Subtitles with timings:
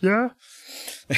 [0.00, 0.36] ja.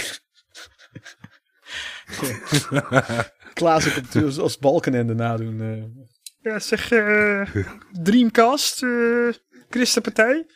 [3.55, 5.61] Klaas ook op, als Balkenende nadoen.
[5.61, 6.07] eh.
[6.53, 7.55] Ja, zeg, eh,
[8.03, 9.29] Dreamcast, eh
[9.71, 10.47] Christenpartij.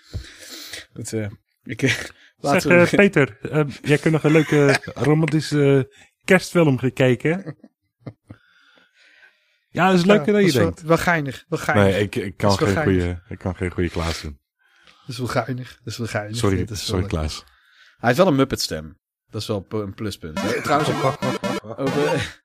[0.95, 1.29] Goed, eh,
[1.65, 1.81] ik,
[2.41, 2.89] Zeg, we...
[2.91, 3.39] Peter,
[3.83, 5.93] jij kunt nog een leuke romantische
[6.25, 7.57] kerstfilm gekeken.
[9.69, 10.83] Ja, dat is leuker dan dat je is wel- denkt.
[10.83, 11.93] Wel geinig, wel geinig.
[11.95, 13.05] Nee, ik, ik, kan Dat is wel geen geinig.
[13.05, 14.41] goede, ik kan geen goede Klaas doen.
[14.85, 16.37] Dat is wel geinig, dat is wel geinig.
[16.37, 17.11] Sorry, Dat is wel sorry leuk.
[17.11, 17.45] Klaas.
[18.03, 18.99] Hij heeft wel een Muppet stem.
[19.31, 20.37] Dat is wel een pluspunt.
[20.65, 21.19] Trouwens, over...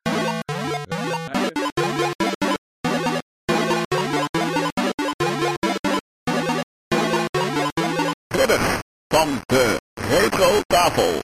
[9.07, 11.19] van de retro tafel.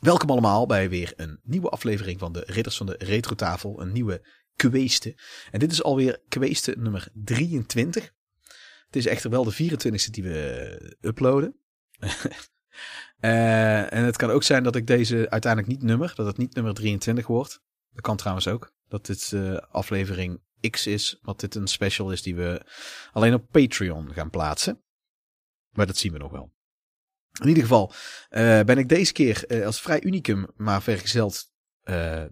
[0.00, 3.80] Welkom allemaal bij weer een nieuwe aflevering van de Ridders van de Retro Tafel.
[3.80, 5.18] Een nieuwe kweeste.
[5.50, 8.12] En dit is alweer kweeste nummer 23.
[8.86, 11.60] Het is echter wel de 24e die we uploaden.
[13.18, 16.12] Eh, en het kan ook zijn dat ik deze uiteindelijk niet nummer.
[16.14, 17.60] Dat het niet nummer 23 wordt.
[17.92, 18.72] Dat kan trouwens ook.
[18.88, 21.18] Dat dit eh, aflevering X is.
[21.22, 22.62] Wat dit een special is die we
[23.12, 24.82] alleen op Patreon gaan plaatsen.
[25.70, 26.52] Maar dat zien we nog wel.
[27.40, 27.92] In ieder geval
[28.28, 31.50] eh, ben ik deze keer eh, als vrij unicum, maar vergezeld
[31.82, 32.24] eh,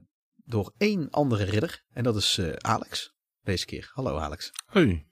[0.44, 1.84] door één andere ridder.
[1.92, 3.14] En dat is eh, Alex.
[3.42, 3.90] Deze keer.
[3.92, 4.52] Hallo Alex.
[4.66, 5.06] Hoi.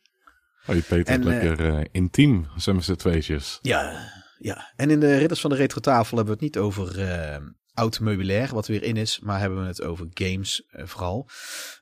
[0.64, 3.58] Hoi Peter, En, lekker eh, intiem zijn we z'n tweetjes.
[3.62, 4.72] Ja, ja.
[4.76, 8.00] En in de Ridders van de Retro Tafel hebben we het niet over eh, oud
[8.00, 11.28] meubilair, wat weer in is, maar hebben we het over games eh, vooral.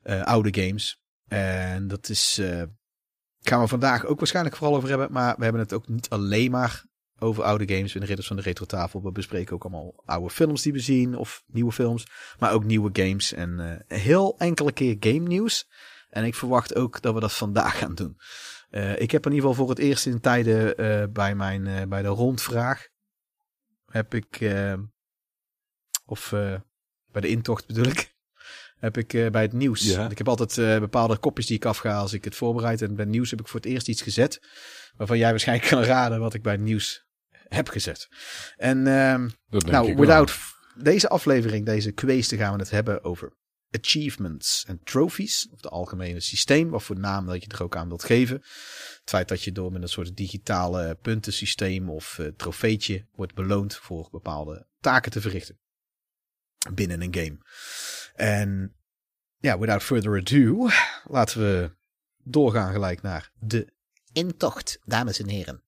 [0.03, 1.01] Eh, oude games.
[1.29, 2.41] En dat is,
[3.41, 6.51] gaan we vandaag ook waarschijnlijk vooral over hebben, maar we hebben het ook niet alleen
[6.51, 6.85] maar
[7.19, 9.03] over oude games in de Ridders van de Retro Tafel.
[9.03, 12.07] We bespreken ook allemaal oude films die we zien, of nieuwe films,
[12.39, 15.69] maar ook nieuwe games en heel enkele keer game nieuws.
[16.11, 18.17] En ik verwacht ook dat we dat vandaag gaan doen.
[18.73, 21.87] Eh, ik heb in ieder geval voor het eerst in tijden eh, bij, mijn, eh,
[21.87, 22.89] bij de rondvraag.
[23.87, 24.53] Heb ik.
[26.07, 26.31] of
[27.11, 28.11] bij de intocht bedoel ik.
[28.87, 29.83] Heb ik bij het nieuws.
[29.83, 30.11] Ja.
[30.11, 32.83] Ik heb altijd bepaalde kopjes die ik afga als ik het voorbereid.
[32.83, 34.41] En bij het nieuws heb ik voor het eerst iets gezet.
[34.97, 37.07] Waarvan jij waarschijnlijk kan raden wat ik bij het nieuws
[37.49, 38.09] heb gezet.
[38.57, 40.39] En ehm, nou, without
[40.75, 43.33] deze aflevering, deze kweeste, gaan we het hebben over
[43.73, 45.49] achievements en trophies.
[45.53, 48.37] Of de algemene systeem, wat voor naam dat je er ook aan wilt geven.
[48.37, 53.77] Het feit dat je door met een soort digitale puntensysteem of eh, trofeetje wordt beloond
[53.77, 55.59] voor bepaalde taken te verrichten.
[56.75, 57.39] Binnen een game.
[58.15, 58.77] En
[59.39, 60.69] ja, without further ado,
[61.05, 61.77] laten we
[62.25, 63.73] doorgaan gelijk naar de
[64.13, 65.63] intocht, dames en heren.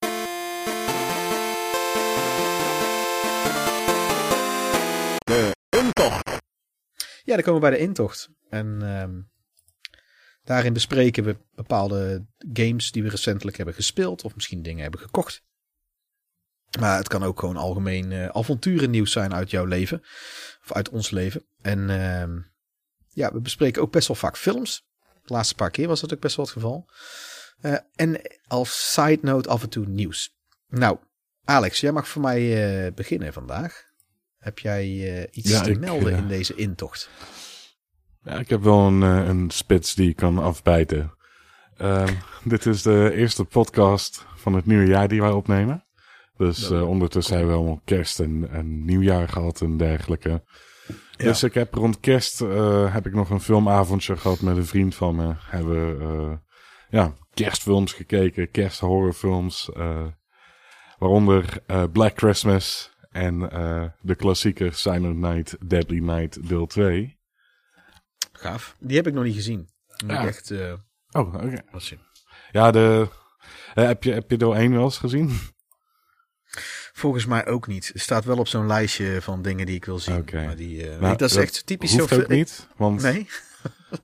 [5.18, 6.43] De intocht.
[7.24, 8.28] Ja, dan komen we bij de intocht.
[8.48, 9.20] En ehm,
[10.44, 14.24] daarin bespreken we bepaalde games die we recentelijk hebben gespeeld.
[14.24, 15.42] Of misschien dingen hebben gekocht.
[16.80, 20.00] Maar het kan ook gewoon algemeen eh avonturennieuws zijn uit jouw leven.
[20.62, 21.46] Of uit ons leven.
[21.62, 22.38] En ehm,
[23.08, 24.86] ja, we bespreken ook best wel vaak films.
[25.24, 26.88] De laatste paar keer was dat ook best wel het geval.
[27.60, 30.36] Eh, en als side note af en toe nieuws.
[30.68, 30.98] Nou,
[31.44, 32.40] Alex, jij mag voor mij
[32.86, 33.92] eh, beginnen vandaag.
[34.44, 37.10] Heb jij eh, iets Ja, te ik, melden eh, in deze intocht?
[38.22, 41.14] Ja, ik heb wel een, eh, een spits die ik kan afbijten.
[41.76, 45.84] Ehm, dit is de eerste podcast van het nieuwe jaar die wij opnemen.
[46.36, 50.42] Dus ondertussen hebben we allemaal kerst en, en nieuwjaar gehad en dergelijke.
[51.16, 52.38] Dus ik heb rond kerst
[52.88, 55.34] heb ik nog een filmavondje gehad met een vriend van me.
[55.38, 56.36] Hebben we eh,
[56.88, 59.70] ja, kerstfilms gekeken, kersthorrorfilms.
[60.98, 61.62] waaronder
[61.92, 67.18] Black Christmas en eh, de klassieker Silent Night, Deadly Night deel 2.
[68.32, 68.76] Gaaf.
[68.78, 69.68] Die heb ik nog niet gezien.
[70.06, 70.20] Ja.
[70.20, 70.72] ik echt eh,
[71.10, 71.62] Oh, oké.
[71.76, 71.98] zien.
[72.52, 73.08] Ja, de,
[73.74, 75.30] heb, je, heb je deel 1 wel eens gezien?
[76.92, 77.86] Volgens mij ook niet.
[77.92, 80.16] Het staat wel op zo'n lijstje van dingen die ik wil zien.
[80.16, 80.44] Oké.
[80.44, 82.20] Maar die, eh, Nou, dat is dat echt typisch Hoeft zo.
[82.20, 83.26] ook niet, want Nee?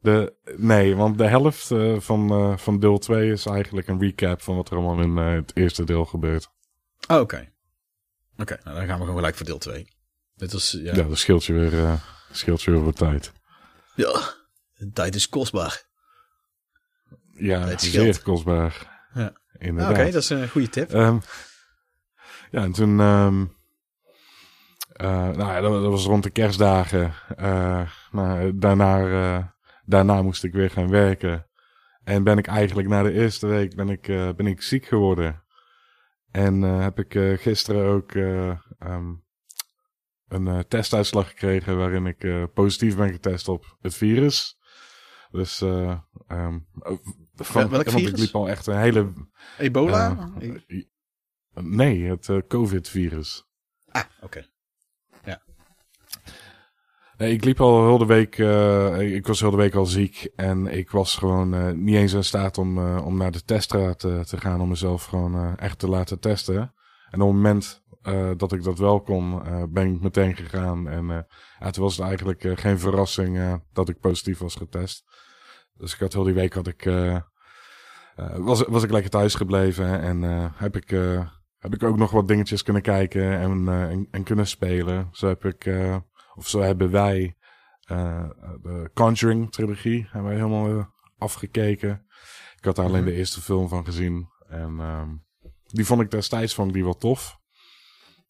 [0.01, 4.43] De, nee, want de helft eh, van, eh, van deel 2 is eigenlijk een recap
[4.43, 6.51] van wat er allemaal in het eerste deel gebeurt.
[7.09, 7.53] Oh, Oké.
[8.41, 9.89] Oké, nou dan gaan we gewoon gelijk voor deel 2.
[10.35, 10.79] Dit was, ja.
[10.81, 11.93] Ja, Ja, dat scheelt je weer, eh,
[12.31, 13.33] scheelt je weer wat tijd.
[14.75, 15.89] de tijd is kostbaar.
[17.33, 19.09] Ja, Tijd zeer kostbaar.
[19.15, 19.27] Ja.
[19.27, 19.97] Oké, Inderdaad.
[20.13, 20.93] dat is een goede tip.
[20.93, 21.19] Ehm,
[22.51, 23.01] ja, en toen...
[23.01, 23.45] ehm,
[24.93, 27.15] eh, nou ja, dat, dat was rond de kerstdagen.
[28.11, 29.55] Nou, daarna,
[29.85, 31.47] daarna moest ik weer gaan werken.
[32.05, 34.03] En ben ik eigenlijk na de eerste week ben ik,
[34.37, 35.43] ben ik ziek geworden.
[36.31, 39.15] En eh, heb ik eh, gisteren ook eh, ehm,
[40.29, 44.59] een testuitslag gekregen waarin ik positief ben getest op het virus.
[45.31, 46.59] Dus eh, ehm,
[47.35, 49.13] van, welk want ik liep al echt een hele
[49.59, 50.33] Ebola?
[50.39, 50.83] eh,
[51.55, 53.45] nee, het COVID-virus.
[53.87, 54.47] ah, oké.
[57.21, 60.67] Ik liep al heel de week, eh, ik was heel de week al ziek en
[60.67, 64.23] ik was gewoon eh, niet eens in staat om, eh, om naar de teststraat te,
[64.27, 66.75] te gaan om mezelf gewoon echt te laten testen.
[67.11, 67.83] En op het moment
[68.37, 70.89] dat ik dat wel kon, ben ik meteen gegaan.
[70.89, 71.27] En
[71.59, 75.05] ja, toen was het eigenlijk geen verrassing dat ik positief was getest.
[75.75, 76.91] Dus ik had heel die week had ik,
[78.37, 80.23] was, was ik lekker thuis gebleven en
[80.55, 80.91] heb ik,
[81.59, 85.09] heb ik ook nog wat dingetjes kunnen kijken en, en, en kunnen spelen.
[85.13, 85.65] Zo heb ik,
[86.41, 87.37] of zo hebben wij
[87.81, 88.31] eh,
[88.63, 90.85] de Conjuring trilogie hebben wij helemaal eh,
[91.19, 92.07] afgekeken.
[92.57, 95.09] Ik had daar alleen de eerste film van gezien en ehm,
[95.67, 97.39] die vond ik destijds vond ik die wel tof.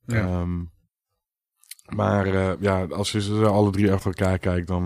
[0.06, 0.26] Ja.
[0.26, 0.64] Ehm,
[1.94, 4.84] maar eh, ja, als je ze alle drie achter elkaar kijkt, dan,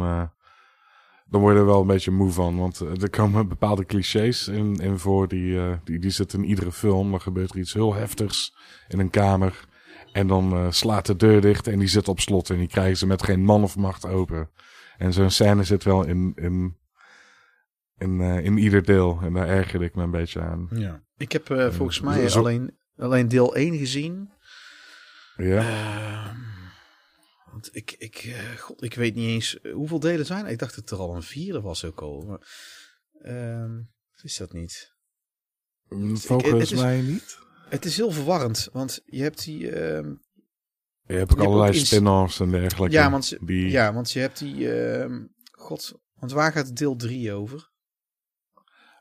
[1.26, 2.56] dan word je er wel een beetje moe van.
[2.56, 7.10] Want er komen bepaalde clichés in, in voor, die, die, die zitten in iedere film.
[7.10, 8.56] Dan gebeurt er iets heel heftigs
[8.88, 9.72] in een kamer.
[10.14, 12.50] En dan eh, slaat de deur dicht en die zit op slot.
[12.50, 14.50] En die krijgen ze met geen man of macht open.
[14.98, 16.76] En zo'n scène zit wel in, in,
[17.96, 19.18] in, eh, in ieder deel.
[19.22, 20.68] En daar ergerde ik me een beetje aan.
[20.70, 21.02] ja.
[21.16, 24.30] Ik heb eh, volgens mij zo- alleen, alleen deel 1 gezien.
[25.36, 26.36] Ja.
[27.50, 30.46] Want ik, ik, god, ik weet niet eens hoeveel delen zijn.
[30.46, 32.22] Ik dacht dat er al een vierde was ook al.
[32.22, 32.40] Maar,
[33.22, 33.80] ehm,
[34.22, 34.92] is dat niet?
[36.14, 37.38] Volgens is- mij niet.
[37.74, 39.70] Het is heel verwarrend, want je hebt die.
[39.70, 40.08] ehm,
[41.06, 42.94] Je hebt ook hebt allerlei spin-offs en dergelijke.
[42.96, 44.72] ja, want, die, ja, want je hebt die.
[44.82, 47.72] ehm, god, want waar gaat deel 3 over?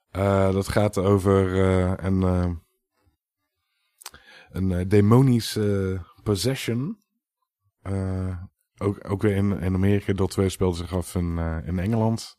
[0.10, 2.52] Eh, dat gaat over eh, een, eh,
[4.50, 7.02] een eh, demonische possession.
[8.78, 10.14] Ook, ook weer in, in Amerika.
[10.14, 12.36] Deel 2 speelde zich af in, in Engeland.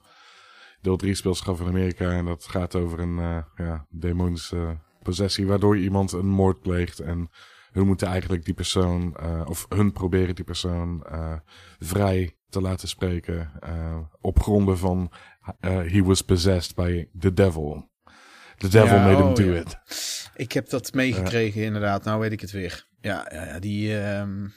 [0.80, 2.10] Deel 3 speelt zich af in Amerika.
[2.10, 5.46] En dat gaat over een ja, demonische possessie.
[5.46, 7.00] Waardoor iemand een moord pleegt.
[7.00, 7.30] En
[7.72, 9.16] hun moeten eigenlijk die persoon.
[9.16, 11.34] eh, of hun proberen die persoon eh,
[11.78, 13.50] vrij te laten spreken.
[13.60, 15.12] eh, op gronden van.
[15.60, 17.90] he was possessed by the devil.
[18.56, 19.60] The devil Ja, made him oh, do ja.
[19.60, 19.78] it.
[20.36, 22.04] Ik heb dat meegekregen, inderdaad.
[22.04, 22.86] Nou weet ik het weer.
[23.00, 23.98] Ja, ja, ja die.
[24.00, 24.48] ehm,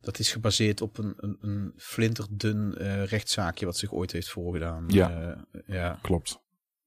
[0.00, 2.72] dat is gebaseerd op een, een, een flinterdun
[3.04, 4.84] rechtszaakje wat zich ooit heeft voorgedaan.
[4.86, 5.36] Ja.
[5.66, 6.38] Ja, Klopt.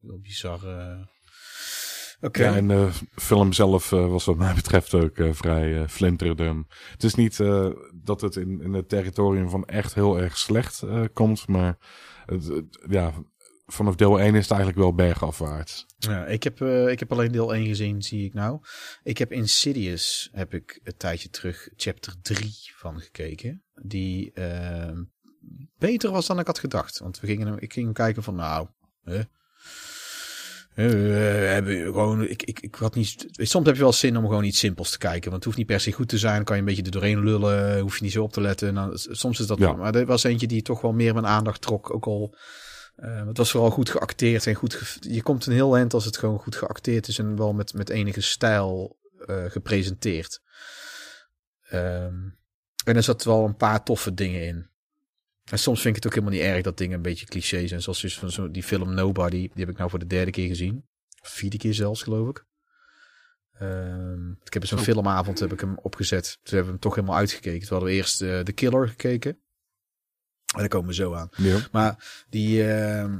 [0.02, 0.60] heel bizar.
[2.38, 2.46] Eh.
[2.46, 6.68] Ja, en de film zelf eh, was wat mij betreft ook eh, vrij eh flinterdun.
[6.92, 10.82] Het is niet eh, dat het in, in het territorium van echt heel erg slecht
[10.82, 11.78] eh, komt, maar
[12.26, 13.14] het, het- ja,
[13.66, 15.86] vanaf deel 1 is het eigenlijk wel bergafwaarts.
[15.98, 18.60] Ja, ik, heb, eh, ik heb alleen deel 1 gezien, zie ik nou.
[19.04, 23.64] Ik heb Insidious, heb ik een tijdje terug, chapter 3 van gekeken.
[23.82, 24.34] Die
[25.78, 27.00] beter was dan ik had gedacht.
[27.00, 28.68] Want we gingen, ik ging kijken van, nou,
[29.04, 29.20] hè?
[30.84, 34.60] Hebben gewoon, ik, ik, ik had niet, soms heb je wel zin om gewoon iets
[34.60, 35.22] simpels te kijken.
[35.24, 36.36] Want het hoeft niet per se goed te zijn.
[36.36, 37.80] Dan kan je een beetje er doorheen lullen.
[37.80, 38.74] Hoef je niet zo op te letten.
[38.74, 39.66] Nou, soms is dat Ja.
[39.66, 39.76] wel.
[39.76, 41.94] Maar er was eentje die toch wel meer mijn aandacht trok.
[41.94, 42.36] Ook al,
[42.96, 44.48] eh, het was vooral goed geacteerd.
[44.48, 47.20] En goed ge- je komt een heel eind als het gewoon goed geacteerd is.
[47.20, 50.42] En wel met, met enige stijl eh, gepresenteerd.
[51.70, 52.16] Ehm,
[52.86, 54.69] en er zat wel een paar toffe dingen in.
[55.50, 57.82] En soms vind ik het ook helemaal niet erg dat dingen een beetje cliché zijn.
[57.82, 59.38] Zoals dus van zo, die film Nobody.
[59.38, 60.86] Die heb ik nou voor de derde keer gezien.
[61.22, 62.46] Vierde keer zelfs, geloof ik.
[63.60, 64.84] Ehm, ik heb zo'n Zo.
[64.84, 66.24] filmavond heb ik hem opgezet.
[66.24, 67.60] Toen hebben we hem toch helemaal uitgekeken.
[67.60, 69.32] Toen hadden we eerst eh The Killer gekeken.
[70.54, 71.30] En daar komen we zo aan.
[71.36, 71.68] Ja.
[71.72, 73.20] Maar die, ehm,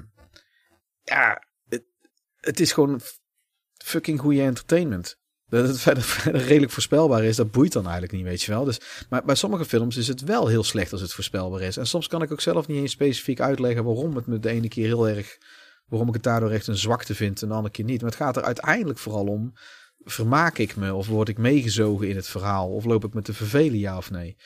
[1.04, 1.84] ja, het,
[2.40, 3.02] het is gewoon
[3.84, 5.19] fucking goede entertainment.
[5.50, 8.64] Dat het verder, redelijk voorspelbaar is, dat boeit dan eigenlijk niet, weet je wel.
[8.64, 8.80] Dus,
[9.10, 11.78] maar bij sommige films is het wel heel slecht als het voorspelbaar is.
[11.78, 14.68] En soms kan ik ook zelf niet eens specifiek uitleggen waarom het me de ene
[14.68, 15.38] keer heel erg,
[15.88, 18.02] waarom ik het daardoor echt een zwakte vind en de andere keer niet.
[18.02, 19.54] Maar het gaat er uiteindelijk vooral om,
[20.04, 23.34] vermaak ik me of word ik meegezogen in het verhaal of loop ik me te
[23.34, 24.38] vervelen, ja of nee.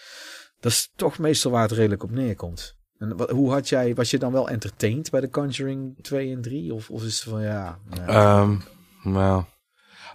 [0.60, 2.76] Dat is toch meestal waar het redelijk op neerkomt.
[2.98, 6.42] En wat, hoe had jij, was je dan wel entertained bij de Conjuring 2 en
[6.42, 6.74] 3?
[6.74, 7.80] Of, of is het van ja.
[7.90, 8.08] ja.
[8.08, 8.58] Ehm,
[9.04, 9.44] nou,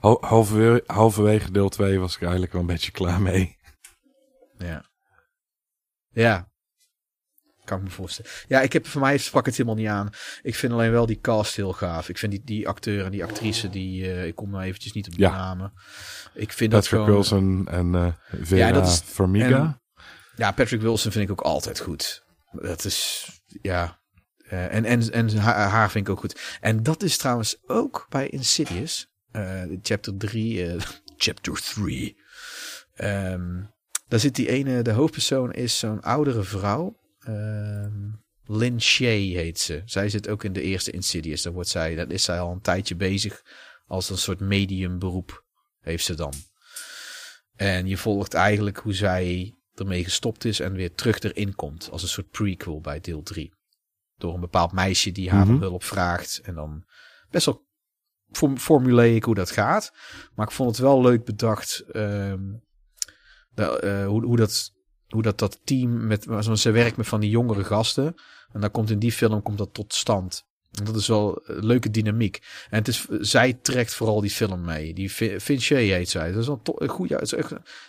[0.01, 3.57] halverwege, halverwege deel 2 was ik eigenlijk wel een beetje klaar mee.
[4.59, 4.85] Ja.
[6.11, 6.49] Ja.
[7.65, 8.31] Kan ik me voorstellen.
[8.49, 10.11] Ja, ik heb, voor mij sprak het helemaal niet aan.
[10.43, 12.09] Ik vind alleen wel die cast heel gaaf.
[12.09, 15.07] Ik vind die, die acteur en die actrice, die, eh, ik kom nou eventjes niet
[15.07, 15.31] op de Ja.
[15.31, 15.73] namen.
[16.35, 17.15] Ik vind dat Patrick gewoon...
[17.15, 18.13] Wilson en eh
[18.43, 19.57] Vera Ja, dat is- Farmiga.
[19.59, 19.81] en-
[20.37, 22.25] Ja, Patrick Wilson vind ik ook altijd goed.
[22.53, 23.29] Dat is,
[23.63, 24.01] ja.
[24.49, 26.59] Eh, en en, en haar, haar vind ik ook goed.
[26.61, 29.08] En dat is trouwens ook bij Insidious.
[29.31, 30.67] Eh, chapter 3.
[30.67, 30.81] eh,
[31.17, 32.17] chapter 3.
[32.95, 33.63] Ehm,
[34.09, 36.99] daar zit die ene, de hoofdpersoon is zo'n oudere vrouw.
[37.21, 38.11] Ehm
[38.51, 39.83] Lynn Shay heet ze.
[39.85, 41.43] Zij zit ook in de eerste Insidious.
[41.43, 43.43] Daar wordt zij, dat is zij al een tijdje bezig.
[43.87, 45.45] Als een soort medium beroep
[45.81, 46.33] heeft ze dan.
[47.57, 51.89] En je volgt eigenlijk hoe zij ermee gestopt is en weer terug erin komt.
[51.91, 53.53] Als een soort prequel bij deel 3.
[54.17, 55.61] Door een bepaald meisje die haar Mhm.
[55.61, 56.41] hulp vraagt.
[56.43, 56.85] En dan
[57.31, 57.67] best wel
[58.31, 59.93] form formulaic hoe dat gaat.
[60.35, 61.85] Maar ik vond het wel leuk bedacht.
[61.93, 62.41] ehm,
[63.55, 64.73] eh, hoe, hoe, dat,
[65.09, 66.27] hoe dat, dat team met.
[66.55, 68.15] Ze werkt met van die jongere gasten.
[68.53, 70.47] En dan komt in die film komt dat tot stand.
[70.73, 72.39] En dat is wel een leuke dynamiek.
[72.71, 74.95] En het is, zij trekt vooral die film mee.
[74.95, 76.33] Die Vinci heet zij.
[76.33, 77.09] Dat is wel een goed.
[77.09, 77.21] Ja,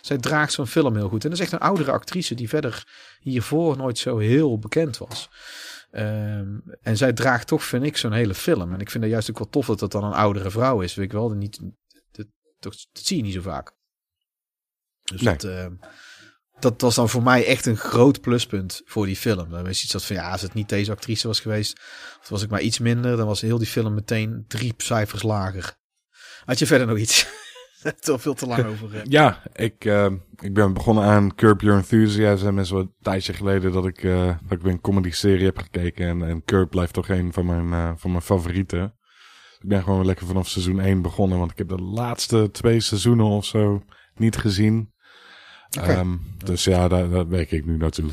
[0.00, 1.24] zij draagt zo'n film heel goed.
[1.24, 2.86] En dat is echt een oudere actrice die verder
[3.20, 5.28] hiervoor nooit zo heel bekend was.
[5.90, 8.72] Ehm, en zij draagt toch, vind ik, zo'n hele film.
[8.72, 10.94] En ik vind het juist ook wel tof dat dat dan een oudere vrouw is.
[10.94, 11.60] Weet ik wel, dat, niet,
[12.12, 12.26] dat,
[12.58, 13.72] dat, dat zie je niet zo vaak.
[15.02, 15.36] Dus Nee.
[15.36, 15.74] dat, ehm,
[16.58, 19.50] dat was dan voor mij echt een groot pluspunt voor die film.
[19.50, 21.80] Dan was iets dat van ja, als het niet deze actrice was geweest,
[22.20, 25.78] of was ik maar iets minder, dan was heel die film meteen drie cijfers lager.
[26.44, 27.26] Had je verder nog iets?
[28.00, 29.02] Toch veel te lang over.
[29.08, 32.54] Ja, ik, eh, ik ben begonnen aan Curb Your Enthusiasm.
[32.54, 36.06] wel een tijdje geleden dat ik, eh, dat ik weer een comedy-serie heb gekeken.
[36.06, 38.94] En, en Curb blijft toch een van mijn, eh, van mijn favorieten.
[39.60, 41.38] Ik ben gewoon lekker vanaf seizoen 1 begonnen.
[41.38, 43.82] Want ik heb de laatste twee seizoenen of zo
[44.14, 44.92] niet gezien.
[45.70, 48.10] Ehm, dus ja, daar, daar werk ik nu naartoe.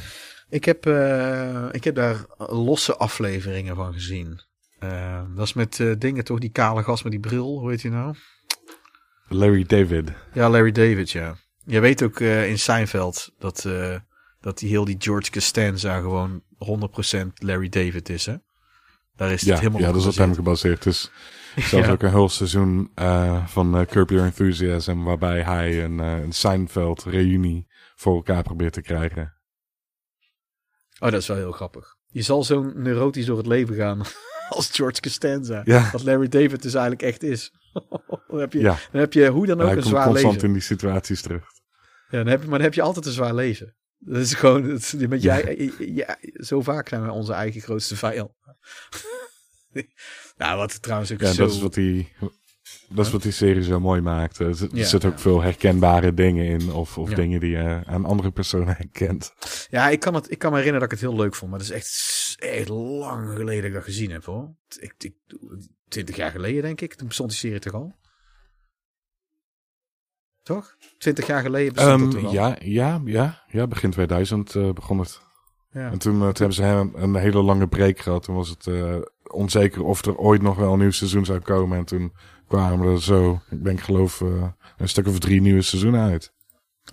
[0.49, 0.85] Ik heb,
[1.71, 4.41] ik heb daar losse afleveringen van gezien.
[5.35, 8.15] Dat is met dingen toch, die kale gast met die bril, hoe heet hij nou?
[9.27, 10.11] Larry David.
[10.33, 11.35] Ja, Larry David, ja.
[11.65, 13.95] Je weet ook eh, in Seinfeld dat, eh,
[14.39, 18.35] dat die heel die George Costanza gewoon 100% Larry David is, hè?
[19.15, 20.83] Daar is het Ja, helemaal ja dat is op hem gebaseerd.
[20.83, 21.11] Dus
[21.55, 21.91] zelfs Ja.
[21.91, 25.03] ook een heel seizoen eh, van Curb Your Enthusiasm.
[25.03, 29.33] Waarbij hij een, een Seinfeld reunie voor elkaar probeert te krijgen.
[30.99, 31.95] Oh, dat is wel heel grappig.
[32.07, 34.01] Je zal zo neurotisch door het leven gaan
[34.49, 35.61] als George Costanza.
[35.65, 35.89] Ja.
[35.91, 37.51] Wat Larry David dus eigenlijk echt is.
[38.27, 38.77] dan, heb je, Ja.
[38.91, 40.47] dan heb je hoe dan ook een zwaar constant leven.
[40.47, 41.43] in die situaties terug.
[42.09, 43.75] Ja, dan heb je, maar dan heb je altijd een zwaar leven.
[43.99, 45.37] Dat is gewoon, dat is, met Ja.
[45.39, 48.31] jij, ja, zo vaak zijn we onze eigen grootste vijand.
[50.37, 51.43] nou, wat trouwens ook Ja, zo...
[51.45, 52.13] dat is wat die,
[52.89, 54.39] dat is wat die serie zo mooi maakt.
[54.39, 54.83] Er, zit- er Ja.
[54.85, 56.71] zitten ook veel herkenbare dingen in.
[56.71, 57.15] Of, of Ja.
[57.15, 59.33] dingen die je aan andere personen herkent.
[59.69, 60.61] Ja, ik kan, het, ik kan me
[65.89, 66.51] herinneren dat ik het heel leuk vond.
[66.51, 66.61] Maar dat is echt, echt lang geleden dat ik dat gezien heb, hoor.
[66.61, 66.93] Ik, ik, 20 jaar geleden, denk ik.
[66.93, 67.95] Toen bestond die serie toch al?
[70.43, 70.75] Toch?
[70.97, 72.33] 20 jaar geleden bestond het Ehm, toch al?
[72.33, 75.21] ja, ja, ja, ja, begin 2000 eh, begon het.
[75.71, 75.91] Ja.
[75.91, 78.23] En toen, eh, toen hebben ze een, een hele lange break gehad.
[78.23, 81.77] Toen was het eh, onzeker of er ooit nog wel een nieuw seizoen zou komen.
[81.77, 82.13] En toen
[82.47, 86.33] kwamen er zo, ik denk geloof, een stuk of drie nieuwe seizoenen uit.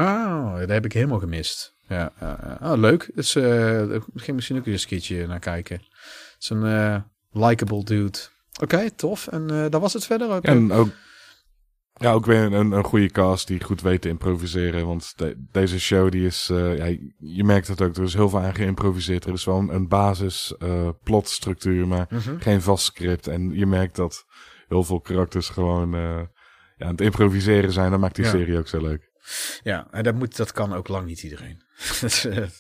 [0.01, 1.75] Oh, dat heb ik helemaal gemist.
[1.89, 2.59] Ja, ja.
[2.63, 3.11] oh, leuk.
[3.15, 3.43] Dus eh
[3.89, 5.77] daar ging misschien ook eens een keertje naar kijken.
[5.77, 8.19] Het is een likable dude.
[8.63, 9.27] Oké, tof.
[9.27, 10.43] En eh dat was het verder ook.
[10.45, 10.89] En ook,
[11.95, 14.87] ja, ook weer een, een goede cast die goed weet te improviseren.
[14.87, 18.29] Want de- deze show, die is, eh, ja, je merkt het ook, er is heel
[18.29, 19.25] veel aan geïmproviseerd.
[19.25, 22.39] Er is wel een, een basis eh, plotstructuur, maar Mhm.
[22.39, 23.27] geen vast script.
[23.27, 24.25] En je merkt dat
[24.69, 25.91] heel veel karakters gewoon
[26.77, 27.91] ja, aan het improviseren zijn.
[27.91, 28.31] Dat maakt die Ja.
[28.31, 29.11] serie ook zo leuk.
[29.63, 31.63] Ja, en dat, moet, dat kan ook lang niet iedereen.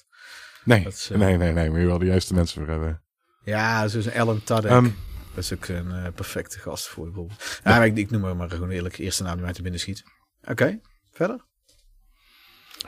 [0.64, 3.02] Nee, is, nee, nee, nee, maar je wil de juiste mensen voor hebben.
[3.44, 4.70] ja, zoals Ellen Tudyk.
[4.70, 4.88] Ehm,
[5.34, 7.60] dat is ook een eh, perfecte gast voor bijvoorbeeld.
[7.64, 8.98] Ja, maar ik, ik noem hem maar gewoon eerlijk.
[8.98, 10.02] Eerste naam die mij te binnen schiet.
[10.48, 11.44] Oké, verder?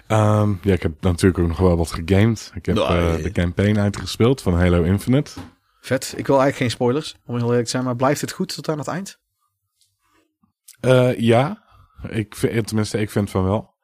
[0.06, 2.50] ehm, ja, ik heb natuurlijk ook nog wel wat gegamed.
[2.54, 5.30] Ik heb Nou, eh, de campaign uitgespeeld van Halo Infinite.
[5.80, 6.14] Vet.
[6.16, 7.84] Ik wil eigenlijk geen spoilers, om heel eerlijk te zijn.
[7.84, 9.18] Maar blijft het goed tot aan het eind?
[10.80, 11.64] Eh, ja,
[12.08, 13.74] ik vind, tenminste, ik vind van wel.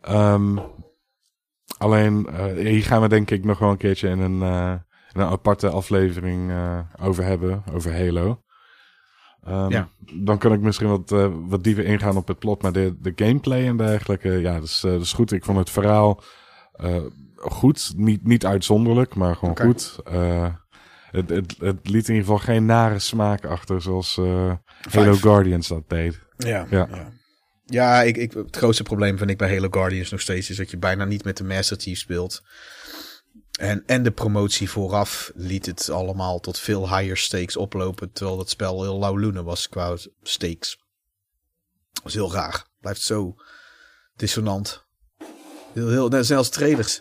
[0.00, 0.58] Ehm,
[1.78, 4.42] alleen, hier gaan we denk ik nog wel een keertje in een,
[5.12, 8.42] een aparte aflevering eh, over hebben, over Halo.
[9.44, 9.88] Ehm, Ja.
[10.12, 13.12] Dan kan ik misschien wat, eh, wat dieper ingaan op het plot, maar de, de
[13.16, 15.32] gameplay en dergelijke, ja, dat is, eh, dat is goed.
[15.32, 16.22] Ik vond het verhaal
[17.36, 19.62] goed, niet, niet uitzonderlijk, maar gewoon Oké.
[19.64, 19.96] goed.
[21.10, 24.20] Het, het, het liet in ieder geval geen nare smaak achter, zoals
[24.90, 25.12] Halo.
[25.14, 26.20] Guardians dat deed.
[26.36, 26.66] Ja.
[26.70, 26.88] Ja.
[26.90, 27.08] ja.
[27.70, 30.70] Ja, ik, ik, het grootste probleem vind ik bij Halo Guardians nog steeds is dat
[30.70, 32.42] je bijna niet met de Master Chief speelt.
[33.60, 38.12] En, en de promotie vooraf liet het allemaal tot veel higher stakes oplopen.
[38.12, 40.78] Terwijl dat spel heel lauwloenen was qua stakes.
[41.92, 42.66] Dat is heel raar.
[42.80, 43.34] Blijft zo
[44.16, 44.84] dissonant.
[45.72, 47.00] Heel, heel, net zelfs trailers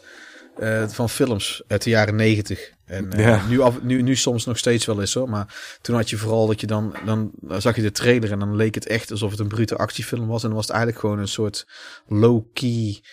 [0.58, 2.72] eh, van films uit de jaren negentig.
[2.86, 3.48] En eh, Ja.
[3.48, 5.30] nu, af, nu, nu soms nog steeds wel eens hoor.
[5.30, 8.56] Maar toen had je vooral dat je dan, dan zag je de trailer en dan
[8.56, 10.42] leek het echt alsof het een brute actiefilm was.
[10.42, 11.68] En dan was het eigenlijk gewoon een soort
[12.08, 13.04] low-key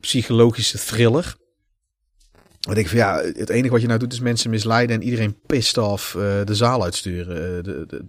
[0.00, 1.36] psychologische thriller.
[2.66, 5.02] Dan denk ik van ja, het enige wat je nou doet is mensen misleiden en
[5.02, 7.56] iedereen pissed off eh, de zaal uitsturen.
[7.56, 8.04] Eh, de,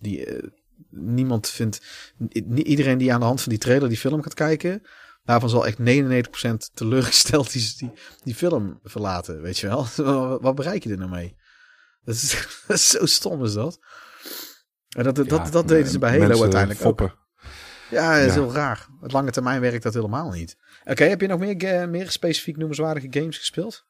[0.00, 0.48] die, eh,
[0.90, 1.80] niemand vindt,
[2.54, 4.82] iedereen die aan de hand van die trailer die film gaat kijken,
[5.24, 7.92] Daarvan zal echt 99% teleurgesteld die, die,
[8.22, 9.86] die film verlaten, weet je wel.
[10.40, 11.36] Wat, bereik je er nou mee?
[12.04, 13.78] Dat is, dat is zo stom is dat.
[14.88, 17.20] En dat, dat, Ja, dat deden ze bij Halo uiteindelijk ook.
[17.90, 18.40] Ja, dat is Ja.
[18.40, 18.86] heel raar.
[19.00, 20.56] Op lange termijn werkt dat helemaal niet.
[20.84, 23.86] Oké, heb je nog meer, meer specifiek noemenswaardige games gespeeld?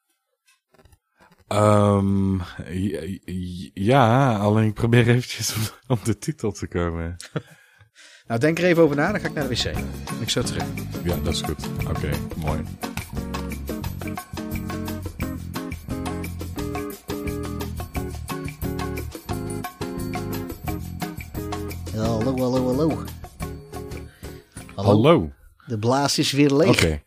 [1.53, 2.39] Ehm,
[3.73, 7.15] ja, alleen ik probeer eventjes op, op de titel te komen.
[8.27, 9.77] Nou, denk er even over na, dan ga ik naar de wc.
[10.21, 10.63] Ik zo terug.
[11.03, 11.67] Ja, dat is goed.
[11.89, 12.63] Oké, mooi.
[21.95, 23.03] Hallo, hallo, hallo.
[24.75, 25.31] Hallo.
[25.65, 26.69] De blaas is weer leeg.
[26.69, 27.01] Oké.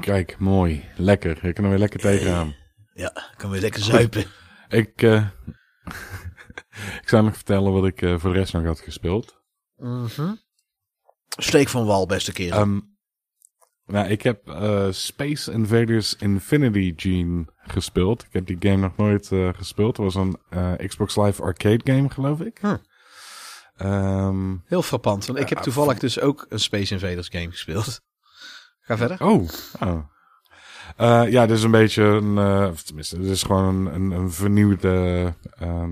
[0.00, 0.84] Kijk, mooi.
[0.96, 1.44] Lekker.
[1.44, 2.54] Ik kan er weer lekker tegenaan.
[2.96, 4.24] Ja, kan weer lekker zuipen.
[4.68, 5.26] Ik, eh
[7.02, 9.42] ik zou nog vertellen wat ik eh, voor de rest nog had gespeeld.
[9.76, 10.34] Mhm.
[11.28, 12.58] Steek van wal, beste kerel.
[12.58, 12.80] Ehm,
[13.86, 18.22] nou, ik heb eh, Space Invaders Infinity Gene gespeeld.
[18.22, 19.26] Ik heb die game nog nooit
[19.56, 19.96] gespeeld.
[19.96, 20.38] Het was een
[20.86, 22.60] Xbox Live Arcade game, geloof ik.
[23.76, 28.00] Ehm, Heel frappant, want ik heb toevallig dus ook een Space Invaders game gespeeld.
[28.80, 29.22] Ga verder.
[29.22, 29.48] Oh.
[29.80, 30.15] oh.
[30.96, 35.34] Eh, ja, dit is een beetje een, eh, tenminste, dit is gewoon een, een, vernieuwde
[35.58, 35.84] eh,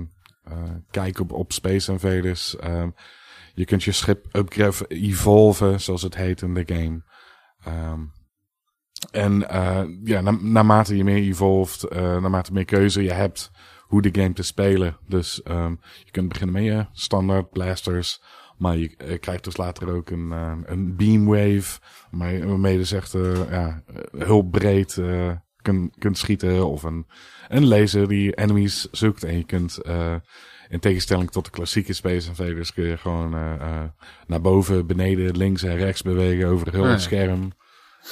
[0.90, 2.56] kijk op, op Space Invaders.
[2.56, 2.88] Ehm,
[3.54, 7.02] je kunt je schip upgraden, evolven, zoals het heet in de game.
[7.64, 8.00] Ehm,
[9.10, 9.38] en
[10.04, 14.42] ja, na, naarmate je meer evolved, naarmate meer keuze je hebt hoe de game te
[14.42, 14.96] spelen.
[15.06, 15.40] Dus
[16.04, 18.22] je kunt beginnen met je standaard blasters.
[18.56, 21.80] Maar je eh, krijgt dus later ook een, eh, een beamwave.
[22.10, 23.12] Waarmee je dus echt
[23.50, 25.00] ja, eh, heel breed
[25.62, 26.66] kunt, kunt schieten.
[26.66, 27.06] Of een,
[27.48, 29.24] een laser die enemies zoekt.
[29.24, 29.78] En je kunt
[30.68, 32.72] in tegenstelling tot de klassieke Space Invaders...
[32.72, 33.30] kun je gewoon
[34.26, 37.52] naar boven, beneden, links en rechts bewegen over heel Ja, het scherm.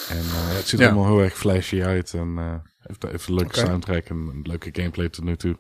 [0.08, 0.25] En
[0.56, 0.87] het ziet Ja.
[0.87, 2.14] allemaal heel erg flashy uit.
[2.14, 5.56] En heeft, heeft een leuke soundtrack en een leuke gameplay tot nu toe.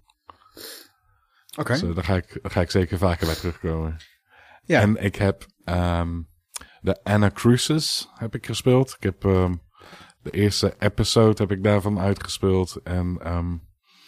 [1.56, 1.72] Oké.
[1.80, 3.96] Dus daar, ga ik, daar ga ik zeker vaker bij terugkomen.
[4.64, 4.80] Ja.
[4.80, 6.20] En ik heb ehm,
[6.80, 8.94] de Anacrusis heb ik gespeeld.
[8.98, 9.54] Ik heb ehm,
[10.22, 12.76] de eerste episode heb ik daarvan uitgespeeld.
[12.84, 13.52] En ehm,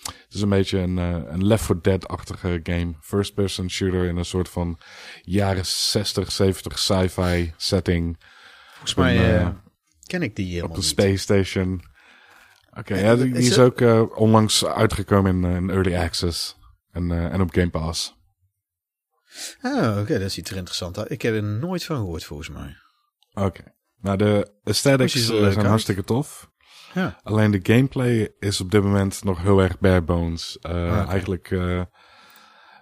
[0.05, 2.95] het is een beetje een, eh, een Left 4 Dead-achtige game.
[3.01, 4.79] First person shooter in een soort van
[5.23, 8.17] jaren 60, 70 sci-fi setting.
[8.73, 9.49] Volgens mij een, eh, eh,
[10.07, 10.85] ken ik die op de niet.
[10.87, 11.83] Space Station.
[12.79, 16.57] Oké, ja, die, is die is het- ook eh, onlangs uitgekomen in, in Early Access.
[16.91, 18.23] En, en op Game Pass.
[19.61, 21.11] Ah, oké, dat ziet er interessant uit.
[21.11, 22.77] Ik heb er nooit van gehoord, volgens mij.
[23.33, 23.63] Oké.
[24.01, 25.67] Nou, de aesthetics er eh, zijn uit.
[25.67, 26.51] hartstikke tof.
[26.95, 27.19] Ja.
[27.23, 30.59] Alleen de gameplay is op dit moment nog heel erg bare bones.
[30.61, 31.09] Eh, Ah.
[31.11, 31.83] Eigenlijk, eh,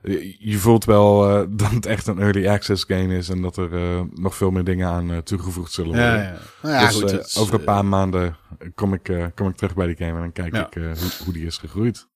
[0.03, 1.19] je je voelt wel
[1.57, 3.71] dat het echt een early access game is en dat er
[4.11, 6.13] nog veel meer dingen aan toegevoegd zullen worden.
[6.17, 6.39] Ja, ja.
[6.63, 7.13] Nou ja, dus goed.
[7.13, 8.37] is, over een paar maanden
[8.75, 10.67] kom ik, kom ik terug bij die game en dan kijk Ja.
[10.67, 12.09] ik hoe, hoe die is gegroeid.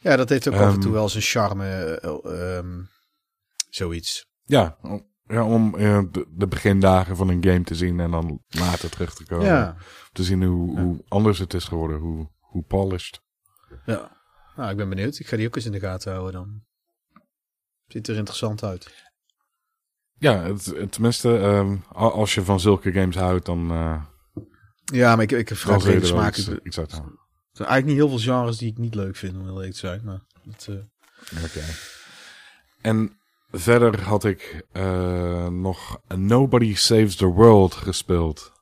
[0.00, 1.66] Ja, dat heeft ook af en toe Ehm, wel zijn charme.
[2.24, 2.80] ehm,
[3.74, 4.26] zoiets.
[4.44, 8.90] Ja, om, ja, om eh, de, begindagen van een game te zien en dan later
[8.90, 9.46] terug te komen.
[9.46, 9.76] Ja.
[10.12, 13.20] Te zien hoe, hoe anders het is geworden, hoe, hoe polished.
[13.86, 14.12] ja.
[14.56, 15.18] Nou, ik ben benieuwd.
[15.18, 16.62] Ik ga die ook eens in de gaten houden dan.
[17.86, 19.12] Ziet er interessant uit.
[20.18, 24.02] Ja, het, het- tenminste, ehm, als je van zulke games houdt, dan, eh
[24.84, 26.36] Ja, maar ik, ik heb vrij brede er smaak.
[26.36, 27.08] iets, uit halen.
[27.12, 29.72] Er zijn eigenlijk niet heel veel genres die ik niet leuk vind, om heel eerlijk
[29.72, 30.04] te zijn.
[30.04, 31.60] Maar dat, eh, Oké.
[32.80, 33.18] En
[33.58, 38.52] verder had ik eh, nog Nobody Saves the World gespeeld.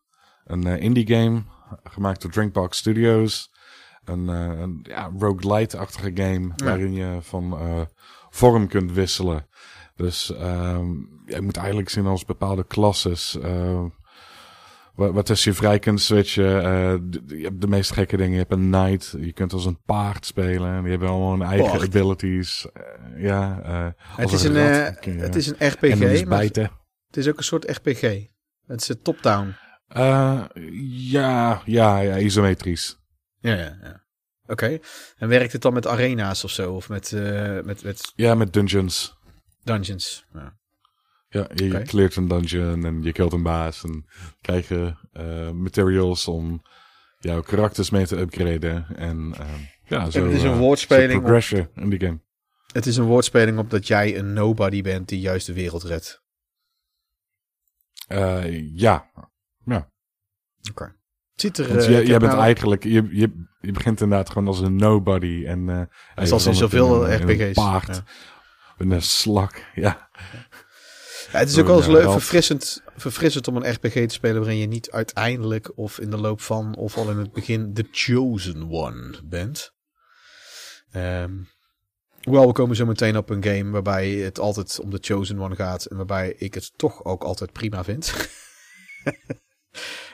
[0.44, 1.42] Een eh, indie game,
[1.84, 3.50] gemaakt door Drinkbox Studios.
[4.04, 6.64] Een, eh een ja, roguelite-achtige game, Ja.
[6.64, 7.58] waarin je van
[8.30, 9.46] vorm kunt wisselen.
[9.96, 10.90] Dus ehm
[11.26, 13.38] je moet eigenlijk zien als bepaalde klasses.
[14.94, 16.62] Wa- wat als je vrij kunt switchen.
[16.64, 16.94] eh,
[17.38, 18.32] je hebt de meest gekke dingen.
[18.32, 19.14] Je hebt een knight.
[19.20, 20.72] Je kunt als een paard spelen.
[20.74, 22.66] En die hebben allemaal hun eigen abilities.
[22.72, 26.70] Eh, ja, eh, het, is een, rat kun je het is een RPG, maar bijten.
[27.06, 28.00] het is ook een soort RPG.
[28.66, 29.54] Het is een top-down.
[29.88, 30.44] Eh,
[30.90, 32.98] ja, ja, ja, isometrisch.
[33.38, 34.00] Ja, ja, ja.
[34.46, 34.78] Oké.
[35.16, 36.72] En werkt het dan met arena's of zo?
[36.74, 39.16] Of met, eh, met, met Ja, met dungeons.
[39.64, 40.24] dungeons?
[40.34, 40.56] Ja.
[41.32, 41.82] Ja, je Oké.
[41.82, 43.84] cleart een dungeon en je killt een baas.
[43.84, 44.06] En
[44.40, 46.62] krijg je eh, materials om
[47.18, 48.86] jouw karakters mee te upgraden.
[48.96, 49.46] En eh,
[49.84, 51.42] ja, zo, het is een eh, woordspeling op-
[51.74, 52.20] in die game.
[52.72, 56.22] Het is een woordspeling op dat jij een nobody bent die juist de wereld redt.
[58.06, 59.10] Eh, ja,
[60.70, 60.84] Oké.
[61.32, 61.68] Het ziet er...
[61.68, 65.44] want jij bent nou- eigenlijk, je, je, je begint inderdaad gewoon als een nobody.
[65.46, 65.64] En,
[66.14, 67.52] ja, Zoals in zoveel een- RPG's.
[67.52, 68.02] paard,
[68.78, 68.84] Ja.
[68.86, 70.08] een slak, ja.
[71.32, 74.58] Ja, het is ook wel eens leuk, verfrissend, verfrissend om een RPG te spelen waarin
[74.58, 78.70] je niet uiteindelijk of in de loop van of al in het begin de chosen
[78.70, 79.72] one bent.
[80.90, 81.32] Ehm,
[82.22, 85.54] hoewel we komen zo meteen op een game waarbij het altijd om de chosen one
[85.54, 88.12] gaat en waarbij ik het toch ook altijd prima vind.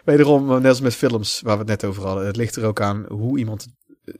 [0.04, 2.81] Wederom, net als met films waar we het net over hadden, het ligt er ook
[2.81, 3.66] aan hoe iemand,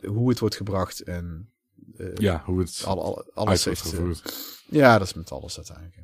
[0.07, 1.53] hoe het wordt gebracht en
[1.97, 4.35] eh, Ja, hoe het al, al- alles heeft, eh, gevoerd.
[4.69, 5.97] ja, dat is met alles uiteindelijk.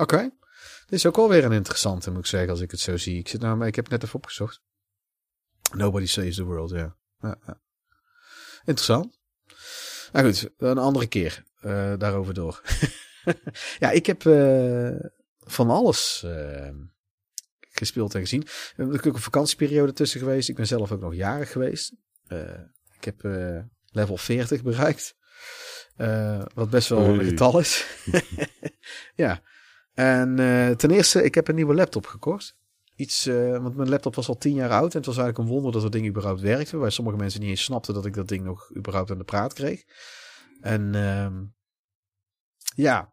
[0.00, 0.30] Oké.
[0.92, 3.18] Dit is ook alweer een interessante, moet ik zeggen, als ik het zo zie.
[3.18, 4.60] Ik, zit nou, maar ik heb het net even opgezocht.
[5.74, 6.96] Nobody saves the world, ja.
[7.20, 7.60] ja, ja.
[8.64, 9.18] Interessant.
[10.12, 12.62] Nou goed, een andere keer eh, daarover door.
[13.78, 14.94] ja, ik heb eh,
[15.38, 16.70] van alles eh,
[17.60, 18.42] gespeeld en gezien.
[18.42, 20.48] Er is natuurlijk ook een vakantieperiode tussen geweest.
[20.48, 21.92] Ik ben zelf ook nog jarig geweest.
[22.98, 23.22] Ik heb
[23.90, 25.16] level 40 bereikt.
[26.54, 27.86] Wat best wel een getal is.
[29.14, 29.42] ja.
[29.94, 32.56] En eh, ten eerste, ik heb een nieuwe laptop gekocht.
[32.96, 34.92] Iets, eh, want mijn laptop was al tien jaar oud.
[34.92, 36.76] En het was eigenlijk een wonder dat dat ding überhaupt werkte.
[36.76, 39.52] Waar sommige mensen niet eens snapten dat ik dat ding nog überhaupt aan de praat
[39.52, 39.84] kreeg.
[40.60, 41.44] En ehm,
[42.74, 43.12] ja,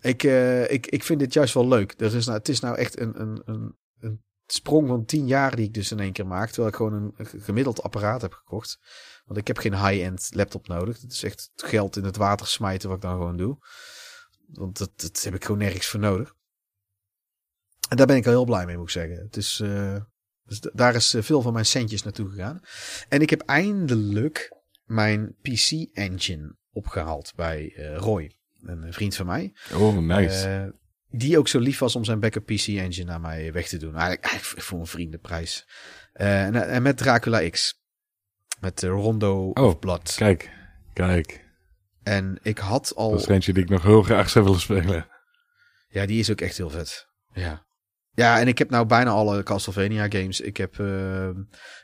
[0.00, 1.94] ik, eh, ik, ik vind dit juist wel leuk.
[1.98, 5.56] Er is nou, het is nou echt een, een, een, een sprong van tien jaar
[5.56, 6.48] die ik dus in één keer maak.
[6.48, 8.78] Terwijl ik gewoon een, gemiddeld apparaat heb gekocht.
[9.24, 11.00] Want ik heb geen high-end laptop nodig.
[11.00, 13.58] Het is echt geld in het water smijten wat ik dan gewoon doe.
[14.52, 16.34] Want dat, dat heb ik gewoon nergens voor nodig.
[17.88, 19.16] En daar ben ik al heel blij mee, moet ik zeggen.
[19.16, 19.96] Het is, eh,
[20.44, 22.60] dus daar is eh, veel van mijn centjes naartoe gegaan.
[23.08, 28.32] En ik heb eindelijk mijn PC-engine opgehaald bij eh, Roy,
[28.62, 29.52] een vriend van mij.
[29.74, 30.74] Oh, nice.
[31.08, 33.94] Die ook zo lief was om zijn backup PC-engine naar mij weg te doen.
[33.94, 35.68] Eigenlijk, eigenlijk voor een vriendenprijs.
[36.12, 37.78] En, en met Dracula X.
[38.60, 40.14] Met Rondo Oh, of Blood.
[40.14, 40.50] Kijk,
[40.92, 41.49] kijk.
[42.02, 43.10] En ik had al...
[43.10, 45.06] Dat is eentje die ik nog heel graag zou willen spelen.
[45.88, 47.06] Ja, die is ook echt heel vet.
[47.32, 47.68] Ja.
[48.14, 50.40] Ja, en ik heb nou bijna alle Castlevania games.
[50.40, 51.28] Ik heb, eh,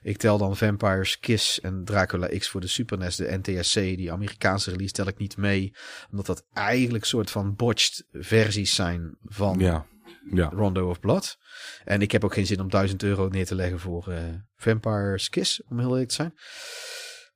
[0.01, 3.75] ik tel dan Vampires Kiss en Dracula X voor de Super NES, de NTSC.
[3.75, 5.73] Die Amerikaanse release tel ik niet mee.
[6.11, 9.87] Omdat dat eigenlijk soort van botched versies zijn van Ja,
[10.31, 10.49] ja.
[10.49, 11.37] Rondo of Blood.
[11.85, 14.19] En ik heb ook geen zin om 1000 euro neer te leggen voor eh
[14.57, 16.35] Vampire's Kiss, om heel eerlijk te zijn.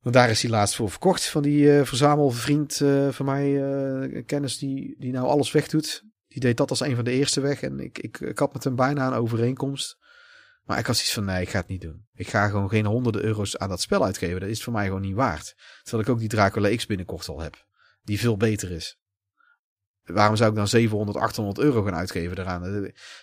[0.01, 4.25] Want daar is hij laatst voor verkocht van die eh, verzamelvriend eh, van mij, eh,
[4.27, 6.05] kennis die, die nou alles wegdoet.
[6.29, 7.63] Die deed dat als een van de eerste weg.
[7.63, 9.99] En ik, ik, ik had met hem bijna een overeenkomst.
[10.65, 12.07] Maar ik had zoiets van, nee, ik ga het niet doen.
[12.15, 14.41] Ik ga gewoon geen honderden euro's aan dat spel uitgeven.
[14.41, 15.55] Dat is voor mij gewoon niet waard.
[15.83, 17.67] Terwijl ik ook die Dracula X binnenkort al heb.
[18.03, 19.00] Die veel beter is.
[20.13, 22.63] Waarom zou ik dan 700, 800 euro gaan uitgeven daaraan?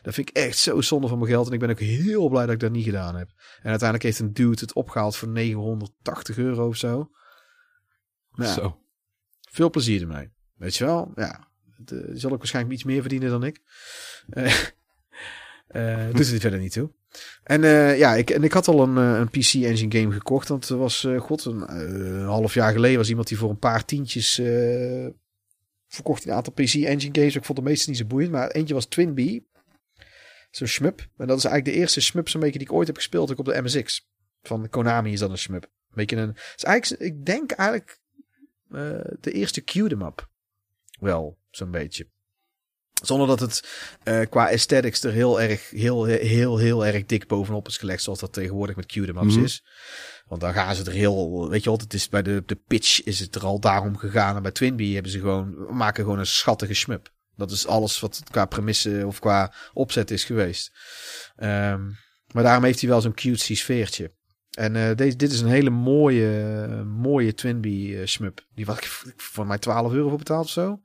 [0.01, 1.47] Dat- vind ik echt zo zonde van mijn geld.
[1.47, 3.29] En ik ben ook heel blij dat ik dat niet gedaan heb.
[3.61, 7.09] En uiteindelijk heeft een dude het opgehaald voor 980 euro of zo.
[8.31, 8.77] Nou, Zo.
[9.49, 10.29] veel plezier ermee.
[10.55, 11.11] Weet je wel?
[11.15, 11.47] Ja.
[11.85, 13.61] Het, zal ook waarschijnlijk iets meer verdienen dan ik.
[14.29, 14.53] Eh
[16.07, 16.91] eh, doet het verder niet toe.
[17.43, 20.47] En eh, ja, ik, en ik had al een, een PC Engine game gekocht.
[20.47, 23.85] Want er was, god, een, een half jaar geleden was iemand die voor een paar
[23.85, 24.41] tientjes
[25.87, 27.35] verkocht een aantal PC Engine games.
[27.35, 28.31] Ik vond de meeste niet zo boeiend.
[28.31, 29.47] Maar eentje was Twin Bee.
[30.51, 30.99] Zo'n shmup.
[31.17, 33.35] En dat is eigenlijk de eerste shmup zo'n beetje die ik ooit heb gespeeld.
[33.35, 34.09] Op de MSX.
[34.41, 35.63] Van Konami is dat een shmup.
[35.63, 36.35] Een beetje een...
[36.57, 37.99] Eigenlijk, ik denk eigenlijk
[38.69, 40.29] eh, de eerste Q-em up.
[40.99, 42.09] Wel, zo'n beetje.
[43.03, 43.63] Zonder dat het
[44.03, 48.03] eh, qua aesthetics er heel erg, heel, heel, heel erg dik bovenop is gelegd.
[48.03, 49.43] Zoals dat tegenwoordig met Q-em ups Mhm.
[49.43, 49.63] is.
[50.27, 53.03] Want dan gaan ze er heel, weet je wel, het is bij de, de pitch
[53.03, 54.35] is het er al daarom gegaan.
[54.35, 57.11] En bij Twinbee hebben ze gewoon, maken gewoon een schattige shmup.
[57.35, 60.71] Dat is alles wat qua premisse of qua opzet is geweest.
[61.35, 61.81] Ehm,
[62.33, 64.11] maar daarom heeft hij wel zo'n cutesy sfeertje.
[64.51, 68.45] En eh, deze, dit is een hele mooie, mooie Twinbee eh, shmup.
[68.55, 68.85] Die was ik
[69.17, 70.79] voor mij 12 euro voor betaald of zo.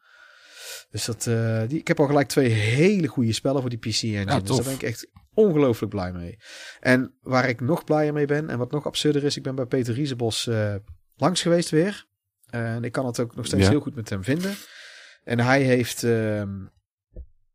[0.93, 4.03] Dus dat, eh, die, ik heb al gelijk twee hele goede spellen voor die PC
[4.03, 4.25] engine.
[4.25, 6.39] Ja, dus daar ben ik echt ongelooflijk blij mee.
[6.81, 9.67] En waar ik nog blijer mee ben en wat nog absurder is, ik ben bij
[9.67, 10.75] Peter Riesebos eh,
[11.17, 12.07] langs geweest weer.
[12.47, 13.71] En ik kan het ook nog steeds Ja.
[13.71, 14.55] heel goed met hem vinden.
[15.25, 16.65] En hij heeft ehm,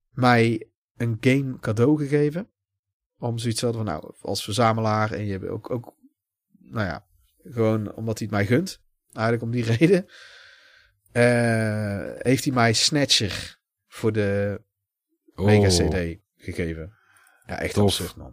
[0.09, 2.49] mij een game cadeau gegeven.
[3.19, 5.95] Om zoiets te hadden van, nou, als verzamelaar en je hebt ook, ook,
[6.59, 7.05] nou ja,
[7.43, 8.81] gewoon omdat hij het mij gunt.
[9.11, 10.05] Eigenlijk om die reden.
[11.17, 14.61] Eh, heeft hij mij Snatcher voor de
[15.35, 16.93] Mega Oh, CD gegeven.
[17.45, 17.83] Ja, echt Tof.
[17.83, 18.29] absurd, man.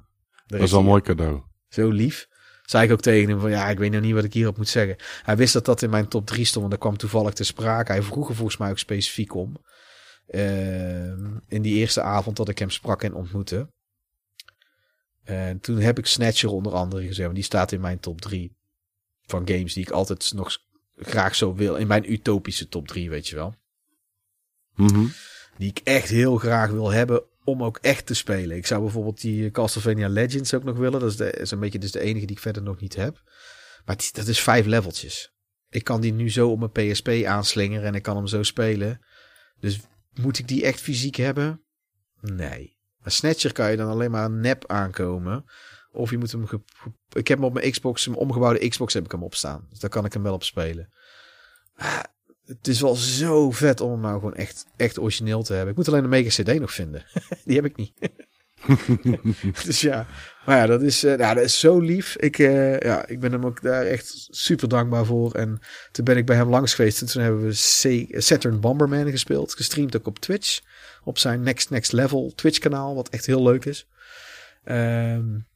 [0.47, 1.43] Daar Dat is wel een mooi cadeau.
[1.69, 2.29] zo lief.
[2.63, 4.69] Zei ik ook tegen hem van ja, ik weet nog niet wat ik hierop moet
[4.69, 4.97] zeggen.
[5.23, 7.93] Hij wist dat dat in mijn top 3 stond, want dat kwam toevallig te sprake.
[7.93, 9.57] Hij vroeg er volgens mij ook specifiek om.
[10.27, 13.69] Ehm, in die eerste avond dat ik hem sprak en ontmoette.
[15.23, 18.57] En toen heb ik Snatcher onder andere gezegd, want die staat in mijn top 3
[19.27, 20.59] van games die ik altijd nog
[20.97, 21.77] graag zo wil.
[21.77, 23.55] In mijn utopische top 3, weet je wel.
[24.75, 25.07] Mhm.
[25.57, 28.57] Die ik echt heel graag wil hebben om ook echt te spelen.
[28.57, 31.01] Ik zou bijvoorbeeld die Castlevania Legends ook nog willen.
[31.01, 33.23] Dat is, de, is een beetje dus de enige die ik verder nog niet heb.
[33.85, 35.33] Maar die, dat is vijf leveltjes.
[35.69, 39.01] Ik kan die nu zo op mijn PSP aanslingeren en ik kan hem zo spelen.
[39.61, 39.81] Dus
[40.15, 41.63] moet ik die echt fysiek hebben?
[42.21, 42.77] Nee.
[43.03, 45.45] Maar Snatcher kan je dan alleen maar nep aankomen.
[45.95, 46.47] Of je moet hem...
[47.13, 49.67] Ik heb hem op mijn Xbox, mijn omgebouwde Xbox heb ik hem op staan.
[49.71, 50.93] Dus daar kan ik hem wel op spelen.
[51.77, 52.15] Maar
[52.47, 55.71] het is wel zo vet om hem nou gewoon echt, echt origineel te hebben.
[55.71, 57.05] Ik moet alleen een Mega CD nog vinden.
[57.45, 57.93] Die heb ik niet.
[59.65, 60.07] dus ja,
[60.47, 62.17] maar ja, dat is, uh, dat is zo lief.
[62.17, 65.35] Ik, uh, ja, ik ben hem ook daar echt super dankbaar voor.
[65.35, 65.59] En
[65.93, 67.01] toen ben ik bij hem langs geweest.
[67.01, 69.55] En toen hebben we C Saturn Bomberman gespeeld.
[69.55, 70.61] Gestreamd ook op Twitch.
[71.05, 72.95] Op zijn Next Next Level Twitch kanaal.
[72.95, 73.89] Wat echt heel leuk is.
[74.65, 75.47] Um,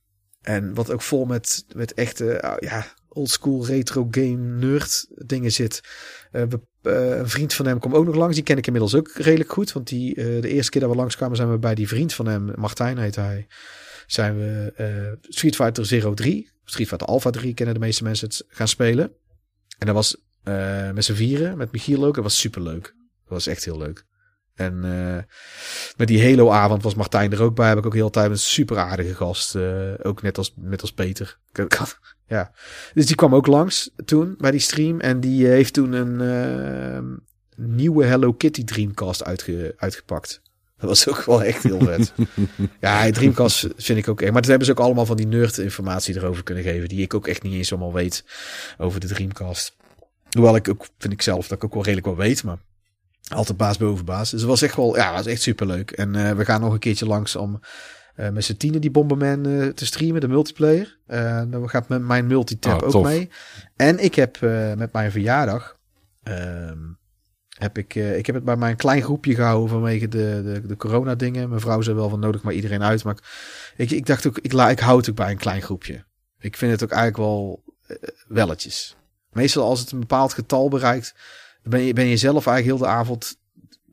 [0.43, 5.81] en wat ook vol met, met echte, uh, ja, oldschool retro game nerd dingen zit.
[6.31, 8.35] We, uh, een vriend van hem komt ook nog langs.
[8.35, 9.73] Die ken ik inmiddels ook redelijk goed.
[9.73, 12.53] Want die, de eerste keer dat we langskwamen zijn we bij die vriend van hem,
[12.55, 13.47] Martijn heet hij.
[14.07, 18.69] Zijn we Street Fighter 03, Street Fighter Alpha 3 kennen de meeste mensen het gaan
[18.69, 19.13] spelen.
[19.79, 20.17] En dat was
[20.95, 22.15] met z'n vieren, met Michiel ook.
[22.15, 22.83] Dat was super leuk.
[23.23, 24.07] Dat was echt heel leuk.
[24.59, 25.19] En uh,
[25.97, 27.69] met die Halo-avond was Martijn er ook bij.
[27.69, 29.55] Heb ik ook heel tijd een super aardige gast.
[29.55, 31.39] Uh, ook net als, net als Peter.
[32.27, 32.53] ja.
[32.95, 35.01] Dus die kwam ook langs toen bij die stream.
[35.01, 40.41] En die heeft toen een uh, nieuwe Hello Kitty Dreamcast uitge, uitgepakt.
[40.79, 42.13] Dat was ook wel echt heel vet.
[42.81, 44.33] ja, Dreamcast vind ik ook echt.
[44.33, 46.89] Maar toen hebben ze ook allemaal van die nerd-informatie erover kunnen geven.
[46.89, 48.25] Die ik ook echt niet eens allemaal weet
[48.79, 49.77] over de Dreamcast.
[50.31, 52.45] Hoewel ik ook, vind ik zelf, dat ik ook wel redelijk wel weet.
[52.45, 52.59] Maar
[53.29, 54.31] altijd baas boven baas.
[54.31, 55.91] Dus het was echt wel, ja, was echt super leuk.
[55.91, 57.61] En uh, we gaan nog een keertje langs om
[58.17, 60.99] uh, met z'n tienen die Bomberman uh, te streamen, de multiplayer.
[61.51, 63.31] dan gaat met mijn multitap oh, ook mee.
[63.77, 64.41] En ik heb
[64.77, 65.77] met mijn verjaardag,
[66.23, 66.79] ehm,
[67.59, 71.15] heb ik, ik heb het bij mijn klein groepje gehouden vanwege de, de, de corona
[71.15, 71.49] dingen.
[71.49, 73.05] Mijn vrouw zei wel van nodig maar iedereen uit.
[73.05, 73.19] Maar
[73.77, 76.05] ik, ik dacht ook, ik, la, ik houd het ook bij een klein groepje.
[76.39, 77.63] Ik vind het ook eigenlijk wel
[78.27, 78.97] welletjes.
[79.33, 81.15] Meestal als het een bepaald getal bereikt,
[81.69, 83.37] ben je, ben je zelf eigenlijk heel de avond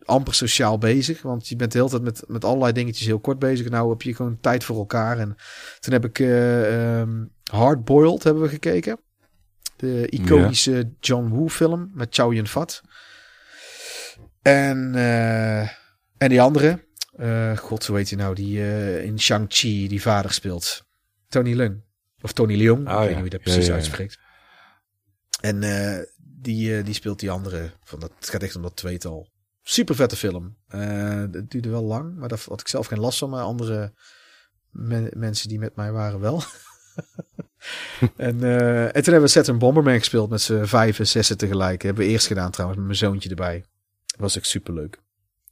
[0.06, 1.22] amper sociaal bezig.
[1.22, 3.70] Want je bent de hele tijd met, met allerlei dingetjes heel kort bezig.
[3.70, 5.20] Nou heb je gewoon tijd voor elkaar.
[5.20, 5.36] En
[5.80, 9.00] toen heb ik uh, um, Hardboiled hebben we gekeken.
[9.76, 12.82] De iconische John Woo film met Chow Yun Fat.
[14.42, 15.62] En, uh,
[16.18, 16.84] en die andere.
[17.20, 18.36] Uh, God, zo heet hij nou?
[18.36, 18.60] Die
[19.04, 20.86] in Shang-Chi die vader speelt.
[21.28, 21.84] Tony Leung.
[22.22, 22.90] Of Tony Leung.
[22.90, 23.74] Oh, ik weet niet hoe je dat precies ja.
[23.74, 24.18] uitspreekt.
[25.42, 25.64] En
[26.46, 27.72] die, die speelt die andere.
[27.84, 29.30] Van dat, het gaat echt om dat tweetal.
[29.62, 30.58] Super vette film.
[30.70, 33.30] Uh, het duurde wel lang, maar daar had ik zelf geen last van.
[33.30, 33.94] Maar andere
[34.70, 36.44] men, mensen die met mij waren wel.
[38.18, 41.82] en, uh, en toen hebben we Saturn Bomberman gespeeld met z'n vijf en zessen tegelijk.
[41.82, 43.66] hebben we eerst gedaan trouwens met mijn zoontje erbij.
[44.06, 45.04] Dat was echt super leuk.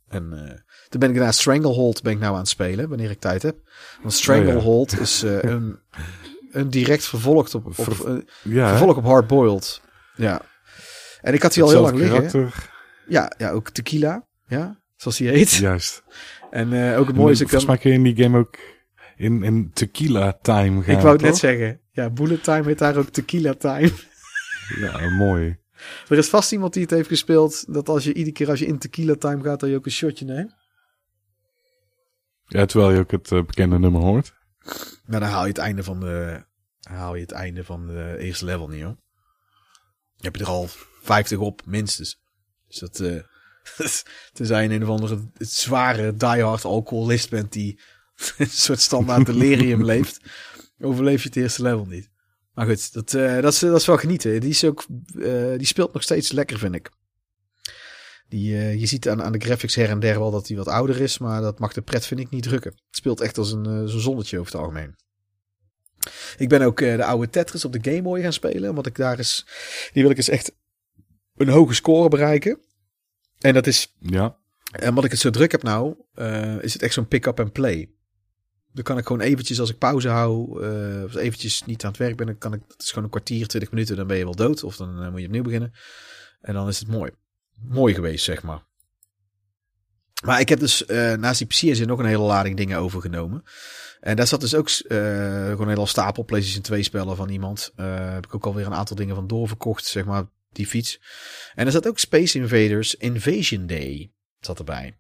[0.08, 0.50] En uh,
[0.90, 3.58] toen ben ik daarna Stranglehold ben ik nou aan het spelen, wanneer ik tijd heb.
[4.02, 5.04] Want Stranglehold oh, ja.
[5.04, 5.80] is uh, een,
[6.52, 9.82] een direct vervolg op, op, Ver, ja, vervolg op Hardboiled.
[10.16, 10.42] Ja.
[11.24, 12.52] En ik had die al heel lang liggen.
[13.08, 14.28] Ja, ja, ook tequila.
[14.48, 15.52] Ja, zoals hij heet.
[15.52, 16.04] Juist.
[16.50, 17.40] En uh, ook het mooie is...
[17.40, 18.58] Volgens mij kun je in die game ook
[19.16, 20.96] in, in tequila time gaan.
[20.96, 21.80] Ik wou het net zeggen.
[21.92, 23.92] Ja, bullet time heet daar ook tequila time.
[24.82, 25.58] ja, mooi.
[26.10, 27.74] Er is vast iemand die het heeft gespeeld...
[27.74, 29.60] dat als je iedere keer als je in tequila time gaat...
[29.60, 30.56] dat je ook een shotje neemt.
[32.46, 34.34] Ja, terwijl je ook het uh, bekende nummer hoort.
[35.06, 36.44] Nou, dan haal je het einde van de...
[36.82, 38.98] haal je het einde van de eerste level niet, hoor.
[40.16, 40.70] Je hebt er al
[41.04, 42.22] 50 op, minstens.
[42.68, 43.22] Dus dat, uh,
[44.34, 47.80] tenzij je een of andere zware diehard alcoholist bent die
[48.38, 50.20] een soort standaard delirium leeft,
[50.80, 52.12] overleef je het eerste level niet.
[52.54, 54.40] Maar goed, dat, uh, dat, is, dat is wel genieten.
[54.40, 54.86] Die, is ook,
[55.16, 56.90] uh, die speelt nog steeds lekker, vind ik.
[58.28, 60.68] Die, uh, je ziet aan, aan de graphics her en der wel dat hij wat
[60.68, 62.72] ouder is, maar dat mag de pret, vind ik, niet drukken.
[62.72, 64.96] Het speelt echt als een, zo'n zonnetje over het algemeen.
[66.38, 69.20] Ik ben ook de oude Tetris op de Game Boy gaan spelen, omdat ik daar
[69.20, 69.46] is,
[69.94, 70.56] die wil ik eens echt
[71.36, 72.60] een hoge score bereiken.
[73.40, 74.38] En dat is, ja.
[74.72, 77.52] En omdat ik het zo druk heb nou, uh, is het echt zo'n pick-up en
[77.52, 77.90] play.
[78.72, 82.00] Dan kan ik gewoon eventjes, als ik pauze hou, uh, of eventjes niet aan het
[82.00, 84.24] werk ben, dan kan ik, het is gewoon een kwartier, twintig minuten, dan ben je
[84.24, 84.64] wel dood.
[84.64, 85.74] Of dan uh, moet je opnieuw beginnen.
[86.42, 87.12] En dan is het mooi.
[87.62, 88.64] Mooi geweest, zeg maar.
[90.26, 93.44] Maar ik heb dus uh, naast die PC's nog een hele lading dingen overgenomen.
[94.00, 94.98] En daar zat dus ook uh,
[95.46, 97.72] gewoon een hele stapel PlayStation 2 spellen van iemand.
[97.76, 101.00] Uh, heb ik ook alweer een aantal dingen van doorverkocht, zeg maar die fiets.
[101.56, 104.98] En er zat ook Space Invaders Invasion Day zat erbij.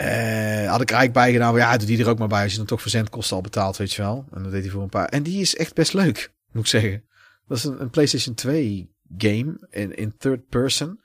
[0.00, 2.56] Uh, had ik eigenlijk bij gedaan, ja, doe die er ook maar bij als je
[2.58, 4.26] dan toch verzendkosten al betaalt, weet je wel.
[4.32, 5.08] En dat deed hij voor een paar.
[5.08, 7.04] En die is echt best leuk, moet ik zeggen.
[7.46, 11.00] Dat is een, een PlayStation 2 game in, in third person.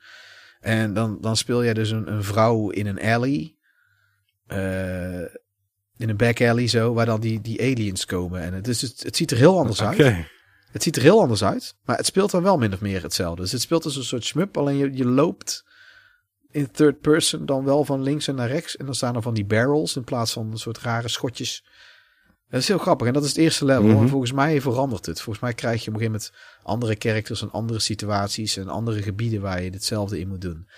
[0.60, 3.56] En dan, dan speel jij dus een, een vrouw in een alley.
[4.46, 5.20] eh,
[5.96, 8.40] in een back alley zo, waar dan die, die aliens komen.
[8.40, 10.26] En het, is, het, het ziet er heel anders uit.
[10.72, 13.42] Het ziet er heel anders uit, maar het speelt dan wel min of meer hetzelfde.
[13.42, 15.64] Dus het speelt als een soort shmup, alleen je, je loopt
[16.50, 18.76] in third person dan wel van links en naar rechts.
[18.76, 21.64] En dan staan er van die barrels in plaats van een soort rare schotjes.
[22.48, 23.06] Dat is heel grappig.
[23.06, 23.88] En dat is het eerste level.
[23.88, 25.20] En volgens mij verandert het.
[25.20, 29.02] Volgens mij krijg je op een gegeven moment andere characters en andere situaties en andere
[29.02, 30.68] gebieden waar je hetzelfde in moet doen.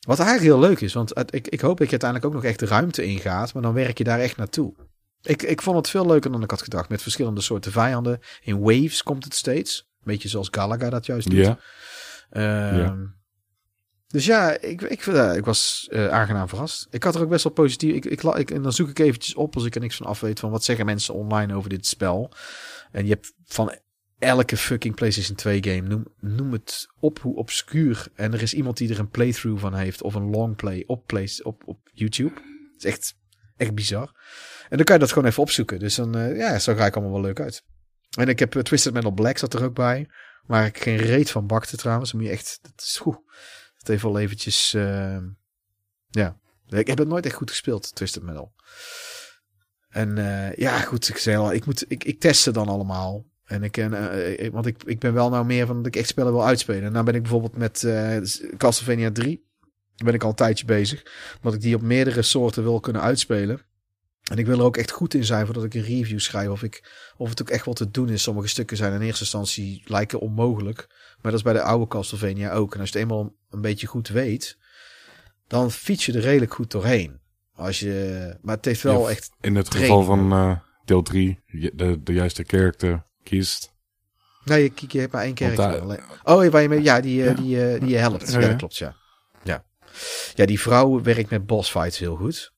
[0.00, 2.58] Wat eigenlijk heel leuk is, want ik, ik hoop dat je uiteindelijk ook nog echt
[2.58, 4.74] de ruimte ingaat, maar dan werk je daar echt naartoe.
[5.22, 6.88] Ik, ik vond het veel leuker dan ik had gedacht.
[6.88, 8.20] Met verschillende soorten vijanden.
[8.42, 9.88] In waves komt het steeds.
[9.98, 11.38] Een beetje zoals Galaga dat juist doet.
[11.38, 11.58] Ja.
[12.30, 13.14] Ehm, Ja.
[14.06, 16.86] Dus ja, ik, ik, eh, ik was eh, aangenaam verrast.
[16.90, 17.94] Ik had er ook best wel positief.
[17.94, 20.40] Ik, ik, en dan zoek ik eventjes op als ik er niks van af weet.
[20.40, 22.32] Van wat zeggen mensen online over dit spel.
[22.92, 23.78] En je hebt van
[24.18, 25.88] elke fucking PlayStation 2 game.
[25.88, 28.06] Noem, noem het op hoe obscuur.
[28.14, 30.02] En er is iemand die er een playthrough van heeft.
[30.02, 32.34] Of een longplay op, play, op, op YouTube.
[32.34, 33.14] Het is echt,
[33.56, 34.12] echt bizar.
[34.68, 35.78] En dan kan je dat gewoon even opzoeken.
[35.78, 37.64] Dus dan, eh, ja, zo ga ik allemaal wel leuk uit.
[38.18, 40.08] En ik heb eh, Twisted Metal Black zat er ook bij.
[40.46, 42.12] Waar ik geen reet van bakte trouwens.
[42.12, 43.18] Moet je echt, dat is goed.
[43.78, 45.18] Dat even wel eventjes, eh,
[46.08, 46.38] ja.
[46.68, 48.54] Ik heb het nooit echt goed gespeeld, Twisted Metal.
[49.88, 53.24] En eh, ja, goed, ik zei ik, moet, ik, ik test ze dan allemaal.
[53.44, 56.32] En ik, eh, want ik, ik ben wel nou meer van dat ik echt spellen
[56.32, 56.82] wil uitspelen.
[56.82, 57.86] En nou ben ik bijvoorbeeld met
[58.56, 59.44] Castlevania 3.
[59.96, 61.02] Daar ben ik al een tijdje bezig.
[61.36, 63.60] Omdat ik die op meerdere soorten wil kunnen uitspelen.
[64.30, 66.48] En ik wil er ook echt goed in zijn voordat ik een review schrijf.
[66.48, 68.22] Of, ik, of het ook echt wel te doen is.
[68.22, 70.86] Sommige stukken zijn in eerste instantie lijken onmogelijk.
[71.22, 72.74] Maar dat is bij de oude Castlevania ook.
[72.74, 74.58] En als je het eenmaal een beetje goed weet,
[75.46, 77.20] dan fiets je er redelijk goed doorheen.
[77.54, 79.30] Als je, maar het heeft wel Ja, echt.
[79.40, 81.40] In het geval van eh, deel 3,
[81.74, 83.74] de, de juiste character kiest.
[84.44, 87.34] Nee, je, je hebt maar één Alleen- Oh, waar je mee, ja, die, eh, Ja.
[87.34, 88.26] die, eh, die je helpt.
[88.30, 88.48] Ja, Ja, ja.
[88.48, 88.96] dat klopt, ja.
[89.42, 89.64] ja.
[90.34, 92.54] Ja, die vrouw werkt met boss fights heel goed.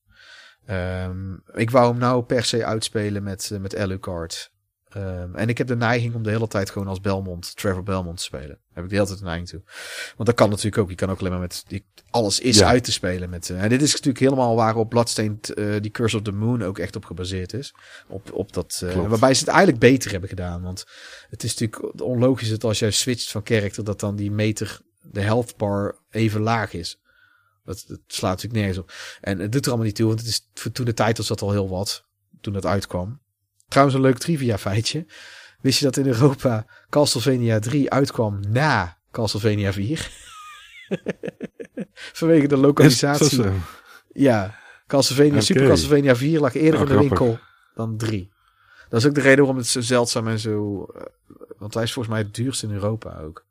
[0.69, 4.51] Ehm, ik wou hem nou per se uitspelen met, eh, met Alucard.
[4.89, 8.17] Ehm, en ik heb de neiging om de hele tijd gewoon als Belmont, Trevor Belmont
[8.17, 8.47] te spelen.
[8.47, 9.61] Daar heb ik de hele tijd de neiging toe.
[10.15, 10.89] Want dat kan natuurlijk ook.
[10.89, 12.67] Je kan ook alleen maar met die, alles is Ja.
[12.67, 13.29] uit te spelen.
[13.29, 16.63] Met, eh, en dit is natuurlijk helemaal waarop Bloodstained, eh, die Curse of the Moon
[16.63, 17.73] ook echt op gebaseerd is.
[18.07, 20.61] Op, op dat, waarbij ze het eigenlijk beter hebben gedaan.
[20.61, 20.85] Want
[21.29, 25.21] het is natuurlijk onlogisch dat als jij switcht van character, dat dan die meter, de
[25.21, 26.99] health bar, even laag is.
[27.69, 28.91] Dat, dat slaat natuurlijk nergens op.
[29.21, 31.27] En het doet er allemaal niet toe, want het is, voor toen de tijd was
[31.27, 32.05] dat al heel wat.
[32.41, 33.19] Toen het uitkwam.
[33.67, 35.05] Trouwens, een leuk trivia feitje.
[35.61, 40.11] Wist je dat in Europa Castlevania 3 uitkwam na Castlevania 4?
[42.19, 43.25] Vanwege de lokalisatie.
[43.25, 43.51] Is- is,
[44.13, 44.55] Ja,
[44.87, 45.41] Castlevania.
[45.41, 47.19] Super Castlevania 4 lag eerder Oh, in de grappig.
[47.19, 47.39] winkel
[47.75, 48.31] dan 3.
[48.89, 50.83] Dat is ook de reden waarom het zo zeldzaam en zo...
[50.95, 51.01] eh,
[51.57, 53.45] want hij is volgens mij het duurste in Europa ook.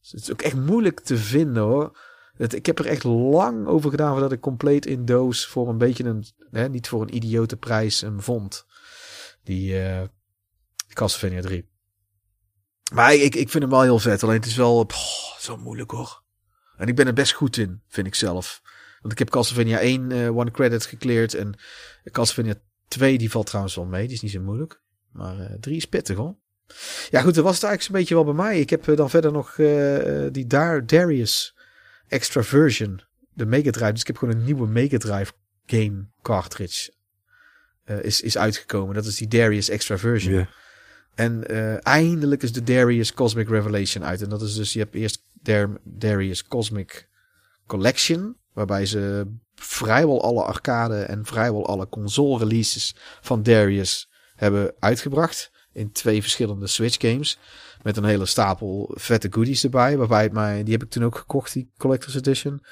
[0.00, 1.98] Dus het is ook echt moeilijk te vinden hoor.
[2.36, 5.78] Het, ik heb er echt lang over gedaan voordat ik compleet in doos voor een
[5.78, 6.24] beetje een...
[6.50, 8.66] Hè, niet voor een idiote prijs hem vond.
[9.42, 10.02] Die eh
[10.92, 11.68] Castlevania 3.
[12.92, 14.22] Maar ik, ik vind hem wel heel vet.
[14.22, 14.90] Alleen het is wel
[15.38, 16.22] zo moeilijk hoor.
[16.76, 18.62] En ik ben er best goed in, vind ik zelf.
[19.00, 21.34] Want ik heb Castlevania 1 eh, one credit gecleared.
[21.34, 21.58] En
[22.10, 24.06] Castlevania 2 die valt trouwens wel mee.
[24.06, 24.80] Die is niet zo moeilijk.
[25.12, 26.36] Maar eh 3 is pittig hoor.
[27.10, 28.60] Ja goed, dat was het eigenlijk zo'n beetje wel bij mij.
[28.60, 29.54] Ik heb dan verder nog
[30.32, 31.53] die Dar Darius
[32.14, 33.00] extra version.
[33.32, 33.92] De Mega Drive.
[33.92, 35.32] Dus ik heb gewoon een nieuwe Mega Drive
[35.66, 36.92] game cartridge.
[37.84, 38.94] eh, is, is uitgekomen.
[38.94, 40.32] Dat is die Darius extra version.
[41.14, 44.22] En eh, eindelijk is de Darius Cosmic Revelation uit.
[44.22, 47.08] En dat is dus, je hebt eerst Dar- Darius Cosmic
[47.66, 48.36] Collection.
[48.52, 55.50] Waarbij ze vrijwel alle arcade en vrijwel alle console releases van Darius hebben uitgebracht.
[55.72, 57.38] In twee verschillende Switch games.
[57.84, 59.96] Met een hele stapel vette goodies erbij.
[59.96, 62.62] Waarbij het mij, die heb ik toen ook gekocht, die Collector's Edition.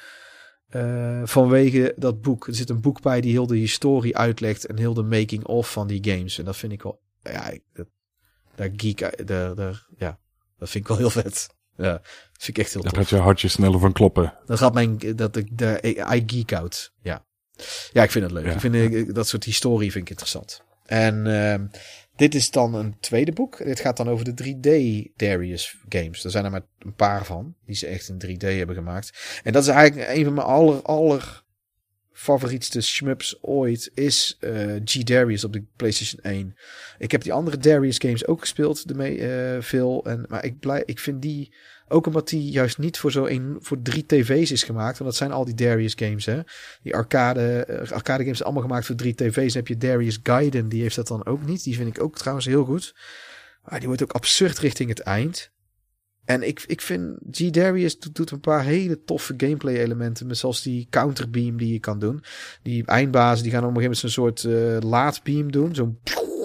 [0.69, 2.47] Eh, vanwege dat boek.
[2.47, 4.67] Er zit een boek bij die heel de historie uitlegt.
[4.67, 6.39] En heel de making of van die games.
[6.39, 7.87] En dat vind ik wel, ja, ik- dat,
[8.55, 10.19] daar geek, daar, daar, ja,
[10.59, 11.49] dat vind ik wel heel vet.
[11.77, 12.03] Ja, dat
[12.39, 13.01] vind ik echt heel Daar tof.
[13.01, 14.35] gaat je hartje sneller van kloppen.
[14.47, 15.79] Dan gaat mijn, dat ik, de,
[16.15, 16.93] I geek out.
[17.03, 17.25] Ja.
[17.93, 18.45] Ja, ik vind het leuk.
[18.45, 18.53] Ja.
[18.53, 20.63] Ik vind eh, dat soort historie vind ik interessant.
[20.87, 21.67] En ehm,
[22.17, 23.65] dit is dan een tweede boek.
[23.65, 26.25] Dit gaat dan over de 3D Darius games.
[26.25, 29.41] Er zijn er maar een paar van die ze echt in 3D hebben gemaakt.
[29.43, 31.43] En dat is eigenlijk een van mijn aller, aller
[32.13, 36.57] favorietste shmups ooit is eh, G Darius op de PlayStation 1.
[36.99, 40.05] Ik heb die andere Darius games ook gespeeld, de mee, eh, veel.
[40.05, 41.55] En, maar ik, blij, ik vind die
[41.93, 44.99] ook omdat die juist niet voor zo een, voor drie tv's is gemaakt.
[44.99, 46.41] Want dat zijn al die Darius games, hè.
[46.83, 49.35] Die arcade, eh, arcade games zijn allemaal gemaakt voor drie tv's.
[49.35, 51.65] Dan heb je Darius Gaiden, die heeft dat dan ook niet.
[51.65, 52.95] Die vind ik ook trouwens heel goed.
[53.63, 55.51] Maar die wordt ook absurd richting het eind.
[56.25, 57.51] en ik, ik vind G.
[57.51, 60.27] Darius doet, een paar hele toffe gameplay elementen.
[60.27, 62.25] Met zoals die counterbeam die je kan doen.
[62.63, 65.75] Die eindbazen die gaan op een gegeven moment zo'n soort eh, laadbeam doen.
[65.75, 65.99] Zo'n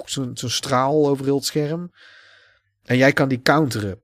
[0.05, 1.91] zo'n zo'n straal over heel het scherm.
[2.83, 4.01] En jij kan die counteren.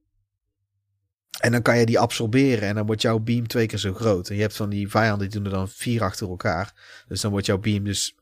[1.43, 2.67] En dan kan je die absorberen.
[2.67, 4.29] En dan wordt jouw beam twee keer zo groot.
[4.29, 6.73] En je hebt van die vijanden die doen er dan vier achter elkaar.
[7.07, 8.15] Dus dan wordt jouw beam dus...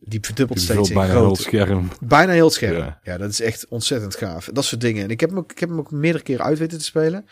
[0.00, 1.42] Die verdubbelt Die steeds in bijna heel grootte.
[1.42, 1.88] scherm.
[2.00, 2.76] Bijna heel scherm.
[2.76, 3.00] Ja.
[3.02, 3.18] Ja.
[3.18, 4.48] dat is echt ontzettend gaaf.
[4.52, 5.04] Dat soort dingen.
[5.04, 7.26] En ik heb hem ook, ik heb hem ook meerdere keren uit weten te spelen.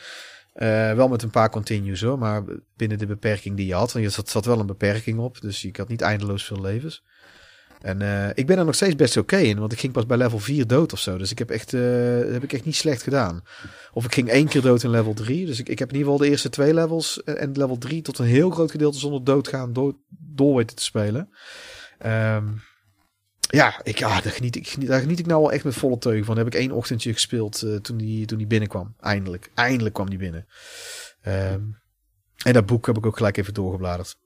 [0.53, 2.43] Eh, wel met een paar continues hoor, maar
[2.77, 3.93] binnen de beperking die je had.
[3.93, 7.05] Want er zat, zat wel een beperking op, dus ik had niet eindeloos veel levens.
[7.83, 10.17] En eh, ik ben er nog steeds best oké in, want ik ging pas bij
[10.17, 11.19] level 4 dood of zo.
[11.19, 11.81] Dus ik heb echt, eh,
[12.33, 13.43] heb ik echt niet slecht gedaan.
[13.93, 15.47] Of ik ging één keer dood in level 3.
[15.47, 18.03] Dus ik, ik heb in ieder geval de eerste twee levels en en level 3
[18.03, 21.29] tot een heel groot gedeelte zonder doodgaan door, door weten te spelen.
[21.99, 22.47] Ehm,
[23.41, 26.25] ja, ik, ah, daar, geniet ik, daar geniet ik nou wel echt met volle teugen
[26.25, 26.37] van.
[26.37, 28.95] Heb ik één ochtendje gespeeld eh, toen, die, toen die binnenkwam.
[29.01, 29.51] Eindelijk.
[29.55, 30.47] Eindelijk kwam die binnen.
[31.21, 31.63] Ehm,
[32.45, 34.17] en dat boek heb ik ook gelijk even doorgebladerd.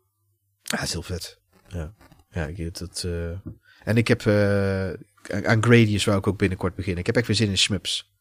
[0.63, 1.39] Ja, is heel vet.
[1.69, 1.95] Ja,
[2.37, 3.05] ja het.
[3.05, 3.31] eh,
[3.85, 4.89] en ik heb eh,
[5.45, 7.01] aan Gradius wou ik ook binnenkort beginnen.
[7.01, 8.13] Ik heb echt weer zin in Shmups.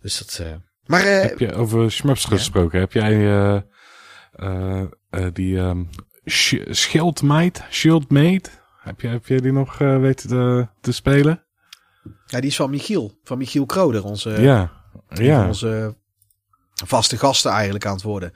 [0.00, 0.38] Dus dat.
[0.46, 0.54] eh,
[0.86, 2.80] maar Heb je over Shmups gesproken?
[2.80, 3.64] Heb jij
[5.32, 5.84] die ehm
[6.26, 8.50] Sh- Shieldmate, Shieldmate,
[8.82, 11.44] heb je, heb je die nog weten te, te spelen?
[12.26, 13.18] ja, die is van Michiel.
[13.24, 14.72] Van Michiel Kroder, onze, ja,
[15.08, 15.46] ja.
[15.46, 15.96] onze
[16.84, 18.32] vaste gasten eigenlijk aan het worden.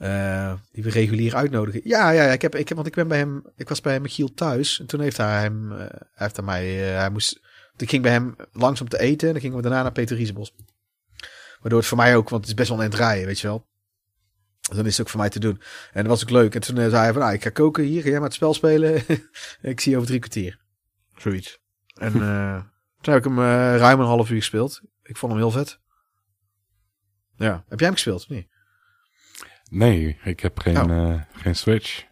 [0.00, 1.80] Eh, die we regulier uitnodigen.
[1.84, 4.00] Ja, ja, ja, ik heb, ik heb, want ik ben bij hem, ik was bij
[4.00, 4.80] Michiel thuis.
[4.80, 7.40] En toen heeft hij hem, eh, hij heeft aan mij, eh, hij moest,
[7.76, 9.26] ik ging bij hem langs om te eten.
[9.26, 10.54] En dan gingen we daarna naar Peter Riesebos.
[11.60, 13.46] Waardoor het voor mij ook, want het is best wel een eind rijden, weet je
[13.46, 13.68] wel.
[14.60, 15.60] Dus dan is het ook voor mij te doen.
[15.92, 16.54] En dat was ook leuk.
[16.54, 18.54] En toen zei hij van, nou, ik ga koken hier, ga jij maar het spel
[18.54, 18.94] spelen.
[19.62, 20.58] ik zie je over drie kwartier.
[21.16, 21.58] Zoiets.
[21.94, 22.12] En
[23.00, 23.40] toen heb ik hem
[23.76, 24.80] ruim een half uur gespeeld.
[25.02, 25.78] Ik vond hem heel vet.
[27.36, 27.64] Ja.
[27.68, 28.22] Heb jij hem gespeeld?
[28.22, 28.48] of niet?
[29.70, 31.10] Nee, ik heb geen, Oh.
[31.10, 32.04] eh, geen Switch.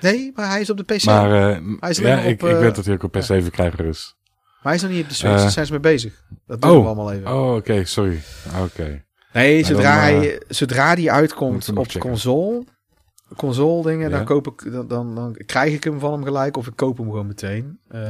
[0.00, 1.04] Nee, maar hij is op de PC.
[1.04, 2.94] Maar Maar, eh, Hij is alleen ja, maar ik, op, ik eh, weet dat hij
[2.94, 4.16] ook op PC verkrijgbaar is.
[4.62, 5.34] hij is nog niet op de Switch.
[5.34, 5.40] Eh.
[5.40, 6.24] Daar zijn ze mee bezig.
[6.46, 7.32] Dat doen we Oh, allemaal even.
[7.32, 8.20] oh oké, sorry.
[8.62, 9.04] Oké.
[9.32, 12.00] nee, zodra, dan, eh, hij, zodra die uitkomt we op checken.
[12.10, 12.64] console,
[13.36, 14.24] console dingen, dan, Ja.
[14.24, 17.06] koop ik, dan, dan, dan krijg ik hem van hem gelijk of ik koop hem
[17.10, 17.78] gewoon meteen.
[17.88, 18.00] Eh,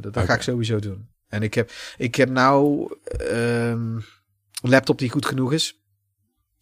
[0.00, 1.08] dat, dat ga ik sowieso doen.
[1.28, 2.88] En ik heb, ik heb nou
[3.30, 3.96] ehm,
[4.62, 5.80] een laptop die goed genoeg is.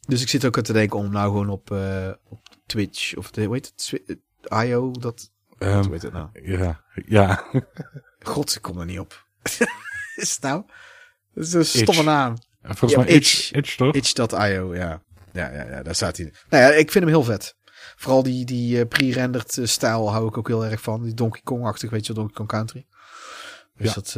[0.07, 3.31] Dus ik zit ook aan te denken om nou gewoon op, eh, op Twitch of
[3.31, 4.03] de, hoe heet het, Swi-
[4.43, 6.29] eh, IO, dat, hoe heet het nou?
[6.43, 7.45] ja, ja.
[8.23, 9.27] God, ik kom er niet op.
[10.17, 10.65] is het nou?
[11.35, 12.05] Dat is een stomme Itch.
[12.05, 12.37] naam.
[12.63, 13.33] Volgens Ja, mij Itch.
[13.39, 13.95] Itch, Itch toch?
[13.95, 15.03] Itch.io, ja.
[15.33, 16.33] Ja, ja, ja, daar staat hij.
[16.49, 17.57] Nou ja, ik vind hem heel vet.
[17.97, 21.03] Vooral die, die eh, pre-rendered stijl hou ik ook heel erg van.
[21.03, 22.87] Die Donkey Kong-achtig, weet je wel, Donkey Kong Country.
[23.77, 23.95] Dus Ja.
[23.95, 24.15] dat,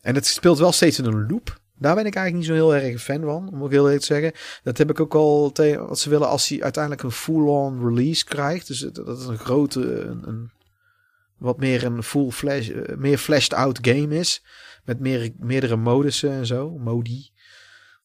[0.00, 1.60] en het speelt wel steeds in een loop.
[1.82, 4.00] Daar ben ik eigenlijk niet zo heel erg een fan van, om ook heel eerlijk
[4.00, 4.32] te zeggen.
[4.62, 8.24] Dat heb ik ook al tegen wat ze willen als hij uiteindelijk een full-on release
[8.24, 8.66] krijgt.
[8.66, 10.50] Dus dat het een grote, een,
[11.38, 14.44] wat meer een full flash, eh, meer flashed out game is.
[14.84, 17.30] Met meer, meerdere modussen en zo, modi.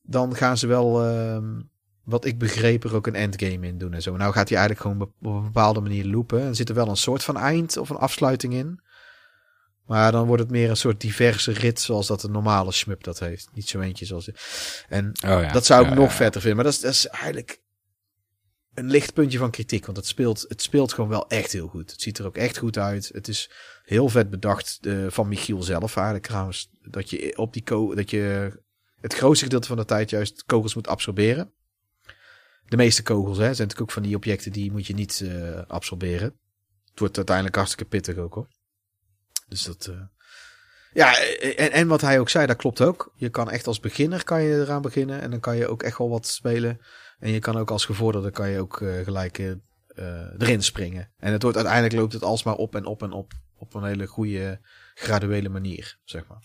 [0.02, 1.62] Dan gaan ze wel, ehm,
[2.04, 4.18] wat ik begreep, er ook een endgame in doen en zo.
[4.18, 6.42] Nou gaat hij eigenlijk gewoon op een bepaalde manier loopen.
[6.42, 8.80] En zit er wel een soort van eind of een afsluiting in.
[9.88, 13.20] Maar dan wordt het meer een soort diverse rit zoals dat een normale shmup dat
[13.20, 13.50] heeft.
[13.54, 14.30] Niet zo eentje zoals...
[14.88, 15.52] En Oh, ja.
[15.52, 16.16] dat zou ik Ja, nog ja.
[16.16, 16.56] vetter vinden.
[16.56, 17.62] Maar dat is, dat is eigenlijk
[18.74, 19.86] een licht puntje van kritiek.
[19.86, 21.92] Want het speelt, het speelt gewoon wel echt heel goed.
[21.92, 23.10] Het ziet er ook echt goed uit.
[23.14, 23.52] Het is
[23.84, 26.70] heel vet bedacht eh, van Michiel zelf eigenlijk trouwens.
[26.82, 28.52] Dat je op die ko dat je
[29.00, 31.54] het grootste gedeelte van de tijd juist kogels moet absorberen.
[32.66, 35.62] De meeste kogels hè, zijn natuurlijk ook van die objecten die moet je niet eh,
[35.68, 36.40] absorberen.
[36.90, 38.48] Het wordt uiteindelijk hartstikke pittig ook hoor.
[39.48, 39.86] Dus dat...
[39.86, 40.02] eh,
[40.94, 43.12] ja, en, en wat hij ook zei, dat klopt ook.
[43.16, 45.22] Je kan echt als beginner kan je eraan beginnen.
[45.22, 46.80] En dan kan je ook echt wel wat spelen.
[47.20, 49.50] En je kan ook als gevorderde kan je ook eh, gelijk eh,
[49.88, 51.12] eh, erin springen.
[51.18, 53.34] En het wordt uiteindelijk loopt het alsmaar op en op en op.
[53.60, 54.60] Op een hele goede,
[54.94, 56.44] graduele manier, zeg maar.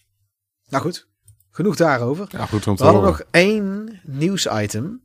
[0.68, 1.08] Nou goed,
[1.50, 2.26] genoeg daarover.
[2.30, 3.18] Ja, goed om te We hadden horen.
[3.18, 5.04] nog één nieuwsitem.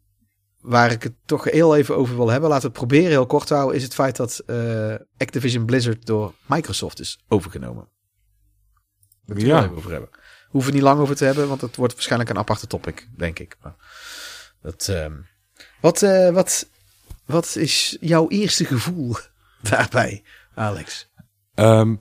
[0.68, 2.50] Waar ik het toch heel even over wil hebben.
[2.50, 3.76] Laten we het proberen heel kort te houden.
[3.76, 7.88] Is het feit dat eh, Activision Blizzard door Microsoft is overgenomen.
[9.26, 9.64] Daar Ja.
[9.64, 10.10] even over hebben.
[10.48, 11.48] Hoeven we niet lang over te hebben.
[11.48, 13.08] Want het wordt waarschijnlijk een aparte topic.
[13.18, 13.58] Denk ik.
[13.62, 13.76] Maar
[14.62, 15.14] dat, ehm,
[15.82, 16.68] wat, eh, wat,
[17.26, 19.16] wat is jouw eerste gevoel
[19.70, 20.24] daarbij,
[20.56, 21.10] Alex?
[21.56, 21.96] Ehm,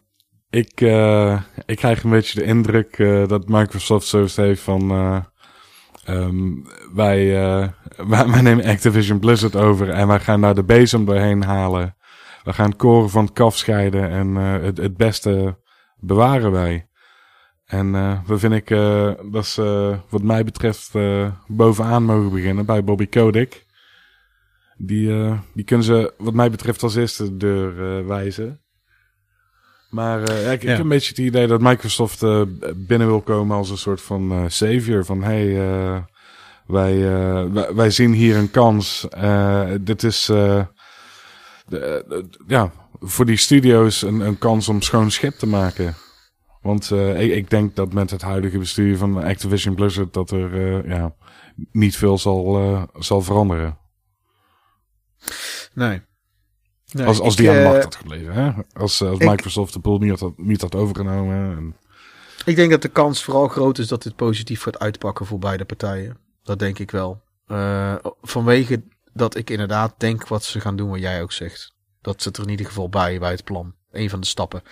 [0.51, 2.97] ik, eh, ik krijg een beetje de indruk
[3.29, 4.91] dat Microsoft zoiets heeft van...
[6.07, 6.53] eh, ehm,
[6.95, 7.69] wij, eh,
[8.11, 11.97] wij, wij nemen Activision Blizzard over en wij gaan daar de bezem doorheen halen.
[12.47, 15.59] We gaan koren van het kaf scheiden en eh, het, het beste
[15.97, 16.89] bewaren wij.
[17.65, 22.67] En uh, dat vind ik uh, dat ze, wat mij betreft, uh, bovenaan mogen beginnen
[22.67, 23.67] bij Bobby Kotick.
[24.77, 28.61] Die, die kunnen ze, wat mij betreft, als eerste de deur wijzen.
[29.97, 30.71] Maar ja, ik, ja.
[30.71, 32.21] ik heb een beetje het idee dat Microsoft
[32.75, 35.05] binnen wil komen als een soort van savior.
[35.05, 35.55] Van hey,
[36.67, 36.99] wij,
[37.53, 39.07] wij, wij, zien hier een kans.
[39.81, 40.25] dit is
[41.67, 42.71] de, ja,
[43.01, 45.95] voor die studio's een, een kans om schoon schip te maken.
[46.67, 50.53] Want uh, ik, ik, denk dat met het huidige bestuur van Activision Blizzard dat er
[50.55, 51.15] uh, ja,
[51.73, 53.79] niet veel zal, uh, zal veranderen.
[55.75, 56.03] Nee.
[56.97, 58.33] Nee als als ik, die aan de macht had gebleven.
[58.33, 58.53] Hè?
[58.73, 61.57] Als, als ik, Microsoft de boel niet had, niet had overgenomen.
[61.57, 61.77] En...
[62.45, 65.65] Ik denk dat de kans vooral groot is dat dit positief gaat uitpakken voor beide
[65.65, 66.19] partijen.
[66.43, 67.23] Dat denk ik wel.
[68.23, 68.83] vanwege
[69.13, 71.75] dat ik inderdaad denk wat ze gaan doen wat jij ook zegt.
[72.01, 74.63] Dat zit er in ieder geval bij, bij het plan een van de stappen.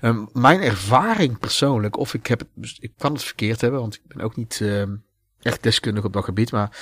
[0.00, 4.00] Um, mijn ervaring persoonlijk, of ik heb het, ik kan het verkeerd hebben, want ik
[4.06, 4.82] ben ook niet uh,
[5.40, 6.78] echt deskundig op dat gebied, maar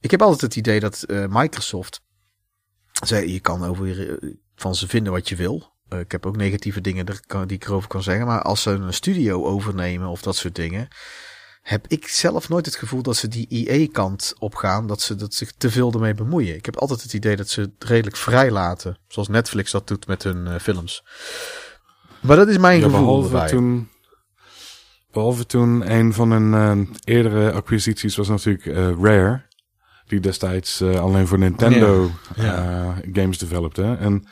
[0.00, 2.02] ik heb altijd het idee dat Microsoft,
[3.00, 3.86] zei, je kan over
[4.22, 5.72] uh, van ze vinden wat je wil.
[5.88, 8.94] Uh, ik heb ook negatieve dingen die ik erover kan zeggen, maar als ze een
[8.94, 10.88] studio overnemen of dat soort dingen,
[11.62, 15.52] heb ik zelf nooit het gevoel dat ze die IE-kant opgaan, dat ze dat zich
[15.52, 16.54] te veel ermee bemoeien.
[16.54, 20.06] Ik heb altijd het idee dat ze het redelijk vrij laten, zoals Netflix dat doet
[20.06, 21.04] met hun uh, films.
[22.20, 23.28] Maar dat is mijn ja, gevoel.
[23.28, 23.88] Behalve toen,
[25.12, 28.64] behalve toen een van hun uh, eerdere acquisities was natuurlijk
[29.02, 29.42] Rare,
[30.10, 32.44] die destijds alleen voor Nintendo ja.
[32.44, 32.94] Ja.
[33.12, 33.96] games developte.
[34.00, 34.24] En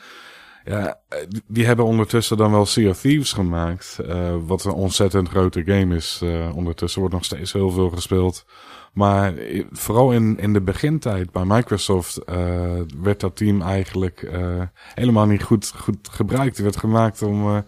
[0.65, 0.99] ja,
[1.47, 3.99] die hebben ondertussen dan wel Sea of Thieves gemaakt.
[4.05, 6.21] Uh, wat een ontzettend grote game is.
[6.53, 8.45] Ondertussen wordt nog steeds heel veel gespeeld.
[8.93, 9.33] Maar
[9.71, 12.35] vooral in, in de begintijd bij Microsoft uh,
[13.01, 14.29] werd dat team eigenlijk
[14.93, 16.55] helemaal niet goed, goed gebruikt.
[16.55, 17.65] Die werd gemaakt om...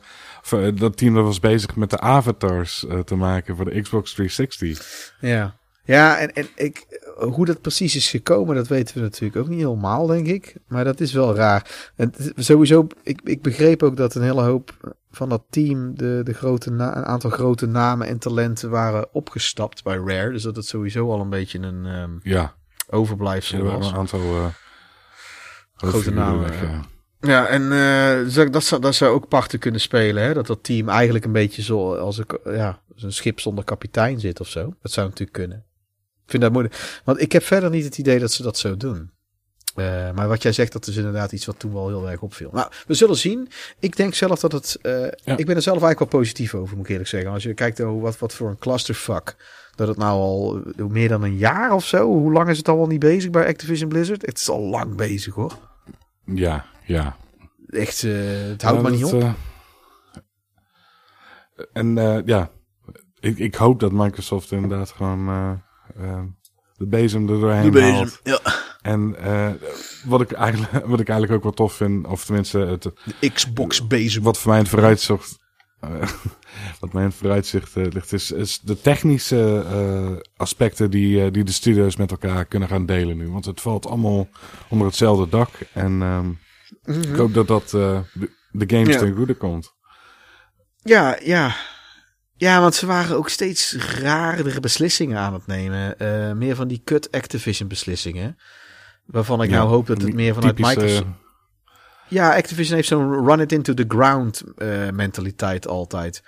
[0.75, 5.15] dat team dat was bezig met de avatars te maken voor de Xbox 360.
[5.19, 5.59] Ja.
[5.83, 6.85] Ja, en, en ik,
[7.29, 10.55] hoe dat precies is gekomen, dat weten we natuurlijk ook niet helemaal, denk ik.
[10.67, 11.91] Maar dat is wel raar.
[11.95, 16.33] En sowieso, ik, ik begreep ook dat een hele hoop van dat team, de, de
[16.33, 20.31] grote een aantal grote namen en talenten waren opgestapt bij Rare.
[20.31, 22.55] Dus dat het sowieso al een beetje een um, ja.
[22.89, 23.91] overblijfsel ja, was.
[23.91, 24.45] Een aantal uh,
[25.75, 26.41] grote namen.
[26.41, 26.81] Weg, ja.
[27.19, 30.23] Ja, en uh, dat, zou, dat zou ook parten kunnen spelen.
[30.23, 30.33] Hè?
[30.33, 34.39] Dat dat team eigenlijk een beetje zo als een, ja, een schip zonder kapitein zit
[34.39, 34.73] of zo.
[34.81, 35.65] Dat zou natuurlijk kunnen.
[36.31, 37.01] Vind dat moeilijk.
[37.03, 39.11] Want ik heb verder niet het idee dat ze dat zo doen.
[39.75, 42.49] Uh, maar wat jij zegt, dat is inderdaad iets wat toen wel heel erg opviel.
[42.53, 43.49] Nou, we zullen zien.
[43.79, 44.79] Ik denk zelf dat het.
[44.81, 45.37] Uh, ja.
[45.37, 47.31] Ik ben er zelf eigenlijk wel positief over, moet ik eerlijk zeggen.
[47.31, 49.35] Als je kijkt over wat, wat voor een clusterfuck.
[49.75, 52.07] Dat het nou al meer dan een jaar of zo.
[52.07, 54.25] Hoe lang is het al wel niet bezig bij Activision Blizzard?
[54.25, 55.57] Het is al lang bezig hoor.
[56.25, 57.15] Ja, ja.
[57.69, 58.13] Echt, uh,
[58.49, 59.35] het houdt maar niet dat, op.
[61.73, 62.49] en ja,
[63.19, 65.29] ik, ik hoop dat Microsoft inderdaad gewoon
[66.77, 68.19] de bezem er doorheen De bezem, haalt.
[68.23, 68.39] ja.
[68.81, 69.49] En uh,
[70.05, 72.83] wat, ik eigenlijk, wat ik eigenlijk ook wel tof vind, of tenminste het...
[73.19, 74.23] De Xbox bezem.
[74.23, 75.39] Wat voor mij het vooruitzicht...
[75.83, 76.01] Uh,
[76.79, 81.51] wat mij in het vooruitzicht uh, ligt, is, is de technische aspecten die, die de
[81.51, 83.29] studio's met elkaar kunnen gaan delen nu.
[83.29, 84.27] Want het valt allemaal
[84.69, 85.49] onder hetzelfde dak.
[85.73, 86.37] En mm
[86.83, 87.01] -hmm.
[87.01, 88.01] ik hoop dat dat de,
[88.51, 88.99] de games ja.
[88.99, 89.73] ten goede komt.
[90.83, 91.55] Ja, ja.
[92.41, 95.95] Ja, want ze waren ook steeds raardere beslissingen aan het nemen.
[95.97, 98.37] Uh, meer van die cut Activision beslissingen.
[99.05, 100.57] Waarvan ik ja, nou hoop dat het meer vanuit.
[100.57, 101.05] Microsoft...
[102.07, 106.23] Ja, Activision heeft zo'n run it into the ground uh, mentaliteit altijd.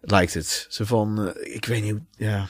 [0.00, 0.66] Lijkt het.
[0.68, 2.46] Zo van, uh, ik weet niet, ja.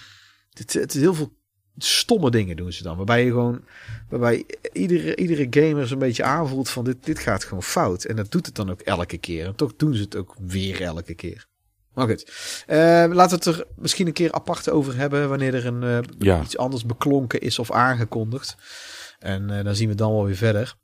[0.53, 1.37] Het, het is heel veel
[1.77, 2.97] stomme dingen doen ze dan.
[2.97, 3.65] Waarbij je gewoon,
[4.09, 8.05] waarbij iedere, iedere gamer zo'n beetje aanvoelt van dit, dit gaat gewoon fout.
[8.05, 9.47] En dat doet het dan ook elke keer.
[9.47, 11.53] En toch doen ze het ook weer elke keer.
[11.95, 12.31] Maar goed,
[12.67, 12.77] uh,
[13.11, 16.43] laten we het er misschien een keer apart over hebben wanneer er een, uh, ja.
[16.43, 18.57] iets anders beklonken is of aangekondigd.
[19.19, 20.75] En uh, dan zien we dan wel weer verder.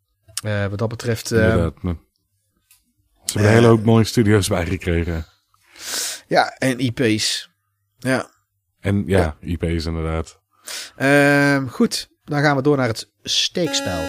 [0.43, 1.31] wat dat betreft.
[1.31, 1.75] Inderdaad.
[3.25, 5.27] Ze hebben een hele hoop mooie studio's bijgekregen.
[6.27, 7.51] Ja, en IP's.
[7.99, 8.31] Ja.
[8.81, 9.49] En ja, ja.
[9.49, 10.41] IP's inderdaad.
[10.97, 14.09] Ehm, goed, dan gaan we door naar het steekspel.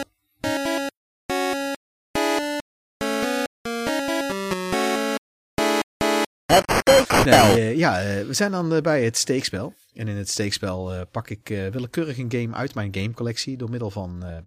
[7.24, 9.74] Nee, uh, ja, uh, we zijn dan uh, bij het steekspel.
[9.94, 14.44] En in het steekspel pak ik willekeurig een game uit mijn gamecollectie door middel van,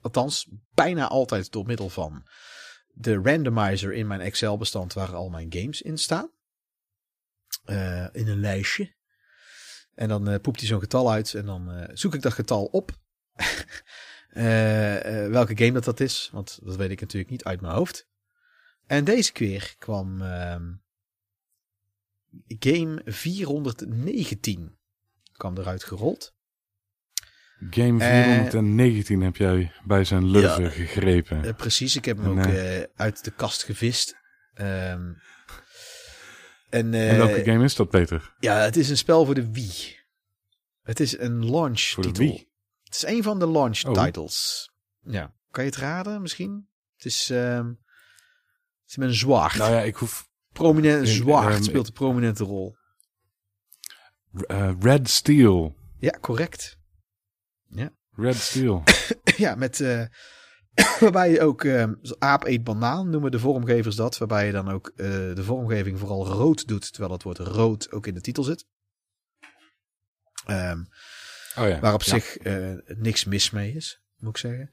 [0.00, 2.26] althans bijna altijd door middel van
[2.88, 6.30] de randomizer in mijn Excel-bestand waar al mijn games in staan.
[8.12, 8.94] in een lijstje.
[9.94, 12.90] En dan poept hij zo'n getal uit en dan zoek ik dat getal op.
[15.30, 18.08] welke game dat dat is, want dat weet ik natuurlijk niet uit mijn hoofd.
[18.86, 20.22] En deze keer kwam...
[22.46, 24.78] game 419
[25.32, 26.34] kwam eruit gerold.
[27.70, 30.68] Game Eh, 419 heb jij bij zijn lurven Ja.
[30.70, 31.44] gegrepen.
[31.44, 34.16] Eh, precies, ik heb hem En, ook eh, eh, uit de kast gevist.
[34.54, 35.12] Ehm,
[36.70, 38.34] en, eh, en welke game is dat, Peter?
[38.38, 39.96] Ja, het is een spel voor de Wii.
[40.82, 42.18] Het is een launch Voor de.
[42.18, 42.48] Wii?
[42.82, 44.04] Het is een van de launch Oh.
[44.04, 44.70] titles.
[45.00, 46.68] Ja, kan je het raden misschien?
[46.96, 49.56] Het is, ehm, het is met een zwaard.
[49.56, 50.25] Nou ja, ik hoef...
[50.56, 52.76] Prominent zwaard ehm, speelt een prominente rol.
[54.46, 55.76] eh, Red Steel.
[55.98, 56.78] Ja, correct.
[58.18, 58.82] Red Steel.
[59.36, 59.80] ja, met...
[59.80, 60.04] eh,
[61.00, 61.64] waarbij je ook...
[61.64, 64.18] ehm, aap eet banaan noemen de vormgevers dat.
[64.18, 66.92] Waarbij je dan ook eh, de vormgeving vooral rood doet.
[66.92, 68.66] Terwijl het woord rood ook in de titel zit.
[70.46, 70.84] Ehm,
[71.58, 71.80] Oh ja.
[71.80, 72.18] Waar op Ja.
[72.18, 72.36] zich
[72.96, 74.70] niks mis mee is, moet ik zeggen.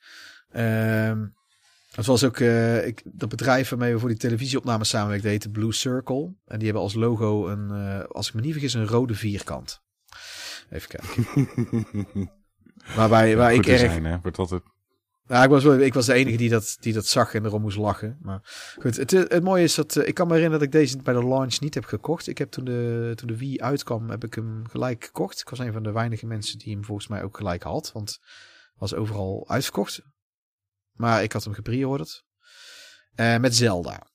[0.49, 1.25] Ehm
[1.95, 5.73] het was ook eh, ik, dat bedrijf waarmee we voor die televisieopnames samenwerkten, heette Blue
[5.73, 6.33] Circle.
[6.45, 9.81] En die hebben als logo een, eh, als ik me niet vergis, een rode vierkant.
[10.69, 12.27] Even kijken.
[12.95, 14.19] Waarbij, waar ik erg, hè?
[14.21, 14.61] Wordt altijd...
[15.27, 17.61] nou, ik, was, wel- ik was de enige die dat, die dat zag en erom
[17.61, 18.17] moest lachen.
[18.21, 18.39] Maar
[18.79, 19.95] goed, het, het mooie is dat...
[19.95, 22.27] eh, ik kan me herinneren dat ik deze bij de launch niet heb gekocht.
[22.27, 25.39] Ik heb toen de, toen de Wii uitkwam, heb ik hem gelijk gekocht.
[25.39, 27.91] Ik was een van de weinige mensen die hem volgens mij ook gelijk had.
[27.91, 28.19] Want
[28.77, 30.01] was overal uitverkocht.
[30.93, 32.23] Maar ik had hem gepreorderd.
[33.15, 34.11] Eh met Zelda.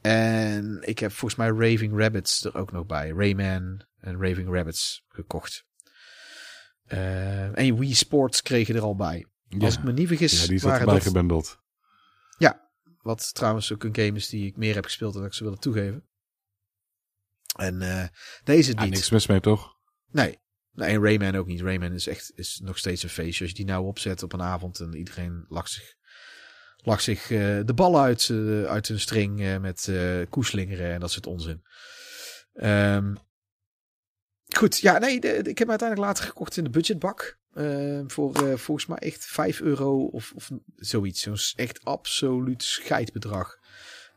[0.00, 3.08] En ik heb volgens mij Raving Rabbits er ook nog bij.
[3.10, 5.64] Rayman en Raving Rabbits gekocht.
[6.84, 9.26] Eh, en Wii Sports kregen er al bij.
[9.48, 11.64] Ja, Als ik me niet vergis, ja die waren erbij dat, gebundeld.
[13.02, 15.58] wat trouwens ook een game is die ik meer heb gespeeld dan ik ze wilde
[15.58, 16.08] toegeven.
[17.56, 18.08] En eh,
[18.44, 18.90] deze Ja, niet.
[18.92, 19.74] niks mis mee, toch?
[20.06, 20.38] Nee.
[20.72, 21.60] nee, en Rayman ook niet.
[21.60, 23.40] Rayman is echt is nog steeds een feestje.
[23.44, 25.95] Als je die nou opzet op een avond en iedereen lacht zich,
[26.86, 29.90] lacht zich eh, de ballen uit, eh, uit hun string eh, met
[30.28, 31.62] koeslingeren en dat soort onzin.
[32.52, 33.14] Ehm,
[34.56, 37.38] goed, ja, nee, ik heb hem uiteindelijk later gekocht in de budgetbak.
[37.52, 41.22] eh, voor volgens mij echt 5 euro of, of zoiets.
[41.22, 43.58] Zo'n echt absoluut scheidbedrag.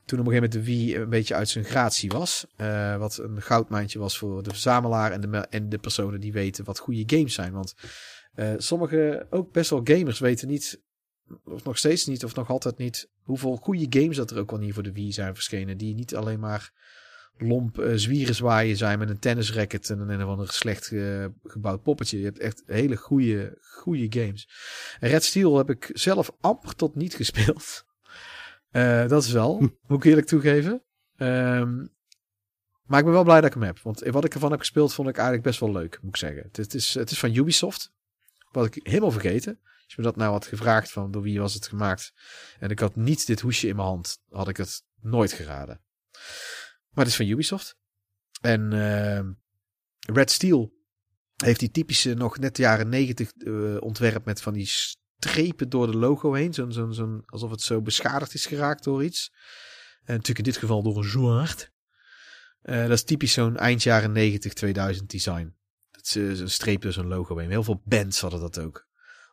[0.06, 2.46] Toen op een gegeven moment de Wii een beetje uit zijn gratie was.
[2.98, 6.80] wat een goudmijntje was voor de verzamelaar en de, en de personen die weten wat
[6.80, 7.54] goede games zijn.
[7.54, 7.74] Want
[8.58, 10.82] sommige, ook best wel gamers, weten niet,
[11.44, 14.58] of nog steeds niet, of nog altijd niet, hoeveel goede games dat er ook al
[14.58, 15.78] niet voor de Wii zijn verschenen.
[15.78, 16.72] Die niet alleen maar
[17.42, 21.26] lomp eh, zwieren zwaaien zijn met een tennisracket en een, een of ander slecht eh,
[21.44, 22.18] gebouwd poppetje.
[22.18, 24.50] Je hebt echt hele goede, goede games.
[25.00, 27.86] Red Steel heb ik zelf amper tot niet gespeeld.
[28.70, 30.84] Eh, dat is wel, moet ik eerlijk toegeven.
[31.16, 31.76] Ehm,
[32.84, 33.80] maar ik ben wel blij dat ik hem heb.
[33.80, 36.50] Want wat ik ervan heb gespeeld vond ik eigenlijk best wel leuk, moet ik zeggen.
[36.52, 37.92] Het is, het is van Ubisoft.
[38.52, 39.60] Wat ik helemaal vergeten.
[39.90, 42.14] Als je me dat nou had gevraagd van door wie was het gemaakt.
[42.60, 44.20] En ik had niet dit hoesje in mijn hand.
[44.30, 45.82] Had ik het nooit geraden.
[46.90, 47.78] Maar het is van Ubisoft.
[48.42, 49.32] En ehm,
[50.14, 50.74] Red Steel
[51.36, 55.92] heeft die typische nog net de jaren negentig eh, ontwerp met van die strepen door
[55.92, 56.54] de logo heen.
[56.54, 59.34] Zo'n, zo'n, alsof het zo beschadigd is geraakt door iets.
[60.04, 61.72] En natuurlijk in dit geval door een zwaard.
[62.62, 65.56] Eh, dat is typisch zo'n eind jaren 90, 2000 design.
[65.92, 67.50] Dat is eh, zo'n streep door zo'n logo heen.
[67.50, 68.88] Heel veel bands hadden dat ook.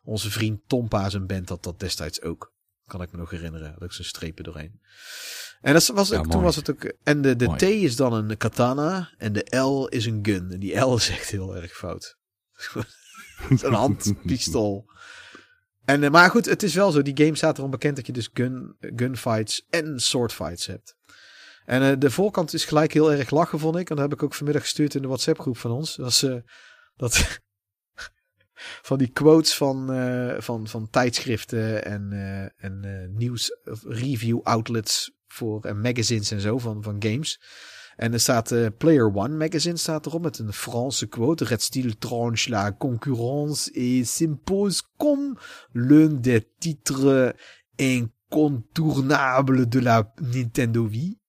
[0.07, 2.53] Onze vriend Tompa zijn band had dat destijds ook.
[2.85, 3.73] Kan ik me nog herinneren.
[3.73, 4.81] Dat ik zo'n strepen doorheen.
[5.61, 6.93] En dat was Ja, ook, toen was het ook.
[7.03, 7.57] En de, de Mooi.
[7.57, 9.13] T is dan een katana.
[9.17, 10.51] En de L is een gun.
[10.51, 12.17] En die L is echt heel erg fout.
[13.59, 14.85] Zo'n handpistool.
[15.85, 17.01] En, eh, maar goed, het is wel zo.
[17.01, 20.95] Die game staat erom bekend dat je dus gun, gunfights en swordfights hebt.
[21.65, 23.89] En eh, de voorkant is gelijk heel erg lachen, vond ik.
[23.89, 25.95] En dat heb ik ook vanmiddag gestuurd in de WhatsApp groep van ons.
[25.95, 26.35] Dat is eh,
[26.95, 27.39] dat
[28.81, 35.11] van die quotes van, eh, van, van tijdschriften en, eh, en eh, nieuws, review outlets
[35.27, 37.41] voor en magazines en zo van, van games.
[37.95, 41.43] En er staat Player One magazine staat erop met een Franse quote.
[41.45, 45.37] Red Steel tranche la concurrence et s'impose comme
[45.71, 47.33] l'un des titres
[47.75, 51.19] incontournables de la Nintendo Wii.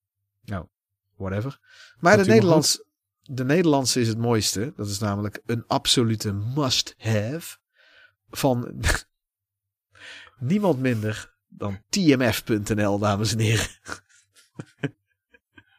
[0.45, 0.67] Nou,
[1.17, 1.59] whatever.
[2.01, 2.85] Maar nog Nederlands,
[3.29, 4.73] de Nederlandse is het mooiste.
[4.77, 7.57] Dat is namelijk een absolute must-have
[8.31, 8.81] van
[10.39, 13.67] niemand minder dan tmf.nl, dames en heren.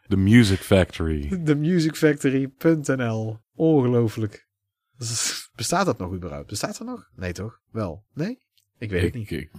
[0.08, 1.28] The Music Factory.
[1.46, 3.40] TheMusicFactory.nl.
[3.56, 4.48] Ongelooflijk.
[4.98, 6.48] Dat is- Bestaat dat nog überhaupt?
[6.48, 7.10] Bestaat dat nog?
[7.16, 7.60] Nee toch?
[7.72, 8.06] Wel?
[8.14, 8.40] Nee?
[8.78, 9.32] Ik weet het niet.
[9.32, 9.52] ik,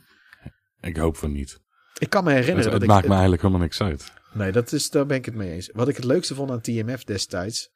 [0.81, 1.61] ik hoop van niet.
[1.99, 3.07] Ik kan me Het, herinneren het dat maakt ik...
[3.09, 4.13] me eigenlijk helemaal niks uit.
[4.33, 5.71] Nee, dat is, daar ben ik het mee eens.
[5.73, 7.71] Wat ik het leukste vond aan TMF destijds,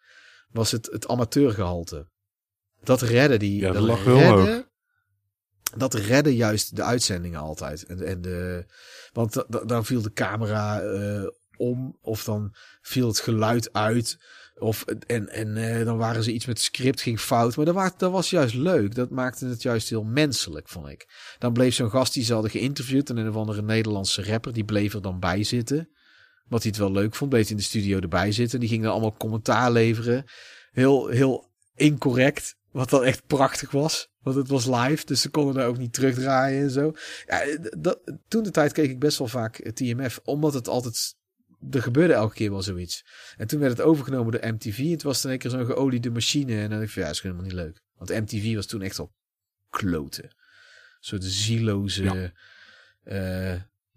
[0.51, 2.09] was het, het amateurgehalte.
[2.83, 3.61] Dat redde die...
[3.61, 4.73] Ja, dat dat lag redde-
[5.77, 7.83] Dat redde juist de uitzendingen altijd.
[7.85, 8.65] En, en de,
[9.13, 11.27] want da- da- dan viel de camera eh,
[11.57, 14.19] om, of dan viel het geluid uit.
[14.55, 17.57] Of, en en eh, dan waren ze iets met script ging fout.
[17.57, 18.95] Maar dat, wa- dat was juist leuk.
[18.95, 21.09] Dat maakte het juist heel menselijk, vond ik.
[21.39, 23.11] Dan bleef zo'n gast die ze hadden geïnterviewd.
[23.11, 24.53] En een of andere Nederlandse rapper.
[24.53, 25.89] Die bleef er dan bij zitten.
[26.49, 27.31] Wat hij het wel leuk vond.
[27.31, 28.61] Bleef hij in de studio erbij zitten.
[28.61, 30.25] Die ging dan allemaal commentaar leveren.
[30.73, 32.57] Heel, heel incorrect.
[32.71, 34.09] Wat dan echt prachtig was.
[34.21, 35.05] Want het was live.
[35.05, 36.93] Dus ze konden daar ook niet terugdraaien en zo.
[37.27, 37.43] Ja,
[37.79, 40.21] dat, toen de tijd keek ik best wel vaak eh, TMF.
[40.25, 41.15] Omdat het altijd...
[41.71, 43.05] Er gebeurde elke keer wel zoiets.
[43.37, 44.91] En toen werd het overgenomen door MTV.
[44.91, 46.55] Het was dan een keer zo'n geoliede machine.
[46.55, 47.83] En dan dacht ik van, ja, dat is helemaal niet leuk.
[47.97, 49.13] Want MTV was toen echt al
[49.71, 50.25] kloten.
[50.25, 50.31] Een
[51.01, 52.33] soort zieloze...
[53.05, 53.55] eh,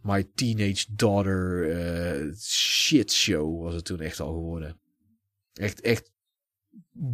[0.07, 4.79] My Teenage Daughter eh shit show was het toen echt al geworden.
[5.53, 6.11] Echt, echt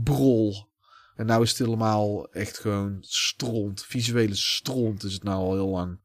[0.03, 0.71] brol.
[1.15, 3.85] En nou is het helemaal echt gewoon stront.
[3.85, 5.99] Visuele stront is het nou al heel lang.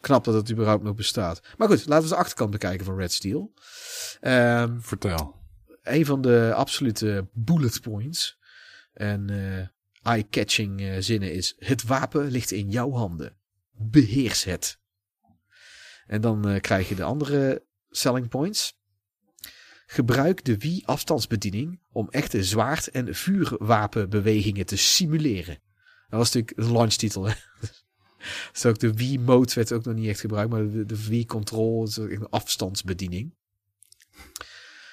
[0.00, 1.40] Knap dat het überhaupt nog bestaat.
[1.56, 3.52] Maar goed, laten we de achterkant bekijken van Red Steel.
[4.20, 5.36] Ehm Vertel.
[5.82, 8.38] een van de absolute bullet points
[8.92, 9.66] en eh,
[10.12, 13.36] eye-catching eh, zinnen is: Het wapen ligt in jouw handen.
[13.70, 14.77] Beheers het.
[16.08, 18.76] En dan eh, krijg je de andere selling points.
[19.86, 25.62] Gebruik de Wii afstandsbediening om echte zwaard- en vuurwapenbewegingen te simuleren.
[26.08, 27.28] Dat was natuurlijk de launchtitel.
[28.52, 31.26] Dus ook de Wii mode werd ook nog niet echt gebruikt, maar de, de Wii
[31.26, 33.34] control is een afstandsbediening.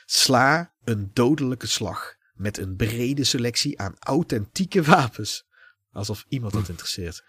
[0.05, 5.45] Sla een dodelijke slag met een brede selectie aan authentieke wapens.
[5.91, 7.23] Alsof iemand dat interesseert.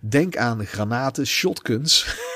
[0.00, 2.04] Denk aan granaten, shotguns.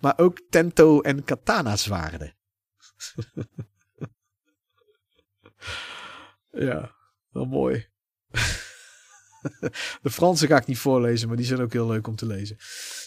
[0.00, 2.36] maar ook tento- en katana-zwaarden.
[6.50, 6.94] ja,
[7.30, 7.86] wel mooi.
[10.02, 12.56] De Franse ga ik niet voorlezen, maar die zijn ook heel leuk om te lezen.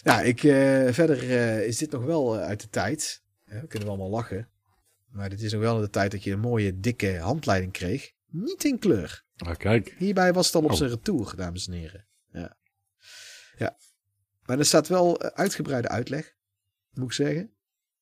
[0.02, 3.22] Ja, ik, eh, verder eh, is dit nog wel eh, uit de tijd.
[3.44, 4.48] Ja, we kunnen we allemaal lachen.
[5.08, 8.12] Maar dit is nog wel in de tijd dat je een mooie, dikke handleiding kreeg.
[8.26, 9.24] Niet in kleur.
[9.36, 9.94] Ah, kijk.
[9.98, 10.76] Hierbij was het al op Oh.
[10.76, 12.06] zijn retour, dames en heren.
[12.32, 12.56] Ja.
[13.58, 13.76] ja.
[14.42, 16.34] Maar er staat wel uitgebreide uitleg,
[16.98, 17.50] moet ik zeggen.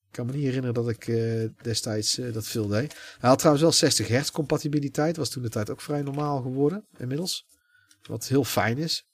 [0.07, 2.95] Ik kan me niet herinneren dat ik eh, destijds eh, dat veel deed.
[3.19, 5.17] Hij had trouwens wel 60 hertz compatibiliteit.
[5.17, 7.47] Was toen de tijd ook vrij normaal geworden, inmiddels.
[8.03, 9.07] Wat heel fijn is.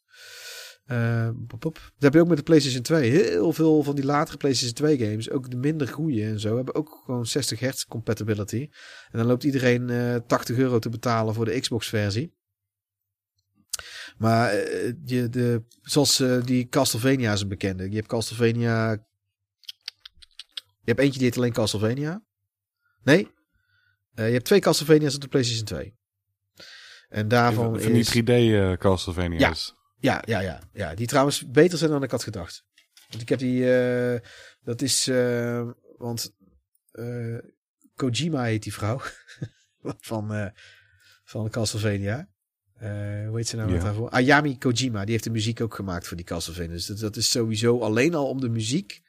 [0.84, 1.74] Eh, pop, pop.
[1.74, 3.10] Dat heb je ook met de PlayStation 2.
[3.10, 6.74] Heel veel van die latere PlayStation 2 games, ook de minder goede en zo, hebben
[6.74, 8.68] ook gewoon 60 hertz compatibility.
[9.10, 12.34] En dan loopt iedereen eh 80 euro te betalen voor de Xbox versie.
[14.18, 14.54] Maar
[15.04, 17.88] je, de, zoals die Castlevania is een bekende.
[17.88, 19.10] Je hebt Castlevania.
[20.84, 22.22] Je hebt eentje die heet alleen Castlevania.
[23.02, 23.30] Nee.
[24.14, 25.94] Eh, je hebt twee Castlevania's op de PlayStation 2.
[27.08, 28.08] En daarvan Van is...
[28.08, 29.74] die 3D eh Castlevania's.
[29.98, 30.94] Ja, ja, ja, ja.
[30.94, 32.64] Die trouwens beter zijn dan ik had gedacht.
[33.08, 33.74] Want ik heb die...
[33.74, 34.20] eh,
[34.62, 35.06] dat is...
[35.98, 36.34] want
[37.94, 39.00] Kojima heet die vrouw.
[40.10, 40.52] van,
[41.24, 42.28] van Castlevania.
[42.74, 42.88] Eh,
[43.28, 43.82] hoe heet ze nou Ja.
[43.82, 44.10] daarvoor?
[44.10, 45.02] Ayami Kojima.
[45.02, 46.72] Die heeft de muziek ook gemaakt voor die Castlevania.
[46.72, 49.01] Dus dat, dat is sowieso alleen al om de muziek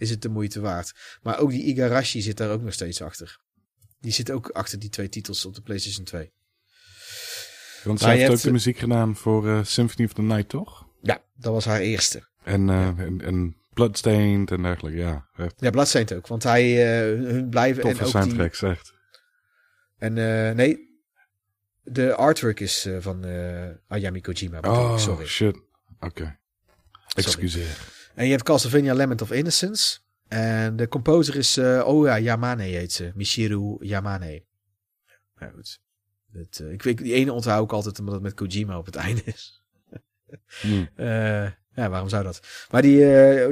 [0.00, 0.92] is het de moeite waard.
[1.22, 3.38] Maar ook die Igarashi zit daar ook nog steeds achter.
[4.00, 6.32] Die zit ook achter die twee titels op de PlayStation 2.
[7.84, 10.86] Want zij heeft ook hebt- de muziek gedaan voor eh, Symphony of the Night, toch?
[11.02, 12.28] Ja, dat was haar eerste.
[12.44, 15.26] En, eh, en, en Bloodstained en dergelijke, ja.
[15.56, 16.26] Ja, Bloodstained ook.
[16.26, 17.82] Want hij, eh, hun blijven...
[17.82, 18.92] toffe en ook die, soundtracks, echt.
[19.98, 20.12] En
[20.56, 20.78] nee,
[21.82, 23.24] de artwork is van
[23.88, 24.60] Ayami Kojima.
[24.60, 25.26] Oh, sorry.
[25.26, 25.60] shit.
[26.00, 26.38] Oké.
[27.14, 27.76] Excuseer.
[28.20, 29.98] En je hebt Castlevania Lament of Innocence.
[30.28, 33.12] En de composer is, eh oh ja, Yamane heet ze.
[33.14, 34.44] Michiru Yamane.
[35.38, 35.80] Ja, goed.
[36.32, 39.22] Dat, eh, ik die ene onthoud ik altijd omdat het met Kojima op het einde
[39.24, 39.62] is.
[40.60, 40.84] Hm.
[40.94, 42.66] Eh, ja, waarom zou dat?
[42.70, 43.04] Maar die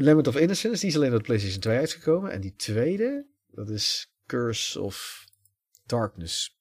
[0.02, 2.30] Lament of Innocence, die is alleen op de PlayStation 2 uitgekomen.
[2.30, 5.24] En die tweede, dat is Curse of
[5.86, 6.58] Darkness.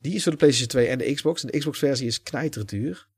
[0.00, 1.44] Die is voor de PlayStation 2 en de Xbox.
[1.44, 3.10] En de Xbox versie is knijterduur.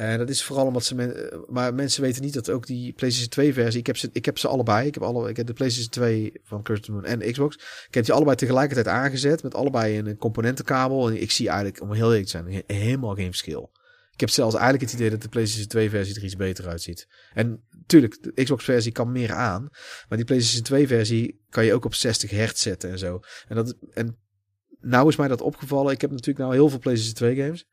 [0.00, 1.02] En dat is vooral omdat ze...
[1.02, 3.80] Eh, maar mensen weten niet dat ook die PlayStation 2 versie...
[3.80, 4.86] Ik heb ze, ik heb ze allebei.
[4.86, 7.56] Ik heb, alle, ik heb de PlayStation 2 van the Moon en Xbox.
[7.88, 9.42] Ik heb die allebei tegelijkertijd aangezet.
[9.42, 11.08] Met allebei een componentenkabel.
[11.08, 13.70] En ik zie eigenlijk, om heel eerlijk te zijn, he- helemaal geen verschil.
[14.12, 17.08] Ik heb zelfs eigenlijk het idee dat de PlayStation 2 versie er iets beter uitziet.
[17.34, 19.68] En tuurlijk, de Xbox versie kan meer aan.
[20.08, 23.20] Maar die PlayStation 2 versie kan je ook op 60 hertz zetten en zo.
[23.48, 24.16] En, dat, en
[24.80, 25.92] nou is mij dat opgevallen.
[25.92, 27.66] Ik heb natuurlijk nou heel veel PlayStation 2 games.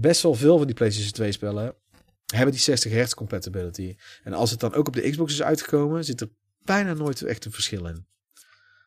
[0.00, 1.74] Best wel veel van die PlayStation 2 spellen
[2.26, 3.96] hebben die 60 hertz compatibility.
[4.22, 6.28] En als het dan ook op de Xbox is uitgekomen, zit er
[6.62, 8.06] bijna nooit echt een verschil in.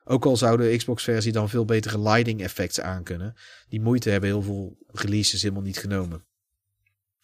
[0.04, 3.34] Ook al zou de Xbox versie dan veel betere lighting effects aankunnen.
[3.70, 6.26] Die moeite hebben heel veel releases helemaal niet genomen.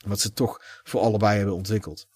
[0.05, 2.07] Wat ze toch voor allebei hebben ontwikkeld.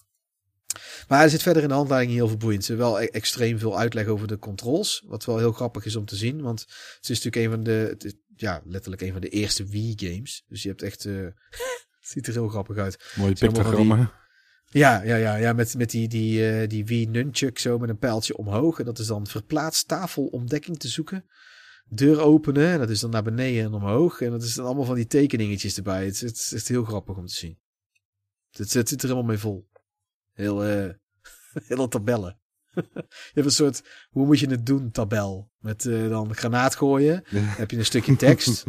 [1.07, 2.67] Maar er zit verder in de handleiding heel veel boeiend.
[2.67, 5.03] Er wel e- extreem veel uitleg over de controls.
[5.05, 6.41] Wat wel heel grappig is om te zien.
[6.41, 8.15] Want het is natuurlijk een van de.
[8.41, 10.43] Het ja, letterlijk een van de eerste Wii-games.
[10.47, 11.05] Dus je hebt echt...
[11.05, 13.13] eh het ziet er heel grappig uit.
[13.15, 14.11] Mooie pictogrammen.
[14.65, 17.97] Ja, ja, ja, ja met, met die, die, eh, die Wii Nunchuk zo met een
[17.97, 18.79] pijltje omhoog.
[18.79, 21.25] En dat is dan verplaatst tafelontdekking te zoeken.
[21.85, 24.21] Deur openen, en dat is dan naar beneden en omhoog.
[24.21, 26.05] En dat is dan allemaal van die tekeningetjes erbij.
[26.05, 27.59] Het, is- het is heel grappig om te zien.
[28.51, 29.69] Het, het zit er helemaal mee vol.
[30.31, 30.89] Heel, eh
[31.67, 32.40] hele tabellen.
[32.73, 35.51] Je hebt een soort, hoe moet je het doen, tabel.
[35.59, 37.23] Met eh, dan granaat gooien.
[37.31, 38.63] Dan heb je een stukje tekst.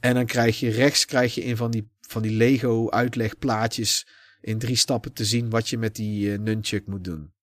[0.00, 4.06] En dan krijg je rechts krijg je in van die, van die Lego uitlegplaatjes
[4.40, 7.34] in drie stappen te zien wat je met die eh, nunchuk moet doen.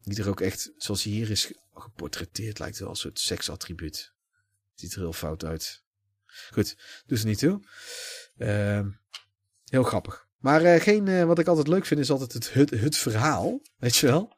[0.00, 4.14] Die er ook echt, zoals hij hier is ge- geportretteerd, lijkt wel een soort seksattribuut.
[4.74, 5.82] Ziet er heel fout uit.
[6.52, 7.60] Goed, doe ze niet toe.
[8.36, 8.90] Ehm,
[9.64, 10.28] heel grappig.
[10.40, 13.60] Maar eh, geen, eh, wat ik altijd leuk vind, is altijd het, het, het verhaal.
[13.78, 14.36] Weet je wel?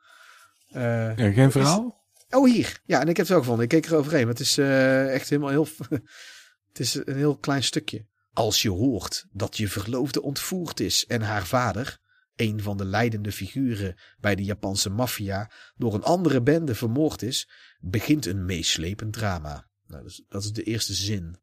[0.68, 2.00] Eh, Ja, geen verhaal?
[2.30, 2.80] Oh, hier.
[2.84, 3.64] Ja, en ik heb het ook gevonden.
[3.64, 4.22] Ik keek er overheen.
[4.22, 5.68] Maar het is echt helemaal heel...
[6.68, 8.06] het is een heel klein stukje.
[8.32, 11.98] Als je hoort dat je verloofde ontvoerd is en haar vader,
[12.36, 17.48] een van de leidende figuren bij de Japanse maffia, door een andere bende vermoord is,
[17.80, 19.68] begint een meeslepend drama.
[19.86, 21.36] Nou, dat, is, dat is de eerste zin.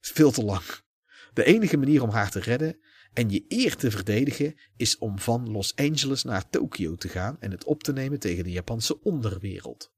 [0.00, 0.64] Veel te lang.
[1.32, 2.80] De enige manier om haar te redden
[3.12, 7.50] en je eer te verdedigen is om van Los Angeles naar Tokio te gaan en
[7.50, 9.92] het op te nemen tegen de Japanse onderwereld.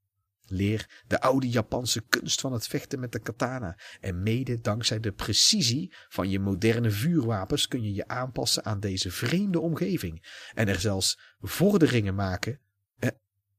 [0.47, 3.79] Leer de oude Japanse kunst van het vechten met de katana.
[3.99, 9.11] En mede dankzij de precisie van je moderne vuurwapens kun je je aanpassen aan deze
[9.11, 10.25] vreemde omgeving.
[10.53, 12.59] En er zelfs vorderingen maken.
[12.97, 13.09] Eh,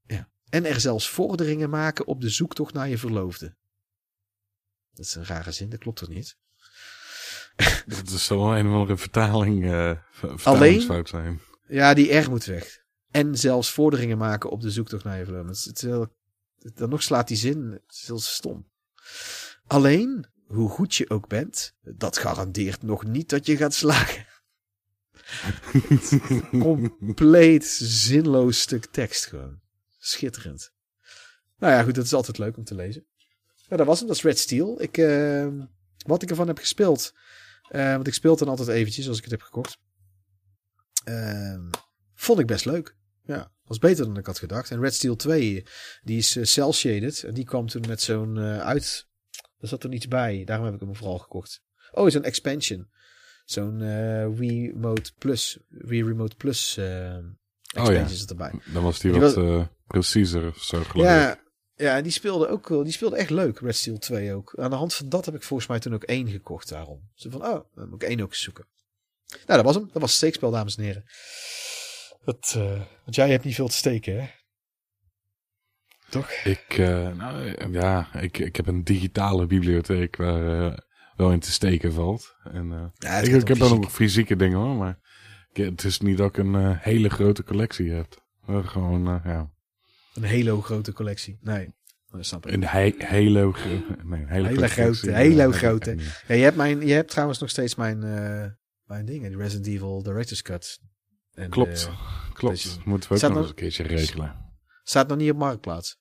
[0.05, 3.55] ja, en er zelfs vorderingen maken op de zoektocht naar je verloofde.
[4.93, 6.37] Dat is een rare zin, dat klopt toch niet?
[7.85, 11.41] Dat is zo een of andere vertaling, eh ver- vertalingsfout zijn.
[11.67, 12.85] Ja, die R moet weg.
[13.11, 16.07] En zelfs vorderingen maken op de zoektocht naar je.
[16.59, 17.71] Het dan nog slaat die zin.
[17.71, 18.67] Het is heel stom.
[19.67, 24.25] Alleen, hoe goed je ook bent, dat garandeert nog niet dat je gaat slagen.
[26.59, 29.59] Compleet zinloos stuk tekst gewoon.
[29.97, 30.73] Schitterend.
[31.57, 33.05] Nou ja, goed, dat is altijd leuk om te lezen.
[33.67, 34.07] Nou, dat was hem.
[34.07, 34.81] Dat is Red Steel.
[34.81, 35.47] Ik, eh,
[36.05, 37.13] wat ik ervan heb gespeeld.
[37.69, 39.77] Eh, want ik speel het dan altijd eventjes als ik het heb gekocht.
[41.03, 41.69] Ehm,
[42.13, 42.95] vond ik best leuk.
[43.25, 44.71] Ja, was beter dan ik had gedacht.
[44.71, 45.65] En Red Steel 2,
[46.03, 47.23] die is cel shaded.
[47.23, 49.07] En die kwam toen met zo'n eh, uit.
[49.59, 50.43] Er zat er iets bij.
[50.43, 51.61] Daarom heb ik hem vooral gekocht.
[51.91, 52.89] Oh, zo'n expansion.
[53.45, 55.57] Zo'n eh Wii Remote Plus.
[55.67, 57.15] Wii Remote Plus eh
[57.73, 58.51] expansion zit erbij.
[58.73, 61.11] Dan was die Die wat was- eh, preciezer, zo geloof ik.
[61.11, 61.39] Ja,
[61.77, 62.67] ja, en die speelde ook.
[62.67, 64.53] Die speelde echt leuk, Red Steel 2 ook.
[64.59, 67.09] Aan de hand van dat heb ik volgens mij toen ook één gekocht daarom.
[67.15, 68.65] Zo van, oh, dan moet ik één ook eens zoeken.
[69.27, 69.83] Nou, dat was hem.
[69.83, 71.03] Dat was het steekspel, dames en heren.
[72.25, 74.27] Dat, eh, want jij hebt niet veel te steken, hè?
[76.09, 76.31] Toch?
[76.31, 80.77] Ik, eh, nou, ja, ik, ik heb een digitale bibliotheek waar eh,
[81.15, 82.35] wel in te steken valt.
[82.43, 83.81] En, Ja, ik, heb wel fysiek.
[83.81, 84.99] nog fysieke dingen hoor, maar
[85.51, 88.25] ik- het is niet dat ik een hele grote collectie heb.
[88.45, 89.51] Gewoon, ja,
[90.17, 91.37] Een hele grote collectie.
[91.41, 91.73] Nee,
[92.09, 92.53] dat snap ik.
[92.53, 93.53] een he hele,
[94.03, 95.95] nee, een hele, Hele grote hele grote.
[96.27, 98.45] Ja, je, hebt mijn, je hebt trouwens nog steeds mijn, eh
[98.83, 99.29] mijn dingen.
[99.29, 100.79] Die Resident Evil Director's Cut.
[101.33, 102.55] En, Klopt, eh, klopt.
[102.63, 104.35] deze- Moeten we ook Staat nog nog- eens een keertje regelen.
[104.83, 105.99] staat nog niet op Marktplaats.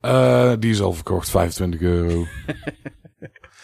[0.00, 2.26] Eh, die is al verkocht, 25 euro.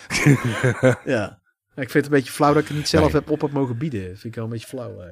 [1.05, 1.41] Ja.
[1.75, 3.13] Ik vind het een beetje flauw dat ik het niet zelf Nee.
[3.21, 4.01] heb op heb mogen bieden.
[4.09, 4.99] vind ik wel een beetje flauw.
[4.99, 5.11] Hè.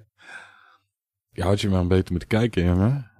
[1.30, 3.10] Je had je maar een beetje moeten kijken, jongen.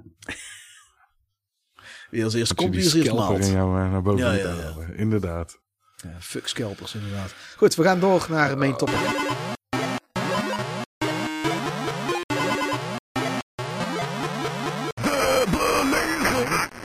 [2.15, 3.41] Wie als eerst komt, die wie als eerst maalt.
[3.41, 4.87] eh, naar boven Ja, ja, ja.
[4.93, 5.59] Inderdaad.
[5.97, 7.35] Ja, fuck scalpers inderdaad.
[7.57, 8.95] Goed, we gaan door naar de main topic.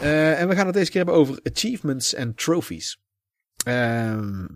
[0.02, 3.02] Eh, en we gaan het deze keer hebben over achievements en trophies.
[3.66, 4.48] Ehm,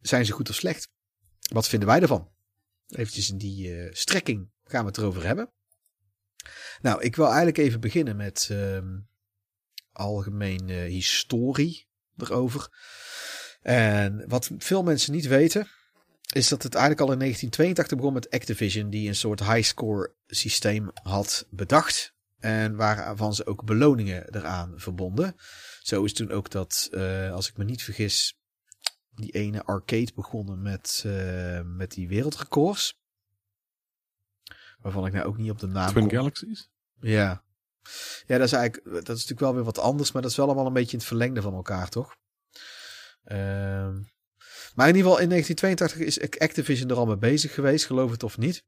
[0.00, 0.88] zijn ze goed of slecht?
[1.52, 2.30] Wat vinden wij ervan?
[2.88, 5.50] Eventjes in die eh, strekking gaan we het erover hebben.
[6.80, 8.98] Nou, ik wil eigenlijk even beginnen met ehm,
[9.98, 11.86] algemeen eh, historie
[12.16, 12.68] erover.
[13.62, 15.68] En wat veel mensen niet weten,
[16.32, 20.90] is dat het eigenlijk al in 1982 begon met Activision, die een soort highscore systeem
[21.02, 22.16] had bedacht.
[22.38, 25.36] En waarvan ze ook beloningen eraan verbonden.
[25.80, 28.38] Zo is toen ook dat, eh, als ik me niet vergis,
[29.14, 32.98] die ene arcade begonnen met, eh, met die wereldrecords.
[34.78, 36.16] Waarvan ik nou ook niet op de naam Twin kom.
[36.16, 36.70] Galaxies?
[37.00, 37.42] Ja.
[38.26, 40.46] Ja, dat is eigenlijk, dat is natuurlijk wel weer wat anders, maar dat is wel
[40.46, 42.16] allemaal een beetje in het verlengde van elkaar, toch?
[43.24, 43.92] Ehm,
[44.74, 48.22] maar in ieder geval in 1982 is Activision er al mee bezig geweest, geloof het
[48.22, 48.64] of niet.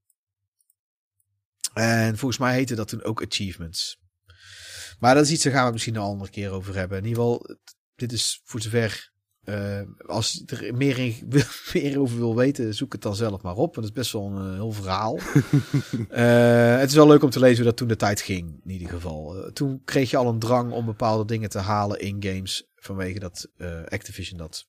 [1.72, 3.98] En volgens mij heette dat toen ook Achievements.
[4.98, 6.98] Maar dat is iets, daar gaan we misschien een andere keer over hebben.
[6.98, 7.56] In ieder geval,
[7.94, 9.10] dit is voor zover...
[9.44, 11.14] eh, als je er meer, in,
[11.72, 13.74] meer over wil weten, zoek het dan zelf maar op.
[13.74, 15.18] Want het is best wel een eh, heel verhaal.
[16.08, 18.70] Eh, het is wel leuk om te lezen hoe dat toen de tijd ging, in
[18.70, 19.50] ieder geval.
[19.52, 22.68] Toen kreeg je al een drang om bepaalde dingen te halen in games.
[22.74, 23.48] Vanwege dat
[23.88, 24.66] Activision dat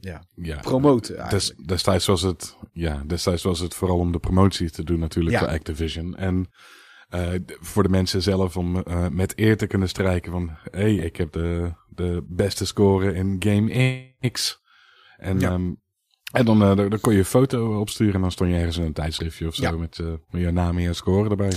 [0.00, 0.58] ja, Ja.
[0.58, 4.98] promoten Des, destijds, was het, ja, destijds was het vooral om de promotie te doen
[4.98, 5.40] natuurlijk Ja.
[5.40, 6.16] voor Activision.
[6.16, 6.50] En
[7.60, 10.48] voor de mensen zelf om met eer te kunnen strijken van...
[10.70, 14.60] hé, hey, ik heb de, de beste score in Game X.
[15.16, 15.50] En, Ja.
[15.50, 15.72] ehm,
[16.32, 18.76] en dan, eh, dan dan kon je een foto opsturen en dan stond je ergens
[18.76, 19.70] in een tijdschriftje of zo Ja.
[19.70, 21.52] met, eh, met je naam en je score erbij.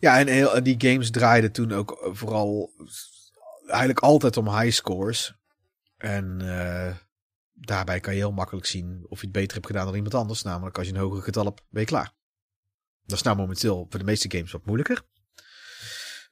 [0.00, 2.70] Ja, en heel, die games draaiden toen ook eh, vooral
[3.66, 5.34] eigenlijk altijd om high scores.
[5.96, 6.94] En eh,
[7.52, 10.42] daarbij kan je heel makkelijk zien of je het beter hebt gedaan dan iemand anders.
[10.42, 12.12] Namelijk als je een hoger getal hebt, ben je klaar.
[13.06, 15.02] Dat is nou momenteel voor de meeste games wat moeilijker.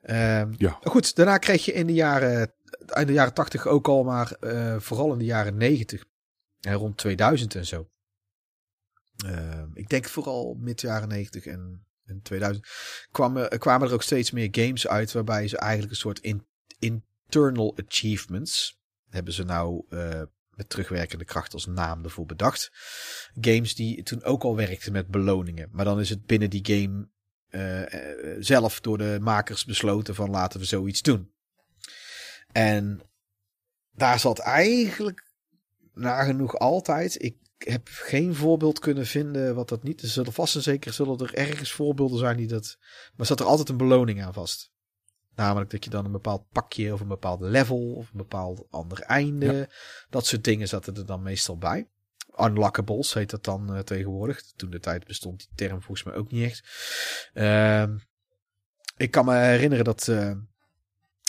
[0.03, 0.79] Ehm, Ja.
[0.83, 2.53] Goed, daarna kreeg je in de jaren,
[2.95, 6.05] in de jaren 80 ook al, maar eh, vooral in de jaren 90
[6.61, 7.91] en rond 2000 en zo.
[9.27, 12.67] Ehm, ik denk vooral mid jaren 90 en, en 2000
[13.11, 13.51] kwamen,
[13.89, 16.47] er ook steeds meer games uit waarbij ze eigenlijk een soort in-
[16.79, 22.71] internal achievements hebben ze nou eh, met terugwerkende kracht als naam ervoor bedacht.
[23.41, 27.09] Games die toen ook al werkten met beloningen, maar dan is het binnen die game
[27.49, 31.33] eh, zelf door de makers besloten van laten we zoiets doen.
[32.53, 33.01] En
[33.93, 35.31] daar zat eigenlijk
[35.95, 37.23] nagenoeg altijd.
[37.23, 40.03] Ik heb geen voorbeeld kunnen vinden wat dat niet.
[40.03, 42.79] Er zullen vast en zeker zullen er ergens voorbeelden zijn die dat.
[43.17, 44.71] Maar zat er altijd een beloning aan vast.
[45.35, 49.01] Namelijk dat je dan een bepaald pakje of een bepaald level of een bepaald ander
[49.01, 49.69] einde.
[50.11, 51.89] Dat soort dingen zaten er dan meestal bij.
[52.39, 54.43] Unlockables heet dat dan eh, tegenwoordig.
[54.57, 56.63] Toen de tijd bestond die term volgens mij ook niet echt.
[57.33, 57.97] Ehm,
[58.97, 60.33] ik kan me herinneren dat, eh,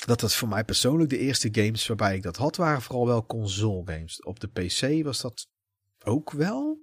[0.05, 3.25] dat dat voor mij persoonlijk de eerste games waarbij ik dat had, waren vooral wel
[3.25, 4.23] console games.
[4.23, 5.47] Op de PC was dat
[6.03, 6.81] ook wel.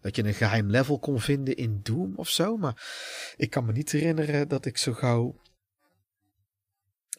[0.00, 2.56] Dat je een geheim level kon vinden in Doom of zo.
[2.56, 2.92] Maar
[3.36, 5.40] ik kan me niet herinneren dat ik zo gauw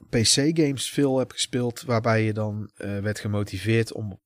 [0.10, 1.82] PC-games veel heb gespeeld.
[1.82, 4.22] Waarbij je dan eh, werd gemotiveerd om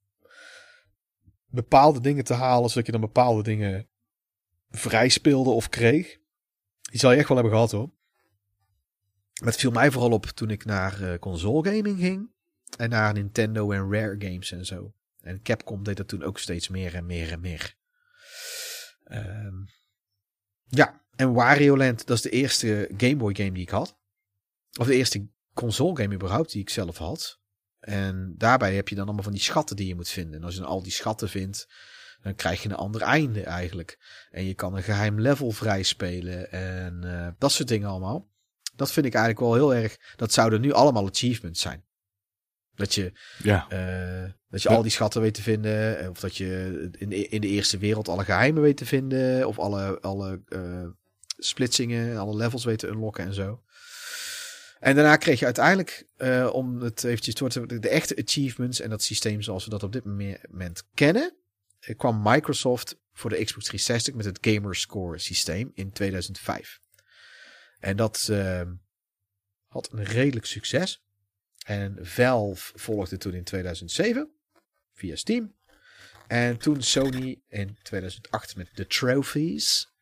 [1.45, 2.69] bepaalde dingen te halen.
[2.69, 3.89] Zodat je dan bepaalde dingen
[4.69, 6.17] vrij speelde of kreeg.
[6.81, 7.89] Die zal je echt wel hebben gehad hoor.
[9.41, 12.31] Het viel mij vooral op toen ik naar eh, console gaming ging.
[12.77, 14.93] En naar Nintendo en Rare Games en zo.
[15.21, 17.75] En Capcom deed dat toen ook steeds meer en meer en meer.
[19.03, 19.55] Ehm,
[20.67, 23.97] ja, en Wario Land, dat is de eerste Game Boy game die ik had.
[24.79, 27.39] Of de eerste console game überhaupt die ik zelf had.
[27.79, 30.39] En daarbij heb je dan allemaal van die schatten die je moet vinden.
[30.39, 31.67] En als je dan al die schatten vindt,
[32.21, 33.99] dan krijg je een ander einde eigenlijk.
[34.31, 38.30] En je kan een geheim level vrij spelen en eh, dat soort dingen allemaal.
[38.81, 39.97] Dat vind ik eigenlijk wel heel erg.
[40.15, 41.83] Dat zouden nu allemaal achievements zijn.
[42.75, 43.11] Dat je
[43.43, 44.75] Ja, eh, dat je Ja.
[44.75, 45.99] al die schatten weet te vinden.
[45.99, 49.47] eh, Of dat je in de, in de eerste wereld alle geheimen weet te vinden.
[49.47, 50.87] Of alle, alle eh,
[51.37, 53.63] splitsingen, alle levels weet te unlocken en zo.
[54.79, 56.05] En daarna kreeg je uiteindelijk,
[56.51, 59.91] om het eventjes door te de echte achievements en dat systeem zoals we dat op
[59.93, 61.35] dit moment kennen,
[61.97, 66.79] kwam Microsoft voor de Xbox 360 met het Gamerscore systeem in 2005.
[67.81, 68.61] En dat eh,
[69.67, 71.03] had een redelijk succes.
[71.65, 74.31] En Valve volgde toen in 2007
[74.93, 75.55] via Steam.
[76.27, 79.93] En toen Sony in 2008 met de trophies.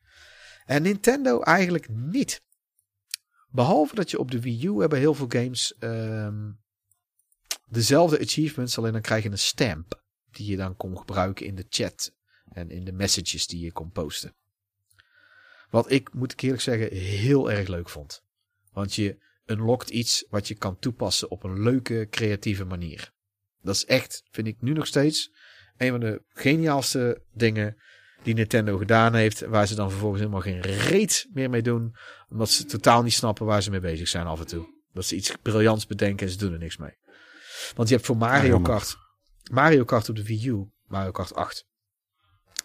[0.64, 2.42] En Nintendo eigenlijk niet.
[3.48, 6.50] Behalve dat je op de Wii U hebben heel veel games ehm,
[7.66, 11.66] dezelfde achievements, alleen dan krijg je een stamp die je dan kon gebruiken in de
[11.68, 12.12] chat
[12.48, 14.34] en in de messages die je kon posten.
[15.70, 18.22] Wat ik, moet ik eerlijk zeggen, heel erg leuk vond.
[18.72, 23.12] Want je unlockt iets wat je kan toepassen op een leuke, creatieve manier.
[23.62, 25.30] Dat is echt, vind ik nu nog steeds,
[25.76, 27.76] een van de geniaalste dingen
[28.22, 29.40] die Nintendo gedaan heeft.
[29.40, 31.96] Waar ze dan vervolgens helemaal geen reet meer mee doen.
[32.30, 34.66] Omdat ze totaal niet snappen waar ze mee bezig zijn af en toe.
[34.92, 36.98] Dat ze iets briljants bedenken en ze doen er niks mee.
[37.74, 38.60] Want je hebt voor Mario.
[38.60, 38.96] Kart,
[39.50, 41.66] Mario Kart op de Wii U, Mario Kart 8.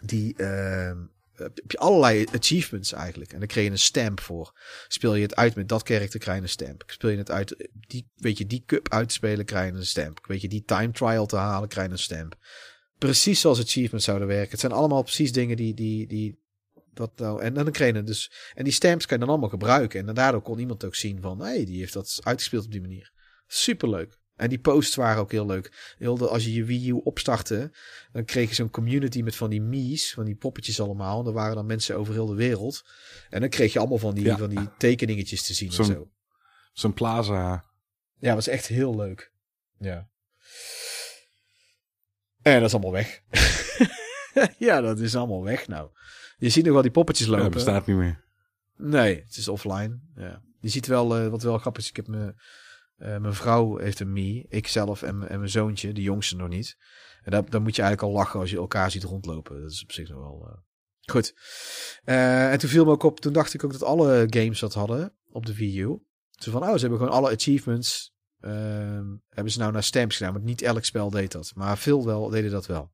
[0.04, 0.98] Die ehm,
[1.38, 3.34] heb je allerlei achievements eigenlijk.
[3.34, 4.60] En dan kreeg je een stamp voor.
[4.88, 6.84] Speel je het uit met dat karakter, krijg je een stamp.
[6.88, 10.26] Speel je het uit, die, weet je, die cup uitspelen, krijg je een stamp.
[10.28, 12.36] Weet je, die time trial te halen, krijg je een stamp.
[12.98, 14.52] Precies zoals achievements zouden werken.
[14.52, 16.44] Het zijn allemaal precies dingen die, die, die
[16.94, 20.08] dat nou, en dan kreeg je dus, en die stamps kan je dan allemaal gebruiken.
[20.08, 22.82] En daardoor kon iemand ook zien van, hé, hey, die heeft dat uitgespeeld op die
[22.82, 23.12] manier.
[23.48, 24.20] Superleuk.
[24.36, 25.96] En die posts waren ook heel leuk.
[25.98, 27.72] Heel de, als je je Wii U opstartte,
[28.12, 31.20] dan kreeg je zo'n community met van die Mii's, van die poppetjes allemaal.
[31.22, 32.84] En er waren dan mensen over heel de wereld.
[33.30, 34.38] En dan kreeg je allemaal van die, Ja.
[34.38, 36.12] van die tekeningetjes te zien en Zo'n- zo.
[36.74, 37.66] zo'n plaza.
[38.20, 39.32] Ja, was echt heel leuk.
[39.80, 40.10] Ja.
[42.42, 43.22] En dat is allemaal weg.
[44.68, 45.90] ja, dat is allemaal weg nou.
[46.38, 47.46] Je ziet nog wel die poppetjes Ja, lopen.
[47.52, 48.24] dat bestaat niet meer.
[48.78, 50.00] Nee, het is offline.
[50.16, 50.42] Ja.
[50.60, 52.34] Je ziet wel, eh, wat wel grappig is, ik heb me,
[52.96, 56.50] eh, mijn vrouw heeft een Mii, ik zelf en, en mijn zoontje, de jongste nog
[56.50, 56.78] niet.
[57.24, 59.62] En dan moet je eigenlijk al lachen als je elkaar ziet rondlopen.
[59.62, 60.58] Dat is op zich nog wel eh,
[61.12, 61.34] goed.
[62.04, 64.74] Eh, en toen viel me ook op, toen dacht ik ook dat alle games dat
[64.74, 66.00] hadden op de Wii U.
[66.32, 70.34] Zo van, oh, ze hebben gewoon alle achievements, ehm, hebben ze nou naar stamps gedaan.
[70.34, 71.52] Maar niet elk spel deed dat.
[71.56, 72.94] Maar veel wel, deden dat wel.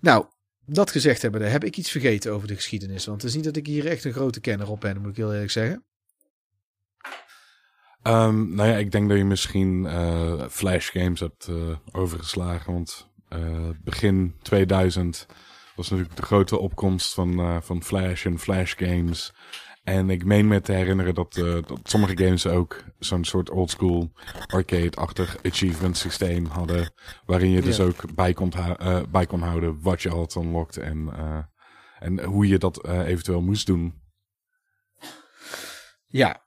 [0.00, 0.26] Nou,
[0.66, 3.06] dat gezegd hebben, heb ik iets vergeten over de geschiedenis.
[3.06, 5.16] Want het is niet dat ik hier echt een grote kenner op ben, moet ik
[5.16, 5.86] heel eerlijk zeggen.
[8.08, 11.56] Ehm, nou ja, ik denk dat je misschien eh, Flash games hebt eh,
[11.92, 12.72] overgeslagen.
[12.72, 15.26] Want eh, begin 2000
[15.76, 19.32] was natuurlijk de grote opkomst van, van Flash en Flash games.
[19.84, 24.12] En ik meen me te herinneren dat, dat sommige games ook zo'n soort oldschool
[24.46, 26.92] arcade-achtig achievement systeem hadden.
[27.26, 28.52] Waarin je dus ook bij kon,
[29.10, 31.10] bij kon houden wat je had unlocked en,
[31.98, 34.02] en hoe je dat eventueel moest doen.
[36.06, 36.46] Ja.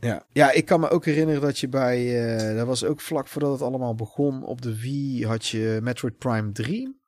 [0.00, 0.26] Ja.
[0.32, 2.24] ja, ik kan me ook herinneren dat je bij...
[2.48, 4.44] eh dat was ook vlak voordat het allemaal begon.
[4.44, 6.98] Op de Wii had je Metroid Prime 3.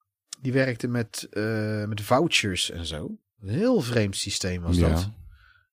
[0.40, 3.18] Die werkte met, eh, met vouchers en zo.
[3.40, 4.88] Een heel vreemd systeem was Ja.
[4.88, 5.11] dat.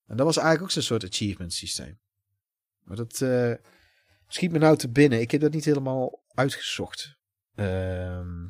[0.07, 1.99] En dat was eigenlijk ook zo'n soort achievement systeem.
[2.83, 3.53] Maar dat eh,
[4.27, 5.21] schiet me nou te binnen.
[5.21, 7.17] Ik heb dat niet helemaal uitgezocht.
[7.55, 8.47] Ehm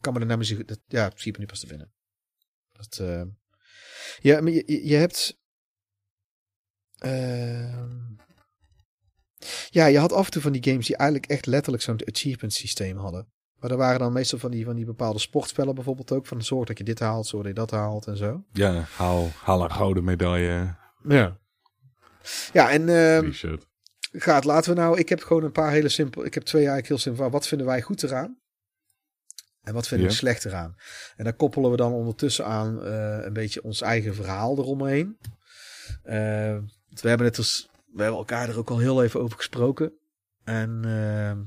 [0.00, 0.66] kan me er nou zeggen.
[0.66, 1.92] Dat, ja, schiet me nu pas te binnen.
[2.72, 2.96] Dat,
[4.20, 5.38] ja, maar je- je hebt.
[7.00, 7.98] Ehm,
[9.70, 12.52] ja, je had af en toe van die games die eigenlijk echt letterlijk zo'n achievement
[12.52, 13.28] systeem hadden.
[13.60, 16.26] Maar er waren dan meestal van die, van die bepaalde sportspellen bijvoorbeeld ook.
[16.26, 18.44] Van zorg dat je dit haalt, zorg dat je dat haalt en zo.
[18.52, 20.76] Ja, haal, haal een gouden medaille.
[21.08, 21.38] Ja.
[22.52, 23.32] Ja, en ehm,
[24.12, 24.98] gaat, laten we nou.
[24.98, 26.24] Ik heb gewoon een paar hele simpel.
[26.24, 27.30] Ik heb twee eigenlijk heel simpel.
[27.30, 28.38] Wat vinden wij goed eraan?
[29.60, 30.74] En wat vinden we slecht eraan?
[31.16, 35.18] En daar koppelen we dan ondertussen aan eh, een beetje ons eigen verhaal eromheen.
[36.02, 36.58] Eh,
[36.90, 39.92] want we hebben het dus, we hebben elkaar er ook al heel even over gesproken.
[40.44, 41.38] En eh,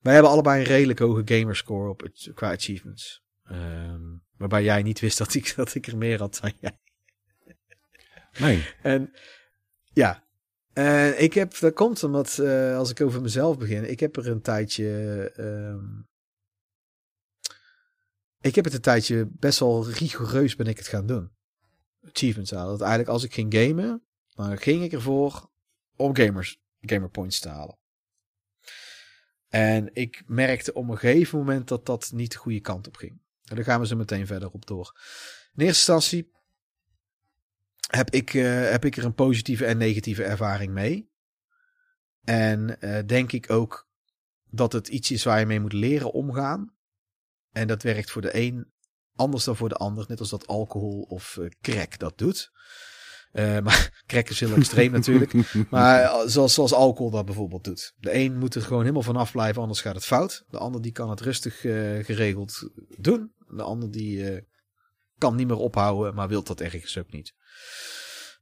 [0.00, 3.22] wij hebben allebei een redelijk hoge gamerscore op het, qua achievements.
[3.44, 4.02] Ehm,
[4.36, 6.78] waarbij jij niet wist dat ik, dat ik er meer had dan jij.
[8.38, 9.12] Nee, En
[9.92, 10.28] ja,
[10.72, 14.28] en ik heb, dat komt omdat, eh, als ik over mezelf begin, ik heb er
[14.28, 14.90] een tijdje,
[15.36, 16.00] ehm,
[18.40, 21.36] ik heb het een tijdje best wel rigoureus ben ik het gaan doen.
[22.08, 22.70] Achievements halen.
[22.70, 24.02] Dat eigenlijk als ik ging gamen,
[24.34, 25.50] dan ging ik ervoor
[25.96, 27.78] om gamers, gamer points te halen.
[29.48, 33.20] En ik merkte op een gegeven moment dat dat niet de goede kant op ging.
[33.44, 34.92] En daar gaan we zo meteen verder op door.
[35.54, 36.30] In eerste instantie
[37.90, 41.10] heb ik, eh, heb ik er een positieve en negatieve ervaring mee.
[42.24, 43.88] En eh, denk ik ook
[44.50, 46.74] dat het iets is waar je mee moet leren omgaan.
[47.52, 48.72] En dat werkt voor de een
[49.18, 50.04] anders dan voor de ander.
[50.08, 52.50] Net als dat alcohol of eh, crack dat doet.
[53.32, 55.32] Eh, maar crack is heel extreem natuurlijk.
[55.70, 57.94] Maar eh, zoals, zoals alcohol dat bijvoorbeeld doet.
[57.98, 60.44] De een moet er gewoon helemaal vanaf blijven, anders gaat het fout.
[60.48, 61.60] De ander die kan het rustig
[62.06, 63.32] geregeld doen.
[63.48, 64.46] De ander die
[65.18, 67.34] kan niet meer ophouden, maar wil dat ergens ook niet.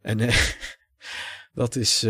[0.01, 0.19] En
[1.53, 2.07] dat is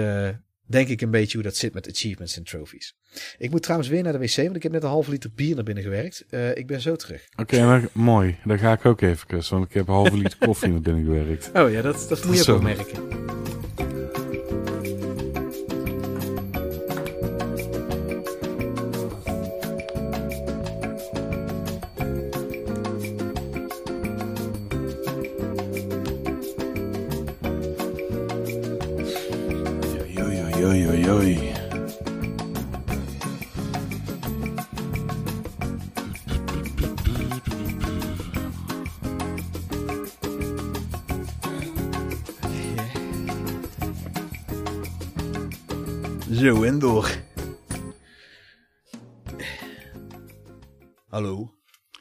[0.67, 2.97] denk ik een beetje hoe dat zit met achievements en trophies.
[3.39, 5.55] Ik moet trouwens weer naar de wc, want ik heb net een halve liter bier
[5.55, 6.25] naar binnen gewerkt.
[6.31, 7.29] Eh, ik ben zo terug.
[7.37, 8.37] Oké, mooi.
[8.45, 11.51] Daar ga ik ook even, want ik heb een halve liter koffie naar binnen gewerkt.
[11.55, 13.36] Oh ja, dat, dat moet je ook merken.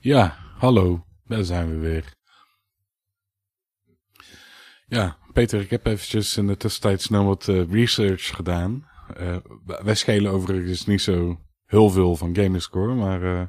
[0.06, 1.06] Ja, hallo.
[1.28, 2.14] Daar zijn we weer.
[4.88, 8.88] Ja, Peter, ik heb eventjes in de tussentijd snel wat eh, research gedaan.
[9.16, 13.48] Eh, wij schelen overigens niet zo heel veel van gamerscore, maar eh,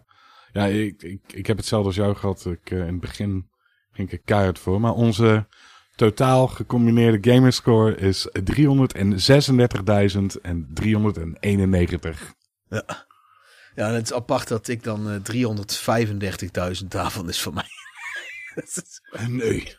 [0.53, 2.47] ja, ik, ik, ik heb hetzelfde als jou gehad.
[2.47, 3.51] Ik, in het begin
[3.91, 5.47] ging ik er keihard voor, maar onze
[5.97, 8.35] totaal gecombineerde gamerscore is 336.391.
[12.69, 13.06] Ja,
[13.77, 15.21] en het is apart dat ik dan eh
[16.81, 17.69] 335.000 daarvan is voor mij.
[18.65, 19.77] Is- Nee,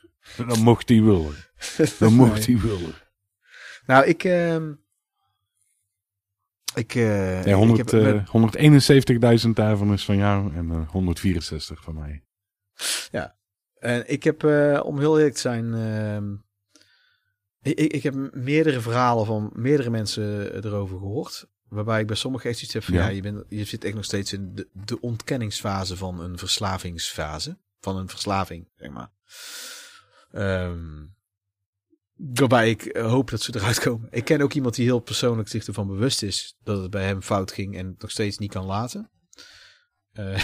[0.47, 1.35] dan mocht hij willen.
[1.99, 2.93] Dan mocht hij willen.
[3.85, 4.73] Nou, ik, ehm,
[6.75, 8.27] Ik, eh, Nee, ik heb 100, met- eh,
[9.43, 12.23] 171.000 daarvan is van jou en eh, 164 van mij.
[13.79, 16.33] En ik heb, eh, om heel eerlijk te zijn, ehm,
[17.61, 21.47] ik, ik heb meerdere verhalen van meerdere mensen erover gehoord.
[21.69, 23.09] Waarbij ik bij sommigen echt iets heb van, ja, Ja.
[23.09, 27.57] je, bent, je zit echt nog steeds in de, de ontkenningsfase van een verslavingsfase.
[27.79, 29.09] Van een verslaving, zeg maar.
[30.31, 31.05] Ehm,
[32.15, 34.07] waarbij ik hoop dat ze eruit komen.
[34.11, 37.21] Ik ken ook iemand die heel persoonlijk zich ervan bewust is dat het bij hem
[37.21, 39.09] fout ging en het nog steeds niet kan laten.
[40.13, 40.43] Eh,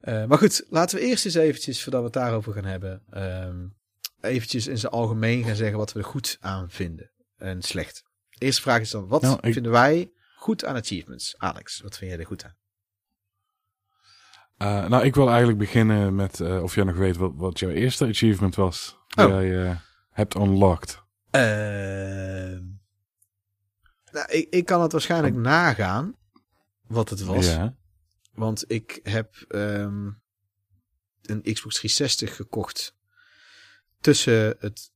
[0.00, 3.66] eh, maar goed, laten we eerst eens eventjes, voordat we het daarover gaan hebben, ehm,
[4.20, 8.04] eventjes in zijn algemeen gaan zeggen wat we er goed aan vinden en slecht.
[8.42, 11.34] Eerste vraag is dan, wat Nou, ik- vinden wij goed aan achievements?
[11.38, 12.56] Alex, wat vind jij er goed aan?
[14.56, 17.70] Eh, nou, ik wil eigenlijk beginnen met eh, of jij nog weet wat, wat jouw
[17.70, 18.96] eerste achievement was.
[19.06, 19.30] Die Oh.
[19.30, 19.76] jij eh,
[20.10, 21.00] hebt unlocked.
[21.30, 22.62] Ehm,
[24.12, 26.16] nou, ik, ik kan het waarschijnlijk nagaan
[26.86, 27.46] wat het was.
[27.46, 27.76] Ja.
[28.32, 30.06] Want ik heb ehm,
[31.22, 32.96] een Xbox 360 gekocht
[34.00, 34.90] tussen het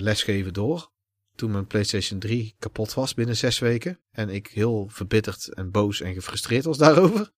[0.00, 0.92] lesgeven door.
[1.34, 4.00] Toen mijn PlayStation 3 kapot was binnen zes weken.
[4.10, 7.32] En ik heel verbitterd en boos en gefrustreerd was daarover.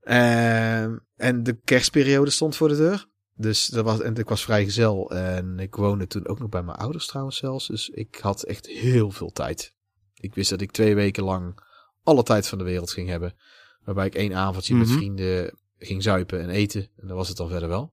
[0.00, 3.08] Ehm, en de kerstperiode stond voor de deur.
[3.34, 5.10] Dus dat was, en ik was vrijgezel.
[5.10, 7.66] En ik woonde toen ook nog bij mijn ouders trouwens zelfs.
[7.66, 9.74] Dus ik had echt heel veel tijd.
[10.14, 11.58] Ik wist dat ik twee weken lang
[12.02, 13.34] alle tijd van de wereld ging hebben.
[13.84, 14.96] Waarbij ik één avondje met Mhm.
[14.96, 16.80] vrienden ging zuipen en eten.
[16.96, 17.92] En dat was het dan verder wel.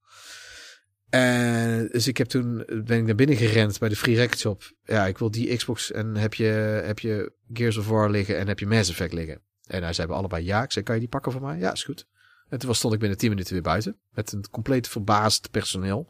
[1.17, 4.71] En dus ik heb toen ben ik naar binnen gerend bij de Free Record Shop.
[4.83, 6.43] Ja, ik wil die Xbox en heb je,
[6.85, 9.41] heb je Gears of War liggen en heb je Mass Effect liggen.
[9.67, 10.63] En hij zei allebei ja.
[10.63, 11.57] Ik zei, kan je die pakken voor mij?
[11.57, 12.07] Ja, is goed.
[12.49, 13.97] En toen stond ik binnen 10 minuten weer buiten.
[14.13, 16.07] Met een compleet verbaasd personeel.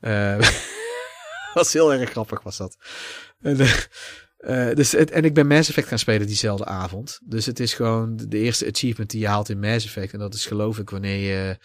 [0.00, 0.38] Eh
[1.54, 2.76] was heel erg grappig was dat.
[3.40, 7.20] En, eh, eh, dus het, en ik ben Mass Effect gaan spelen diezelfde avond.
[7.22, 10.12] Dus het is gewoon de, de eerste achievement die je haalt in Mass Effect.
[10.12, 11.58] En dat is geloof ik wanneer je...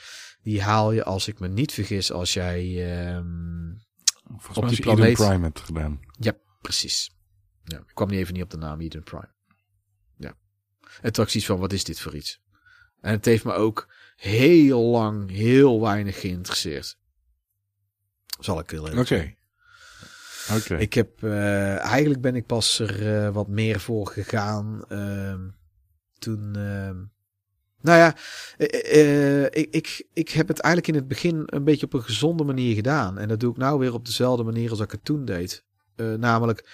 [0.43, 2.85] Die haal je, als ik me niet vergis, als jij...
[4.27, 5.15] Volgens Op mij die Eden planeet.
[5.15, 5.99] Prime het gedaan.
[6.19, 7.15] ja, precies.
[7.63, 9.34] Ja, ik kwam niet even niet op de naam Eden Prime.
[10.18, 10.38] Ja.
[11.01, 12.41] En toen had van, wat is dit voor iets?
[13.01, 16.97] En het heeft me ook heel lang, heel weinig geïnteresseerd.
[18.39, 19.35] Zal ik heel Oké.
[20.55, 20.76] Oké.
[20.77, 24.84] Ik heb, eh, eigenlijk ben ik pas er eh, wat meer voor gegaan.
[24.88, 25.49] ehm,
[26.19, 27.03] toen, ehm,
[27.81, 28.15] nou ja,
[28.57, 32.03] eh, eh, ik, ik, ik heb het eigenlijk in het begin een beetje op een
[32.03, 33.17] gezonde manier gedaan.
[33.17, 35.63] En dat doe ik nou weer op dezelfde manier als ik het toen deed.
[35.95, 36.69] Eh, namelijk,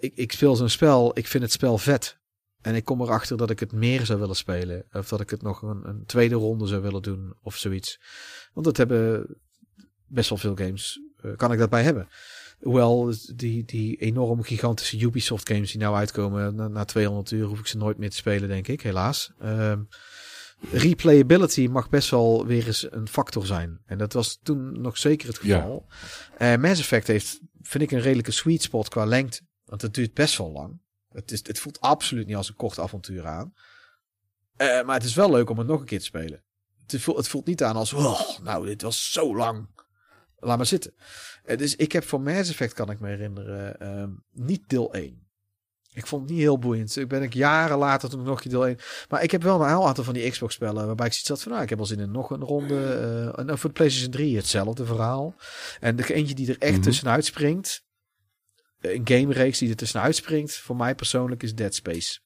[0.00, 2.20] ik, ik speel zo'n spel, ik vind het spel vet.
[2.60, 4.84] En ik kom erachter dat ik het meer zou willen spelen.
[4.92, 8.00] Of dat ik het nog een, een tweede ronde zou willen doen of zoiets.
[8.52, 9.26] Want dat hebben
[10.06, 11.00] best wel veel games,
[11.36, 12.08] kan ik dat bij hebben.
[12.62, 17.58] Hoewel die, die enorm gigantische Ubisoft games die nou uitkomen, na, na 200 uur hoef
[17.58, 19.32] ik ze nooit meer te spelen, denk ik, helaas.
[19.40, 19.80] Ehm,
[20.70, 23.80] replayability mag best wel weer eens een factor zijn.
[23.86, 25.56] En dat was toen nog zeker het Ja.
[25.60, 25.86] geval.
[26.38, 29.40] Eh, Mass Effect heeft, vind ik, een redelijke sweet spot qua lengte.
[29.64, 30.80] Want het duurt best wel lang.
[31.08, 33.54] Het, is, het voelt absoluut niet als een kort avontuur aan.
[34.56, 36.42] Eh, maar het is wel leuk om het nog een keer te spelen.
[36.86, 39.68] Het voelt, het voelt niet aan als, oh, nou, dit was zo lang.
[40.38, 40.94] Laat maar zitten.
[41.44, 45.26] Eh, dus ik heb voor Mass Effect, kan ik me herinneren, ehm, niet deel 1.
[45.94, 46.96] Ik vond het niet heel boeiend.
[46.96, 48.78] Ik ben ik jaren later toen nog deel 1.
[49.08, 51.42] Maar ik heb wel een heel aantal van die Xbox spellen waarbij ik zoiets had
[51.42, 52.74] van, nou, ik heb wel zin in nog een ronde.
[53.36, 55.34] eh, en voor de PlayStation 3 hetzelfde verhaal.
[55.80, 56.82] En de eentje die er echt Mhm.
[56.82, 57.82] tussenuit springt,
[58.80, 62.20] een game reeks die er tussenuit springt, voor mij persoonlijk is Dead Space.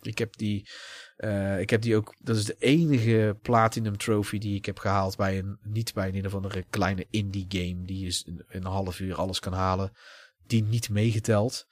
[0.00, 0.68] Ik heb die,
[1.16, 5.16] eh, ik heb die ook, dat is de enige Platinum Trophy die ik heb gehaald
[5.16, 8.60] bij een, niet bij een, een of andere kleine indie game die is in, in
[8.64, 9.92] een half uur alles kan halen,
[10.46, 11.66] die niet meegeteld.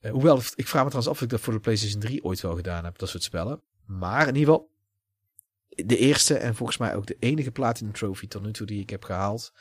[0.00, 2.40] Eh, hoewel, ik vraag me trouwens af of ik dat voor de PlayStation 3 ooit
[2.40, 3.62] wel gedaan heb, dat soort spellen.
[3.86, 4.70] Maar in ieder geval,
[5.68, 8.90] de eerste en volgens mij ook de enige Platinum Trophy tot nu toe die ik
[8.90, 9.52] heb gehaald,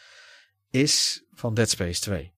[0.69, 2.31] is van Dead Space 2.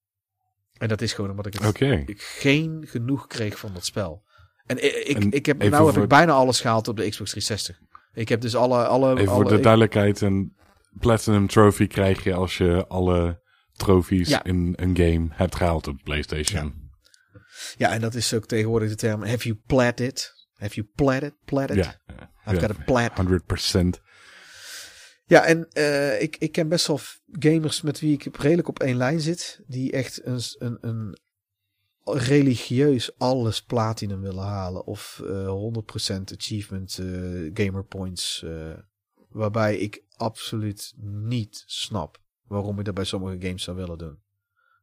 [0.78, 1.80] En dat is gewoon omdat ik het
[2.10, 4.24] ik geen genoeg kreeg van dat spel.
[4.66, 7.30] En ik, ik, En ik heb, nou heb ik bijna alles gehaald op de Xbox
[7.30, 7.80] 360.
[8.14, 8.86] Ik heb dus alle...
[8.86, 10.56] alle, Even alle voor de ik- duidelijkheid, een
[11.00, 13.42] Platinum Trophy krijg je als je alle
[13.74, 14.44] trofies Ja.
[14.44, 16.66] in een game hebt gehaald op PlayStation.
[16.66, 16.81] ja,
[17.78, 20.34] en dat is ook tegenwoordig de term, have you plat it?
[20.54, 21.34] Have you plat it?
[21.46, 21.76] Plat it?
[21.76, 22.02] Ja.
[22.46, 23.12] I've got a plat.
[23.12, 24.02] 100%.
[25.26, 27.00] Ja, en eh, ik, ik ken best wel
[27.32, 29.60] gamers met wie ik redelijk op één lijn zit.
[29.68, 31.18] Die echt een, een, een
[32.04, 34.86] religieus alles platinum willen halen.
[34.86, 35.72] Of eh
[36.18, 37.06] 100% achievement eh,
[37.54, 38.46] gamer points.
[39.30, 42.22] waarbij ik absoluut niet snap
[42.52, 44.20] waarom je dat bij sommige games zou willen doen.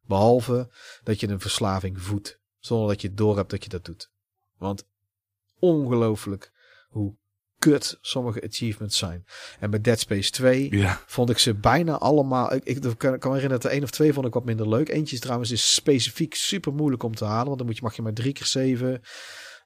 [0.02, 0.70] Behalve
[1.02, 2.40] dat je een verslaving voedt.
[2.58, 4.10] Zonder dat je door hebt dat je dat doet.
[4.56, 4.86] Want
[5.58, 6.52] ongelooflijk
[6.88, 7.16] hoe
[7.58, 9.24] kut sommige achievements zijn.
[9.60, 12.54] En bij Dead Space 2 Ja, vond ik ze bijna allemaal.
[12.54, 14.68] Ik, ik kan, kan me herinneren dat er één of twee vond ik wat minder
[14.68, 14.88] leuk.
[14.88, 17.46] Eentje is trouwens is specifiek super moeilijk om te halen.
[17.46, 19.00] Want dan moet je, mag je maar drie keer zeven.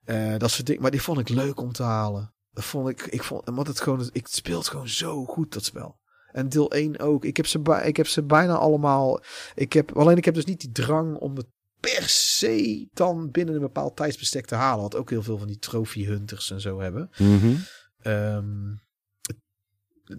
[0.05, 0.82] Eh, dat soort dingen.
[0.82, 2.35] Maar die vond ik leuk om te halen.
[2.52, 3.02] Dat vond ik.
[3.02, 3.43] Ik vond.
[3.44, 4.09] Want het gewoon.
[4.12, 6.01] Ik speelt gewoon zo goed dat spel.
[6.32, 7.24] En deel 1 ook.
[7.24, 9.20] Ik heb ze, bij, ik heb ze bijna allemaal.
[9.55, 11.47] Ik heb, alleen ik heb dus niet die drang om het
[11.90, 14.82] per se dan binnen een bepaald tijdsbestek te halen.
[14.82, 17.10] Wat ook heel veel van die trophy hunters en zo hebben.
[17.18, 17.54] Mhm.
[17.98, 18.74] Ehm,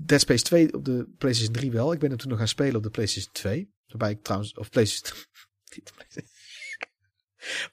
[0.05, 1.93] Dead Space 2 op de PlayStation 3 wel.
[1.93, 3.73] Ik ben hem toen nog gaan spelen op de PlayStation 2.
[3.87, 5.23] Waarbij ik trouwens, of PlayStation,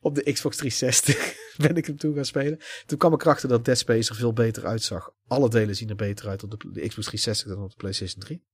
[0.00, 1.34] op de Xbox 360
[1.66, 2.58] ben ik hem toen gaan spelen.
[2.86, 5.10] Toen kwam ik erachter dat Dead Space er veel beter uitzag.
[5.26, 8.22] Alle delen zien er beter uit op de, de Xbox 360 dan op de PlayStation
[8.22, 8.44] 3.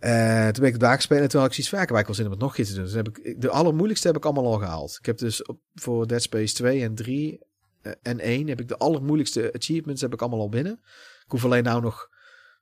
[0.00, 1.92] Eh, toen ben ik daar gespeeld en toen had ik zoiets vaker.
[1.92, 2.84] Maar ik was in om het nog een keer te doen.
[2.84, 4.96] Dus heb ik, de allermoeilijkste heb ik allemaal al gehaald.
[4.98, 7.40] Ik heb dus op, voor Dead Space 2 en 3
[7.82, 10.80] eh, en 1 heb ik de allermoeilijkste achievements heb ik allemaal al binnen.
[11.24, 12.08] Ik hoef alleen nou nog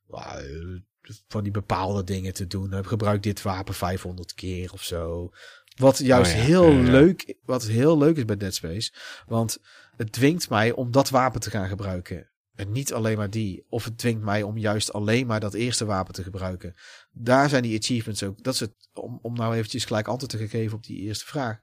[0.09, 0.82] nou,
[1.28, 2.74] van die bepaalde dingen te doen.
[2.74, 5.31] Ik gebruik dit wapen 500 keer of zo.
[5.77, 6.90] Wat juist Oh ja, heel ja, ja.
[6.90, 8.93] leuk, wat heel leuk is bij Dead Space.
[9.27, 9.59] Want
[9.97, 12.31] het dwingt mij om dat wapen te gaan gebruiken.
[12.59, 13.66] En niet alleen maar die.
[13.68, 16.74] Of het dwingt mij om juist alleen maar dat eerste wapen te gebruiken.
[17.12, 18.43] Daar zijn die achievements ook.
[18.43, 21.59] Dat is het, om, om nou eventjes gelijk antwoord te geven op die eerste vraag.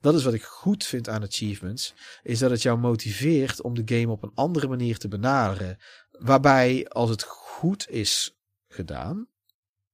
[0.00, 1.94] Dat is wat ik goed vind aan achievements.
[2.22, 5.78] Is dat het jou motiveert om de game op een andere manier te benaderen.
[6.10, 8.38] Waarbij als het goed is
[8.68, 9.28] gedaan.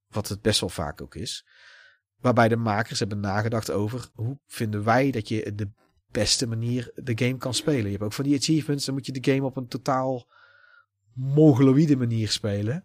[0.09, 1.47] Wat het best wel vaak ook is.
[2.17, 5.71] Waarbij de makers hebben nagedacht over hoe vinden wij dat je de
[6.11, 7.85] beste manier de game kan spelen.
[7.85, 10.29] Je hebt ook van die achievements, dan moet je de game op een totaal
[11.15, 12.85] mongoloïde manier spelen.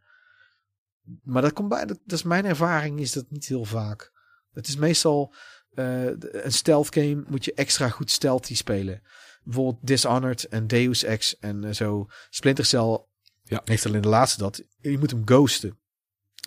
[1.24, 4.12] Maar dat komt bij, dat, dat is mijn ervaring, is dat niet heel vaak.
[4.52, 5.34] Het is meestal
[5.74, 9.02] eh, een stealth game moet je extra goed stealthy spelen.
[9.44, 12.08] Bijvoorbeeld Dishonored en Deus Ex en eh, zo.
[12.30, 13.06] Splinter Cell
[13.44, 13.62] Ja.
[13.66, 14.64] heeft alleen de laatste dat.
[14.80, 15.80] Je moet hem ghosten.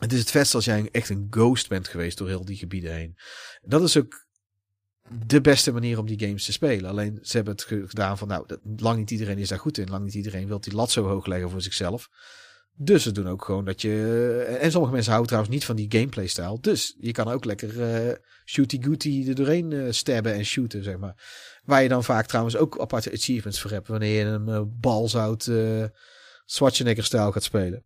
[0.01, 2.95] Het is het beste als jij echt een ghost bent geweest door heel die gebieden
[2.95, 3.19] heen.
[3.63, 4.27] Dat is ook
[5.27, 6.91] de beste manier om die games te spelen.
[6.91, 9.91] Alleen ze hebben het ge- gedaan van, nou, lang niet iedereen is daar goed in.
[9.91, 12.09] Lang niet iedereen wil die lat zo hoog leggen voor zichzelf.
[12.81, 14.59] Dus ze doen ook gewoon dat je...
[14.61, 16.61] En sommige mensen houden trouwens niet van die gameplay-stijl.
[16.61, 18.15] Dus je kan ook lekker eh
[18.45, 21.27] shooty-gooty er doorheen eh, stabben en shooten, zeg maar.
[21.65, 23.89] Waar je dan vaak trouwens ook aparte achievements voor hebt.
[23.89, 25.85] Wanneer je een uh, balzout eh
[26.45, 27.85] Schwarzenegger-stijl gaat spelen.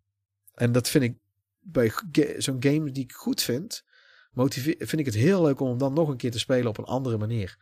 [0.53, 1.15] En dat vind ik
[1.59, 1.91] bij
[2.37, 3.83] zo'n game die ik goed vind...
[4.33, 6.83] vind ik het heel leuk om hem dan nog een keer te spelen op een
[6.83, 7.57] andere manier.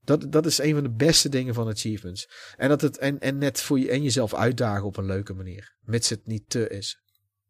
[0.00, 2.28] Dat, dat is een van de beste dingen van achievements.
[2.56, 5.76] En, dat het, en, en net voor je en jezelf uitdagen op een leuke manier.
[5.80, 7.02] Mits het niet te is.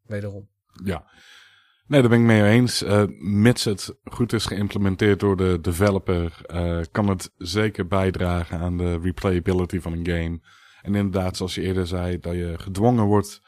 [0.02, 0.48] Wederom.
[0.84, 1.10] Ja.
[1.86, 2.82] Nee, daar ben ik mee eens.
[2.82, 8.76] Eh mits het goed is geïmplementeerd door de developer, eh, kan het zeker bijdragen aan
[8.76, 10.40] de replayability van een game.
[10.82, 13.40] En inderdaad, zoals je eerder zei, dat je gedwongen wordt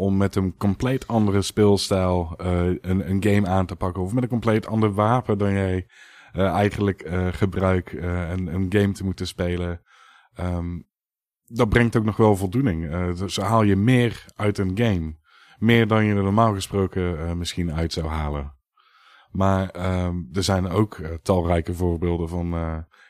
[0.00, 4.02] om met een compleet andere speelstijl eh, een, een game aan te pakken.
[4.02, 5.86] Of met een compleet ander wapen dan jij
[6.32, 9.82] eh, eigenlijk eh, gebruikt een, een game te moeten spelen.
[10.34, 10.78] Ehm,
[11.46, 12.90] dat brengt ook nog wel voldoening.
[13.16, 15.18] Dus zo haal je meer uit een game.
[15.58, 18.54] Meer dan je er normaal gesproken misschien uit zou halen.
[19.30, 22.48] Maar ehm, er zijn ook talrijke voorbeelden van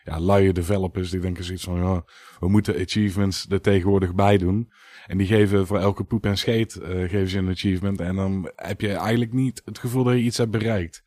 [0.04, 2.04] ja, luie developers die denken zoiets van, ja,
[2.38, 4.70] we moeten achievements er tegenwoordig bij doen.
[5.06, 8.00] En die geven voor elke poep en scheet eh, geven ze een achievement.
[8.00, 11.02] En dan heb je eigenlijk niet het gevoel dat je iets hebt bereikt.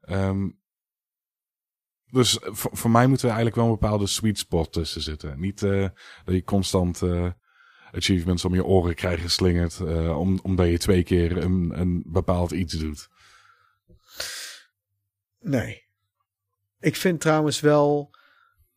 [0.00, 0.48] Ehm,
[2.10, 5.40] dus voor, mij moeten er eigenlijk wel een bepaalde sweet spot tussen zitten.
[5.40, 5.88] Niet eh,
[6.24, 7.30] dat je constant eh,
[7.92, 9.80] achievements om je oren krijgt geslingerd.
[10.16, 13.08] om, omdat je twee keer een, een bepaald iets doet.
[15.40, 15.84] Nee.
[16.80, 18.10] Ik vind trouwens wel,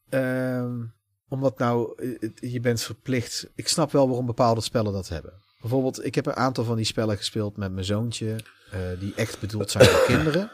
[0.09, 0.85] ehm,
[1.29, 3.47] omdat nou, eh, je bent verplicht.
[3.55, 5.33] Ik snap wel waarom bepaalde spellen dat hebben.
[5.61, 8.35] Bijvoorbeeld, ik heb een aantal van die spellen gespeeld met mijn zoontje,
[8.71, 10.51] eh, die echt bedoeld zijn voor kinderen.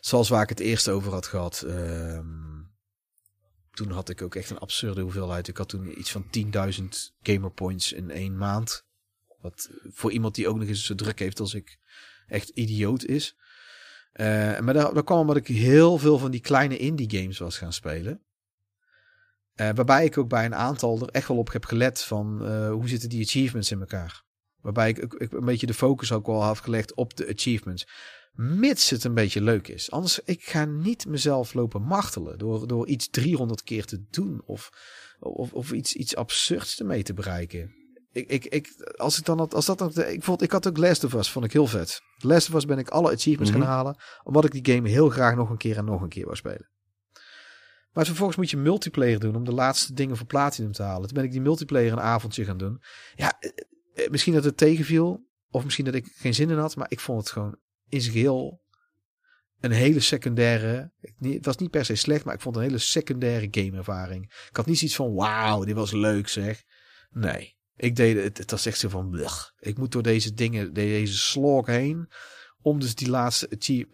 [0.00, 1.62] Zoals waar ik het eerst over had gehad.
[1.62, 2.48] ehm,
[3.70, 5.48] toen had ik ook echt een absurde hoeveelheid.
[5.48, 8.84] Ik had toen iets van 10.000 gamer points in één maand.
[9.40, 11.78] Wat voor iemand die ook nog eens zo druk heeft als ik
[12.26, 13.36] echt idioot is.
[14.12, 14.26] Eh,
[14.60, 17.72] maar daar, daar kwam omdat ik heel veel van die kleine indie games was gaan
[17.72, 18.22] spelen.
[19.60, 22.70] Eh, waarbij ik ook bij een aantal er echt wel op heb gelet van eh,
[22.70, 24.22] hoe zitten die achievements in elkaar.
[24.60, 27.88] Waarbij ik, ik een beetje de focus ook wel had gelegd op de achievements.
[28.32, 29.90] Mits het een beetje leuk is.
[29.90, 34.42] Anders, ik ga niet mezelf lopen martelen door, door iets 300 keer te doen.
[34.44, 34.70] Of,
[35.18, 37.74] of, of iets, iets absurds ermee te bereiken.
[38.12, 40.76] Ik, ik, ik, als ik dan had, als dat dan, ik vond, ik had ook
[40.76, 42.00] Last of Us, vond ik heel vet.
[42.16, 43.60] Last of Us ben ik alle achievements Mhm.
[43.60, 46.24] gaan halen, omdat ik die game heel graag nog een keer en nog een keer
[46.24, 46.68] wou spelen.
[47.92, 51.06] Maar vervolgens moet je multiplayer doen om de laatste dingen voor Platinum te halen.
[51.06, 52.82] Toen ben ik die multiplayer een avondje gaan doen.
[53.14, 53.50] Ja, eh,
[53.94, 55.28] eh, misschien dat het tegenviel.
[55.50, 56.76] Of misschien dat ik geen zin in had.
[56.76, 57.58] Maar ik vond het gewoon
[57.88, 58.62] in zijn geheel
[59.60, 60.92] een hele secundaire.
[61.20, 64.24] Het was niet per se slecht, maar ik vond een hele secundaire gameervaring.
[64.48, 66.62] Ik had niet zoiets van: wauw, dit was leuk zeg.
[67.10, 68.38] Nee, ik deed het.
[68.38, 69.52] Het was echt zo van: blech.
[69.58, 72.08] ik moet door deze dingen, deze slog heen.
[72.62, 73.48] Om dus die laatste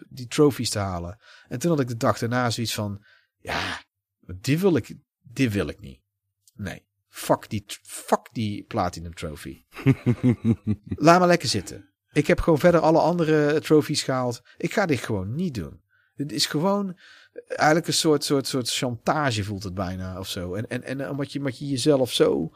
[0.09, 1.21] die trophies te halen.
[1.49, 3.05] En toen had ik de dag daarna zoiets van:
[3.39, 3.85] ja,
[4.35, 6.01] die wil ik, die wil ik niet.
[6.55, 9.65] Nee, fuck die, fuck die platinum trophy.
[10.85, 11.91] Laat maar lekker zitten.
[12.13, 14.43] Ik heb gewoon verder alle andere trophies gehaald.
[14.57, 15.81] Ik ga dit gewoon niet doen.
[16.15, 16.99] Dit is gewoon
[17.47, 20.55] eigenlijk een soort, soort, soort chantage voelt het bijna of zo.
[20.55, 22.51] En, en, en omdat je, omdat je jezelf zo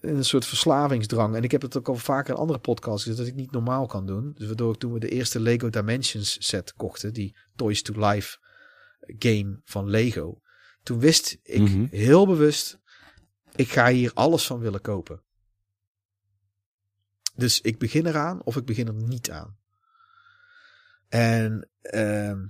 [0.00, 1.34] in een soort verslavingsdrang.
[1.34, 3.86] En ik heb het ook al vaker in andere podcasts gezegd dat ik niet normaal
[3.86, 4.32] kan doen.
[4.34, 8.38] Dus waardoor ik toen we de eerste Lego Dimensions set kochten, die Toys to Life
[9.18, 10.40] game van Lego.
[10.86, 11.86] Toen wist ik Mhm.
[11.90, 12.78] heel bewust,
[13.54, 15.22] ik ga hier alles van willen kopen.
[17.34, 19.58] Dus ik begin eraan of ik begin er niet aan.
[21.08, 22.46] En ehm,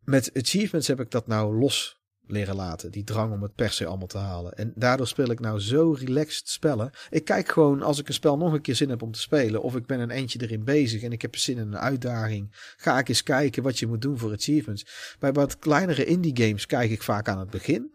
[0.00, 2.90] met achievements heb ik dat nou los leren laten.
[2.90, 4.52] Die drang om het per se allemaal te halen.
[4.52, 6.90] En daardoor speel ik nou zo relaxed spellen.
[7.10, 9.62] Ik kijk gewoon als ik een spel nog een keer zin heb om te spelen.
[9.62, 12.74] Of ik ben een eentje erin bezig en ik heb zin in een uitdaging.
[12.76, 15.16] Ga ik eens kijken wat je moet doen voor achievements.
[15.18, 17.90] Bij wat kleinere indie games kijk ik vaak aan het begin.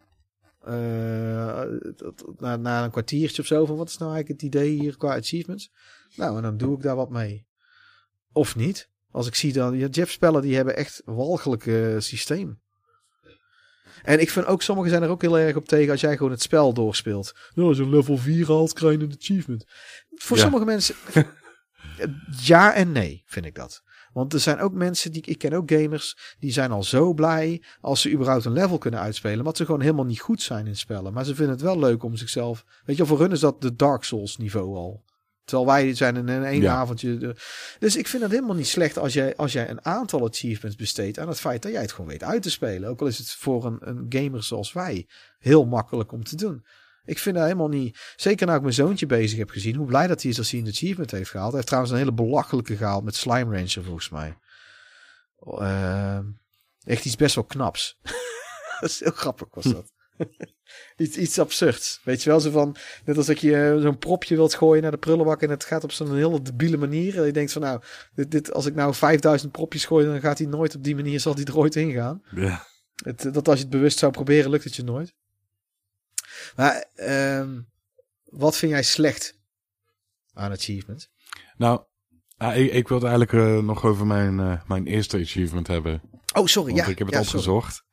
[0.68, 1.64] Eh,
[2.38, 5.16] na, na een kwartiertje of zo van wat is nou eigenlijk het idee hier qua
[5.16, 5.72] achievements.
[6.16, 7.46] Nou, en dan doe ik daar wat mee.
[8.32, 8.90] Of niet.
[9.12, 12.60] Als ik zie dan, ja, Jeff spellen die hebben echt walgelijk eh, systeem.
[14.04, 16.32] En ik vind ook, sommigen zijn er ook heel erg op tegen als jij gewoon
[16.32, 17.36] het spel doorspeelt.
[17.54, 19.66] Nou, als je level 4 haalt, krijg je een achievement.
[20.16, 20.44] Voor Ja.
[20.44, 20.96] sommige mensen,
[22.44, 23.84] ja en nee, vind ik dat.
[24.14, 27.64] Want er zijn ook mensen, die ik ken ook gamers, die zijn al zo blij
[27.82, 29.38] als ze überhaupt een level kunnen uitspelen.
[29.38, 31.14] Omdat ze gewoon helemaal niet goed zijn in spellen.
[31.14, 33.76] Maar ze vinden het wel leuk om zichzelf, weet je, voor hun is dat de
[33.76, 35.04] Dark Souls niveau al.
[35.48, 36.74] Terwijl wij zijn in een één Ja.
[36.76, 37.18] avondje.
[37.18, 37.36] de-
[37.80, 41.20] Dus ik vind het helemaal niet slecht als jij, als jij een aantal achievements besteedt
[41.20, 42.90] aan het feit dat jij het gewoon weet uit te spelen.
[42.90, 45.08] Ook al is het voor een, een gamer zoals wij
[45.40, 46.66] heel makkelijk om te doen.
[47.06, 48.14] Ik vind dat helemaal niet.
[48.16, 49.76] Zeker nou ik mijn zoontje bezig heb gezien.
[49.76, 51.48] Hoe blij dat hij is als hij een achievement heeft gehaald.
[51.48, 54.38] Hij heeft trouwens een hele belachelijke gehaald met Slime Rancher volgens mij.
[55.60, 56.20] Eh,
[56.84, 57.98] echt iets best wel knaps.
[58.80, 59.92] dat is heel grappig was dat.
[60.98, 62.02] iets, iets absurds.
[62.04, 62.76] Weet je wel, zo van,
[63.06, 65.84] net als dat je eh, zo'n propje wilt gooien naar de prullenbak en het gaat
[65.84, 67.18] op zo'n hele debiele manier.
[67.18, 67.82] En je denkt van nou,
[68.16, 71.20] dit, dit, als ik nou 5000 propjes gooi, dan gaat hij nooit op die manier,
[71.20, 72.22] zal hij er ooit in gaan.
[72.36, 72.66] Ja.
[73.04, 75.14] Het, dat als je het bewust zou proberen, lukt het je nooit.
[76.56, 77.62] Maar ehm,
[78.24, 79.38] wat vind jij slecht
[80.34, 81.10] aan achievement?
[81.58, 81.84] Nou,
[82.38, 86.02] ah, ik, ik wilde eigenlijk eh, nog over mijn, eh, mijn eerste achievement hebben.
[86.34, 86.74] Oh, sorry.
[86.74, 87.84] Want ja, ik heb het ja, opgezocht.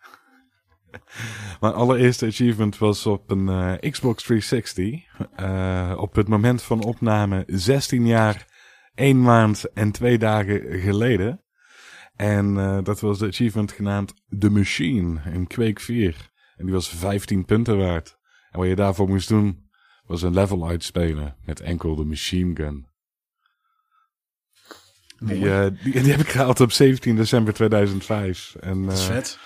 [1.61, 5.05] Mijn allereerste achievement was op een eh, Xbox 360.
[5.37, 8.47] eh, op het moment van opname 16 jaar,
[8.95, 11.43] 1 maand en 2 dagen geleden.
[12.17, 16.31] En eh, dat was de achievement genaamd The Machine in Quake 4.
[16.57, 18.19] En die was 15 punten waard.
[18.51, 19.69] En wat je daarvoor moest doen,
[20.07, 22.87] was een level uitspelen met enkel de machine gun.
[25.19, 25.39] Die,
[25.83, 28.55] die, die heb ik gehaald op 17 december 2005.
[28.61, 29.39] En, Dat is vet.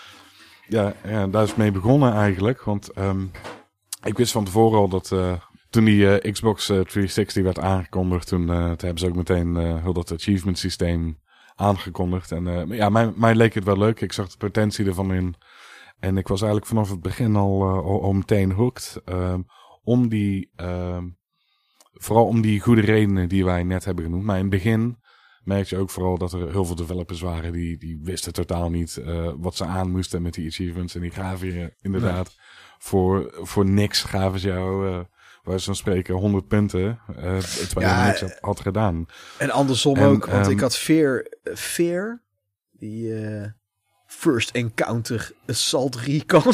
[0.68, 2.62] Ja, ja, daar is mee begonnen eigenlijk.
[2.62, 3.24] Want ehm,
[4.02, 5.32] ik wist van tevoren al dat eh,
[5.70, 9.82] toen die eh, Xbox eh, 360 werd aangekondigd, toen, eh, hebben ze ook meteen eh,
[9.82, 11.18] heel dat achievement systeem
[11.54, 12.32] aangekondigd.
[12.32, 14.00] En eh, ja, mij, leek het wel leuk.
[14.00, 15.34] Ik zag de potentie ervan in.
[15.98, 17.40] En ik was eigenlijk vanaf het begin eh,
[17.84, 19.00] al meteen hooked.
[19.04, 19.40] ehm,
[19.82, 21.08] om die, ehm,
[21.92, 24.24] vooral om die goede redenen die wij net hebben genoemd.
[24.24, 24.98] Maar in het begin
[25.48, 28.96] merkte je ook vooral dat er heel veel developers waren die, die wisten totaal niet
[28.96, 30.94] eh, wat ze aan moesten met die achievements.
[30.94, 32.36] En die gaven je inderdaad
[32.78, 34.98] voor, voor niks gaven ze jou, eh
[35.42, 36.98] waar ze van spreken, 100 punten.
[37.16, 39.06] eh terwijl Ja, je niks had, had gedaan.
[39.38, 42.22] En andersom En, ook, want ehm, ik had Fear, Fear
[42.72, 43.12] die
[44.06, 46.52] First Encounter Assault Recon.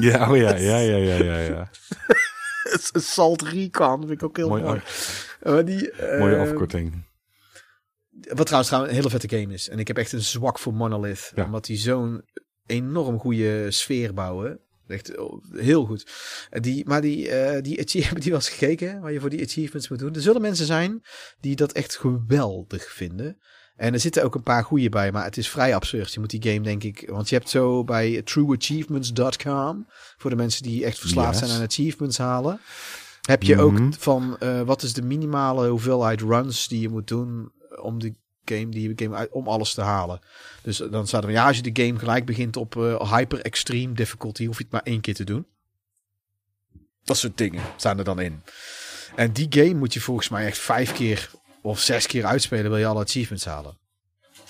[0.00, 1.38] Ja, oh ja, ja, ja, ja, ja.
[1.38, 1.70] ja.
[2.92, 4.78] Assault Recon, vind ik ook heel Mooi mooi.
[4.78, 7.03] af- Maar die, Mooie afkorting.
[8.28, 9.68] Wat trouwens, trouwens een hele vette game is.
[9.68, 11.32] En ik heb echt een zwak voor Monolith.
[11.34, 11.44] Ja.
[11.44, 12.22] Omdat die zo'n
[12.66, 14.58] enorm goede sfeer bouwen.
[14.88, 16.10] Echt oh, heel goed.
[16.50, 19.00] Eh, Die, maar die, eh die, achie- heb je die wel eens gekeken?
[19.00, 20.14] Waar je voor die achievements moet doen.
[20.14, 21.02] Er zullen mensen zijn
[21.40, 23.38] die dat echt geweldig vinden.
[23.76, 26.12] En er zitten ook een paar goede bij, maar het is vrij absurd.
[26.14, 27.08] Je moet die game, denk ik.
[27.10, 29.86] Want je hebt zo bij trueachievements.com.
[30.16, 31.48] Voor de mensen die echt verslaafd Yes.
[31.48, 32.60] zijn aan achievements halen.
[33.22, 33.92] Heb je ook Mhm.
[33.98, 37.52] van eh, wat is de minimale hoeveelheid runs die je moet doen
[37.82, 38.14] om de
[38.44, 40.20] game, die game om alles te halen.
[40.62, 43.94] Dus dan staat er, ja, als je de game gelijk begint op eh, hyper extreme
[43.94, 45.46] difficulty, hoef je het maar één keer te doen.
[47.04, 48.42] Dat soort dingen staan er dan in.
[49.16, 51.30] En die game moet je volgens mij echt vijf keer
[51.62, 53.78] of zes keer uitspelen, wil je alle achievements halen.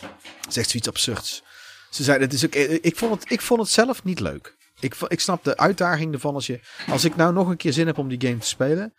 [0.00, 1.42] Dat is echt zoiets absurds.
[1.90, 4.56] Ze zeiden, het is ook, ik, vond het, ik vond het zelf niet leuk.
[4.80, 7.86] Ik, ik snap de uitdaging ervan als je, als ik nou nog een keer zin
[7.86, 8.94] heb om die game te spelen,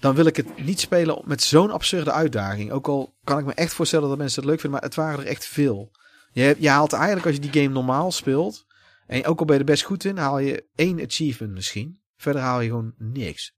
[0.00, 2.70] dan wil ik het niet spelen met zo'n absurde uitdaging.
[2.70, 5.18] Ook al kan ik me echt voorstellen dat mensen het leuk vinden, maar het waren
[5.20, 5.90] er echt veel.
[6.32, 8.66] Je, je haalt eigenlijk als je die game normaal speelt,
[9.06, 12.00] en ook al ben je er best goed in, haal je één achievement misschien.
[12.16, 13.54] Verder haal je gewoon niks.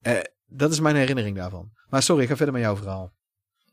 [0.00, 1.70] Eh, dat is mijn herinnering daarvan.
[1.88, 3.14] Maar sorry, ik ga verder met jouw verhaal.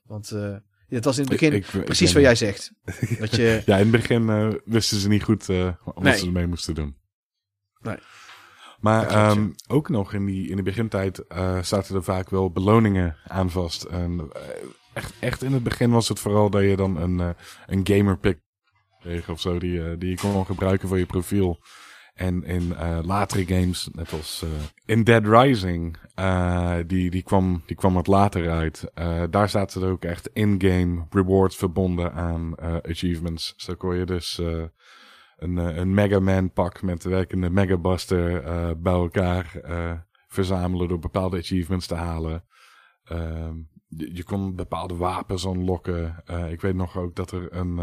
[0.04, 0.56] Want uh,
[0.88, 2.72] het was in het begin Ik- ik- precies ik wat jij zegt.
[3.20, 6.18] Dat je, Ja, in het begin eh, wisten ze niet goed eh, wat Nee.
[6.18, 6.98] ze ermee moesten doen.
[7.82, 7.98] Nee.
[8.84, 13.16] Maar ehm, ook nog in, die, in de begintijd eh, zaten er vaak wel beloningen
[13.28, 13.84] aan vast.
[13.84, 14.42] En eh,
[14.94, 17.30] echt, echt in het begin was het vooral dat je dan een, eh,
[17.68, 18.40] een gamer pick
[19.00, 21.60] kreeg of zo, die, die je kon gebruiken voor je profiel.
[22.14, 24.46] En in latere games, net als
[24.86, 25.98] in Dead Rising,
[26.88, 28.92] die, die, kwam, die kwam wat later uit.
[29.30, 33.54] Daar zaten er ook echt in-game rewards verbonden aan achievements.
[33.58, 34.42] Zo kon je dus
[35.38, 39.94] een, eh, een Mega Man pak met de werkende Mega Buster eh, bij elkaar eh,
[40.28, 42.46] verzamelen door bepaalde achievements te halen.
[43.04, 43.56] Ehm,
[43.88, 46.24] je, kon bepaalde wapens unlocken.
[46.50, 47.78] Ik weet nog ook dat er een,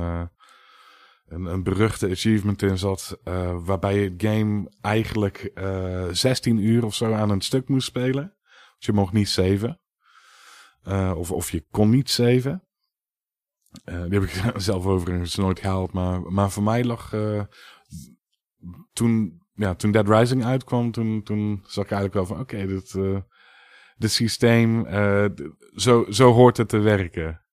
[1.27, 3.19] een, een beruchte achievement in zat.
[3.65, 8.37] waarbij je het game eigenlijk eh 16 uur of zo aan een stuk moest spelen.
[8.77, 9.81] Dus je mocht niet saven.
[11.17, 12.65] Of, of je kon niet saven.
[13.85, 15.93] Eh, die heb ik zelf overigens nooit gehaald.
[15.93, 17.13] Maar, maar voor mij lag.
[17.13, 17.43] eh,
[18.93, 22.95] toen, ja, toen Dead Rising uitkwam, toen, toen zag ik eigenlijk wel van: oké, dit,
[22.95, 23.21] eh,
[23.97, 24.87] dit systeem.
[25.75, 27.45] zo, zo hoort het te werken.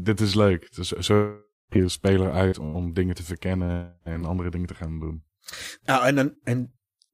[0.00, 0.74] Dit is leuk.
[0.74, 4.98] Dus zo je speler uit om, om dingen te verkennen en andere dingen te gaan
[4.98, 5.24] doen.
[5.84, 6.72] Nou, en, en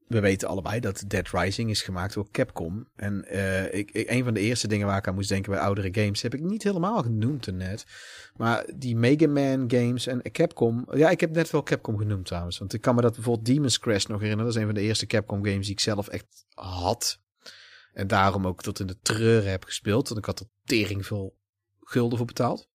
[0.09, 2.89] we weten allebei dat Dead Rising is gemaakt door Capcom.
[2.97, 5.60] En eh, ik, ik, een van de eerste dingen waar ik aan moest denken bij
[5.60, 7.86] oudere games heb ik niet helemaal genoemd net.
[8.36, 10.86] Maar die Mega Man games en Capcom.
[10.94, 12.59] Ja, ik heb net wel Capcom genoemd trouwens.
[12.59, 14.52] Want ik kan me dat bijvoorbeeld Demon's Crash nog herinneren.
[14.52, 17.20] Dat is een van de eerste Capcom games die ik zelf echt had.
[17.93, 20.09] En daarom ook tot in de treuren heb gespeeld.
[20.09, 21.36] Want ik had er tering veel
[21.80, 22.68] gulden voor betaald.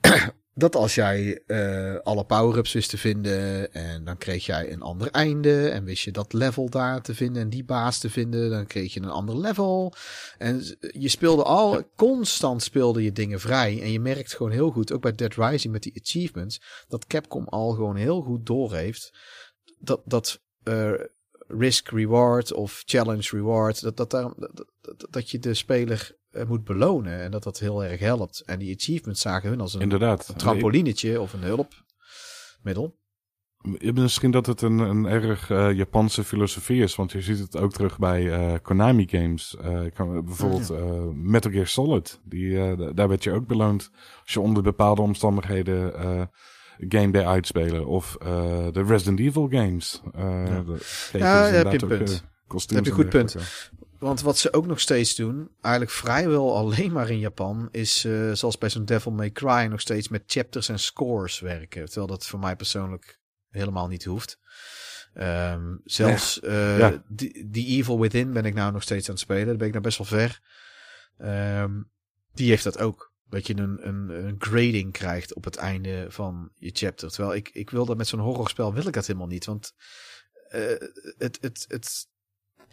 [0.54, 5.10] dat als jij eh, alle power-ups wist te vinden en dan kreeg jij een ander
[5.10, 8.66] einde en wist je dat level daar te vinden en die baas te vinden, dan
[8.66, 9.94] kreeg je een ander level.
[10.38, 14.92] En je speelde al, constant speelde je dingen vrij en je merkt gewoon heel goed,
[14.92, 19.10] ook bij Dead Rising met die achievements, dat Capcom al gewoon heel goed doorheeft
[19.82, 20.92] dat, dat eh,
[21.48, 26.16] risk reward of challenge reward, dat, dat, daar, dat, dat, dat je de speler
[26.48, 28.42] moet belonen en dat dat heel erg helpt.
[28.46, 30.28] En die achievements zagen hun als een Inderdaad.
[30.28, 33.00] een trampolinetje of een hulpmiddel.
[33.94, 37.72] Misschien dat het een, een erg eh, Japanse filosofie is, want je ziet het ook
[37.72, 39.56] terug bij eh, Konami games.
[39.60, 43.90] Eh, kan, bijvoorbeeld eh, Metal Gear Solid, die, eh, daar werd je ook beloond
[44.24, 46.22] als je onder bepaalde omstandigheden eh
[46.88, 47.86] game deed uitspelen.
[47.86, 50.02] Of eh, de Resident Evil games.
[50.14, 50.62] Eh, Ja.
[50.62, 50.78] de-
[51.18, 52.10] Ja, heb je een punt.
[52.10, 53.70] eh, kostuums Heb je en een goed punt.
[54.02, 58.32] Want wat ze ook nog steeds doen, eigenlijk vrijwel alleen maar in Japan, is eh,
[58.32, 61.84] zoals bij zo'n Devil May Cry nog steeds met chapters en scores werken.
[61.84, 64.38] Terwijl dat voor mij persoonlijk helemaal niet hoeft.
[65.14, 67.02] Ehm, zelfs eh, Ja.
[67.08, 69.46] die, die Evil Within ben ik nou nog steeds aan het spelen.
[69.46, 70.40] Daar ben ik nou best wel ver.
[71.18, 71.82] Ehm,
[72.34, 73.12] die heeft dat ook.
[73.28, 77.10] Dat je een, een, een grading krijgt op het einde van je chapter.
[77.10, 79.44] Terwijl ik, ik wil dat met zo'n horrorspel wil ik dat helemaal niet.
[79.44, 79.74] Want
[80.48, 80.60] eh,
[81.18, 82.10] het, het, het,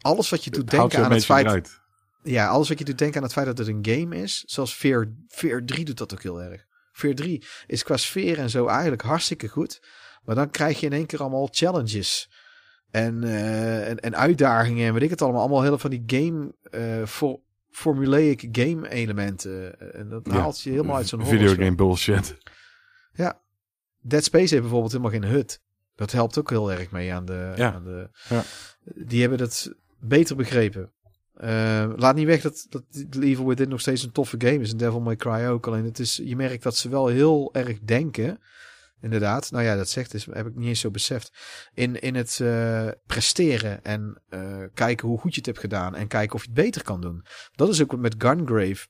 [0.01, 1.79] alles wat je doet denken je aan het feit.
[2.23, 4.43] Ja, alles wat je doet denken aan het feit dat het een game is.
[4.45, 6.65] Zoals Fear, Fear 3 doet dat ook heel erg.
[6.91, 9.81] Fear 3 is qua sfeer en zo eigenlijk hartstikke goed.
[10.23, 12.29] Maar dan krijg je in één keer allemaal challenges.
[12.91, 15.41] En, eh, en, en uitdagingen en weet ik het allemaal.
[15.41, 17.39] Allemaal heel van die game, eh for,
[17.69, 19.79] formulaic game elementen.
[19.93, 20.31] En dat Ja.
[20.39, 21.25] haalt je helemaal uit zo'n.
[21.25, 22.37] Videogame bullshit.
[24.01, 25.61] Dead Space heeft bijvoorbeeld helemaal geen hut.
[25.95, 27.53] Dat helpt ook heel erg mee aan de...
[27.55, 27.73] Ja.
[27.73, 28.43] Aan de Ja.
[28.83, 30.91] Die hebben dat beter begrepen.
[31.33, 32.83] Eh, laat niet weg dat, dat
[33.19, 34.71] Evil Within nog steeds een toffe game is.
[34.71, 35.67] En Devil May Cry ook.
[35.67, 38.39] Alleen het is, je merkt dat ze wel heel erg denken.
[39.01, 39.51] Inderdaad.
[39.51, 41.33] Nou ja, dat zegt dus, heb ik niet eens zo beseft.
[41.73, 45.95] In, in het eh, presteren en eh, kijken hoe goed je het hebt gedaan.
[45.95, 47.25] En kijken of je het beter kan doen.
[47.51, 48.87] Dat is ook met Gungrave.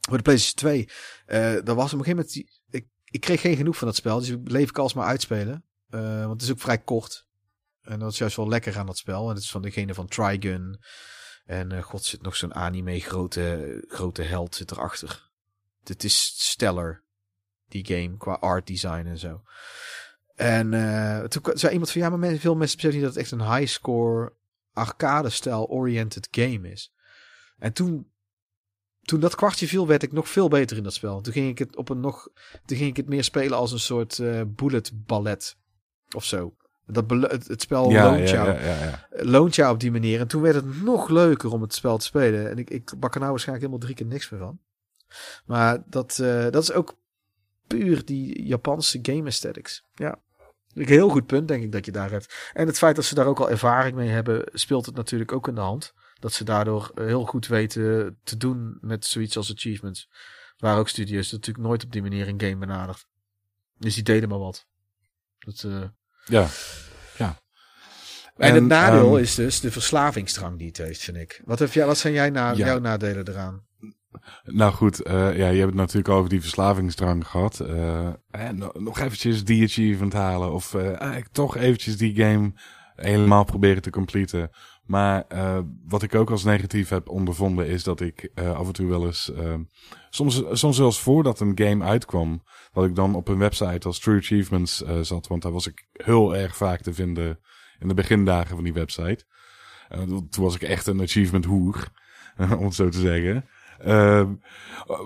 [0.00, 0.88] Voor de PlayStation 2.
[1.26, 2.34] eh dat was op een gegeven moment...
[2.70, 4.18] Ik, ik kreeg geen genoeg van dat spel.
[4.18, 5.64] Dus bleef ik alsmaar uitspelen.
[5.88, 7.28] Want het is ook vrij kort.
[7.82, 9.28] En dat is juist wel lekker aan dat spel.
[9.28, 10.80] En het is van degene van Trigun.
[11.44, 15.30] En eh, god zit nog zo'n anime grote, grote held zit erachter.
[15.84, 17.02] Het is stellar,
[17.68, 19.42] die game, qua art design en zo.
[20.34, 23.30] En eh, toen zei iemand van ja, maar veel mensen beseffen niet dat het echt
[23.30, 24.32] een high score
[24.72, 26.92] arcade-style oriented game is.
[27.58, 28.12] En toen,
[29.02, 31.20] toen dat kwartje viel, werd ik nog veel beter in dat spel.
[31.20, 32.28] Toen ging ik het op een nog,
[32.64, 35.56] toen ging ik het meer spelen als een soort eh, bullet ballet
[36.14, 36.56] of zo.
[36.92, 39.06] Dat het, het spel ja, loont ja, jou ja, ja, ja.
[39.10, 40.20] loont jou op die manier.
[40.20, 42.50] En toen werd het nog leuker om het spel te spelen.
[42.50, 44.58] En ik, ik bak er nou waarschijnlijk helemaal drie keer niks meer van.
[45.44, 46.98] Maar dat, eh, dat is ook
[47.66, 49.84] puur die Japanse game aesthetics.
[49.94, 50.20] Ja.
[50.74, 52.50] Een heel goed punt, denk ik, dat je daar hebt.
[52.52, 55.48] En het feit dat ze daar ook al ervaring mee hebben, speelt het natuurlijk ook
[55.48, 55.94] in de hand.
[56.18, 60.08] Dat ze daardoor heel goed weten te doen met zoiets als achievements.
[60.56, 63.06] Waar ook studios natuurlijk nooit op die manier een game benadert.
[63.78, 64.66] Dus die deden maar wat.
[65.38, 65.88] Dat, eh,
[66.26, 66.46] ja.
[68.36, 71.42] en, En, het nadeel ehm, is dus de verslavingsdrang die het heeft, vind ik.
[71.44, 72.66] Wat, heb jij, wat zijn jij na, Ja.
[72.66, 73.68] jouw nadelen eraan?
[74.44, 77.60] Nou goed, eh, ja, je hebt het natuurlijk over die verslavingsdrang gehad.
[77.60, 78.08] Eh,
[78.52, 80.52] no- nog eventjes die achievement halen.
[80.52, 82.52] Of eh, toch eventjes die game
[82.96, 84.50] helemaal proberen te completen.
[84.90, 88.72] Maar eh, wat ik ook als negatief heb ondervonden is dat ik eh, af en
[88.72, 89.32] toe wel eens...
[89.32, 89.54] eh,
[90.08, 92.42] soms, soms zelfs voordat een game uitkwam...
[92.72, 95.26] dat ik dan op een website als True Achievements zat.
[95.26, 97.40] Want daar was ik heel erg vaak te vinden
[97.78, 99.24] in de begindagen van die website.
[100.06, 101.88] Toen was ik echt een achievement hoer,
[102.58, 103.44] om het zo te zeggen.
[103.84, 104.34] Ehm,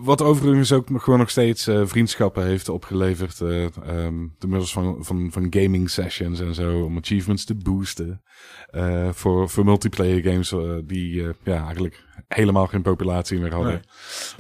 [0.03, 3.39] wat overigens ook gewoon nog steeds eh, vriendschappen heeft opgeleverd.
[3.39, 6.83] door middels van, van, van gaming sessions en zo.
[6.85, 8.23] Om achievements te boosten.
[8.67, 10.55] eh, voor, voor multiplayer games
[10.87, 13.73] die ja, eigenlijk helemaal geen populatie meer hadden.
[13.73, 13.81] Nee.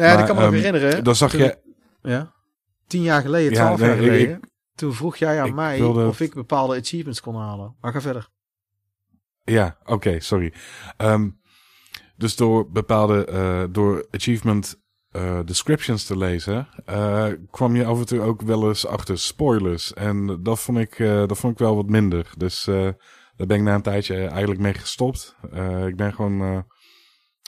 [0.06, 1.04] Ja, Maar, ik kan me nog ehm, herinneren.
[1.04, 1.58] Dan zag toen- je...
[2.02, 2.32] Ja.
[2.86, 4.40] Tien jaar geleden, Ja, twaalf nee, jaar ik- geleden.
[4.74, 7.76] toen vroeg jij aan mij wilde- of ik bepaalde achievements kon halen.
[7.80, 8.28] Maar ga verder.
[9.44, 10.52] Ja, oké, sorry.
[10.96, 11.28] Ehm,
[12.24, 18.06] dus door bepaalde, eh, door achievement eh, descriptions te lezen, eh, kwam je af en
[18.06, 19.92] toe ook wel eens achter spoilers.
[19.92, 22.30] En dat vond ik, dat vond ik wel wat minder.
[22.36, 25.36] Dus daar ben ik na een tijdje eigenlijk mee gestopt.
[25.86, 26.64] Ik ben gewoon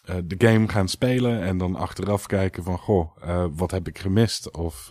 [0.05, 3.16] de game gaan spelen en dan achteraf kijken van, goh,
[3.57, 4.51] wat heb ik gemist?
[4.51, 4.90] Of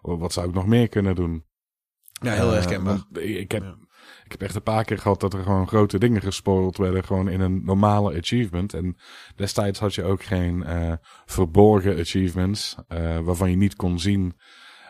[0.00, 1.44] wat zou ik nog meer kunnen doen?
[2.20, 3.04] Ja, heel Eh, herkenbaar.
[3.12, 3.76] Ik heb, Ja.
[4.28, 7.04] Ik heb echt een paar keer gehad dat er gewoon grote dingen gespoild werden.
[7.04, 8.74] Gewoon in een normale achievement.
[8.74, 8.96] En
[9.36, 10.92] destijds had je ook geen eh,
[11.26, 12.76] verborgen achievements.
[12.88, 14.38] eh, waarvan je niet kon zien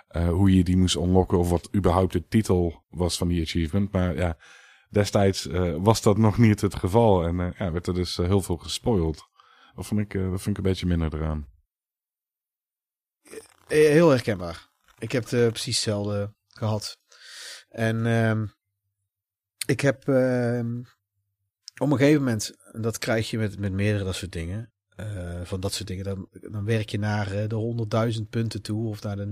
[0.08, 1.38] eh, hoe je die moest unlocken.
[1.38, 3.92] Of wat überhaupt de titel was van die achievement.
[3.92, 4.38] Maar ja,
[4.90, 5.48] destijds
[5.78, 7.24] was dat nog niet het geval.
[7.24, 9.28] En ja, werd er dus heel veel gespoild.
[9.74, 11.48] Dat vond ik, dat vond ik een beetje minder eraan.
[13.66, 14.68] Heel herkenbaar.
[14.98, 16.98] Ik heb het precies hetzelfde gehad.
[17.68, 18.46] En ehm,
[19.68, 20.78] ik heb ehm,
[21.78, 25.40] op een gegeven moment, en dat krijg je met, met meerdere dat soort dingen, eh,
[25.42, 29.02] van dat soort dingen, dan, dan werk je naar eh, de 100.000 punten toe of
[29.02, 29.26] naar de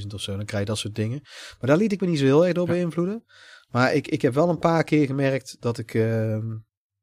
[0.00, 1.20] 90.000 of zo, dan krijg je dat soort dingen.
[1.22, 3.24] Maar daar liet ik me niet zo heel erg door beïnvloeden.
[3.68, 6.46] Maar ik, ik heb wel een paar keer gemerkt dat ik ehm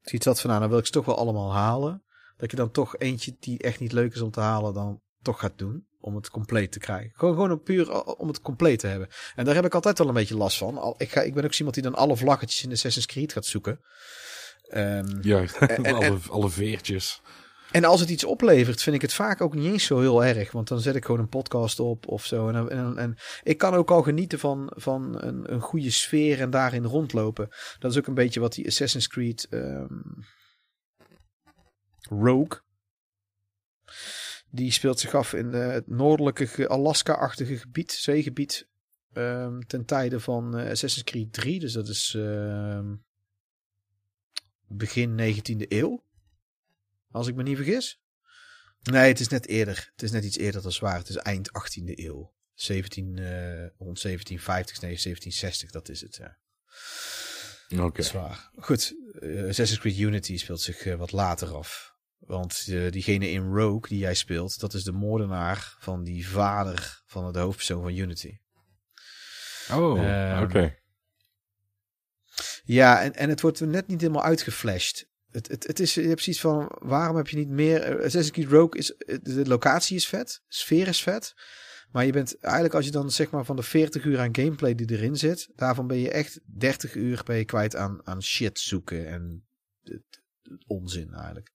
[0.10, 2.04] zoiets had van, nou, dan wil ik ze toch wel allemaal halen.
[2.38, 5.40] Dat je dan toch eentje die echt niet leuk is om te halen, dan toch
[5.40, 5.88] gaat doen.
[6.06, 7.12] Om het compleet te krijgen.
[7.16, 9.08] Gewoon, gewoon puur al- om het compleet te hebben.
[9.36, 10.78] En daar heb ik altijd wel een beetje last van.
[10.78, 13.46] Al, ik, ga, ik ben ook iemand die dan alle vlaggetjes in Assassin's Creed gaat
[13.46, 13.80] zoeken.
[14.68, 17.22] Ehm, Juist, en- en- alle, alle veertjes.
[17.72, 20.52] en als het iets oplevert, vind ik het vaak ook niet eens zo heel erg.
[20.52, 22.48] Want dan zet ik gewoon een podcast op of zo.
[22.50, 26.50] En, en, en ik kan ook al genieten van, van een, een goede sfeer en
[26.50, 27.50] daarin rondlopen.
[27.80, 29.94] Dat is ook een beetje wat die Assassin's Creed ehm,
[32.10, 32.64] Rogue.
[34.56, 38.68] Die speelt zich af in eh, het noordelijke ge- Alaska-achtige gebied, zeegebied.
[39.14, 41.60] ehm, ten tijde van eh, Assassin's Creed 3.
[41.60, 42.96] Dus dat is ehm,
[44.68, 46.04] begin 19e eeuw.
[47.12, 48.02] Als ik me niet vergis.
[48.82, 49.90] Nee, het is net eerder.
[49.92, 50.98] Het is net iets eerder dan zwaar.
[50.98, 52.34] Het is eind 18e eeuw.
[52.54, 56.16] 17, eh, rond 1750, nee, 1760, dat is het.
[56.16, 56.38] Ja.
[57.84, 58.02] Oké.
[58.02, 58.50] Zwaar.
[58.56, 61.95] Goed, eh, Assassin's Creed Unity speelt zich wat later af.
[62.26, 67.02] Want eh, diegene in Rogue die jij speelt, dat is de moordenaar van die vader
[67.06, 68.38] van de hoofdpersoon van Unity.
[69.72, 70.76] Oh, Ehm, oké.
[72.64, 75.10] Ja, en, en het wordt net niet helemaal uitgeflashed.
[75.30, 77.82] Het, het, het is, je hebt precies van, waarom heb je niet meer...
[77.82, 81.34] eh, Assassin's Creed Rogue is, eh, de locatie is vet, sfeer is vet.
[81.92, 84.76] Maar je bent eigenlijk, als je dan zeg maar van de 40 uur aan gameplay
[84.76, 88.60] die erin zit, daarvan ben je echt 30 uur ben je kwijt aan, aan shit
[88.60, 89.48] zoeken en
[90.68, 91.54] onzin eigenlijk.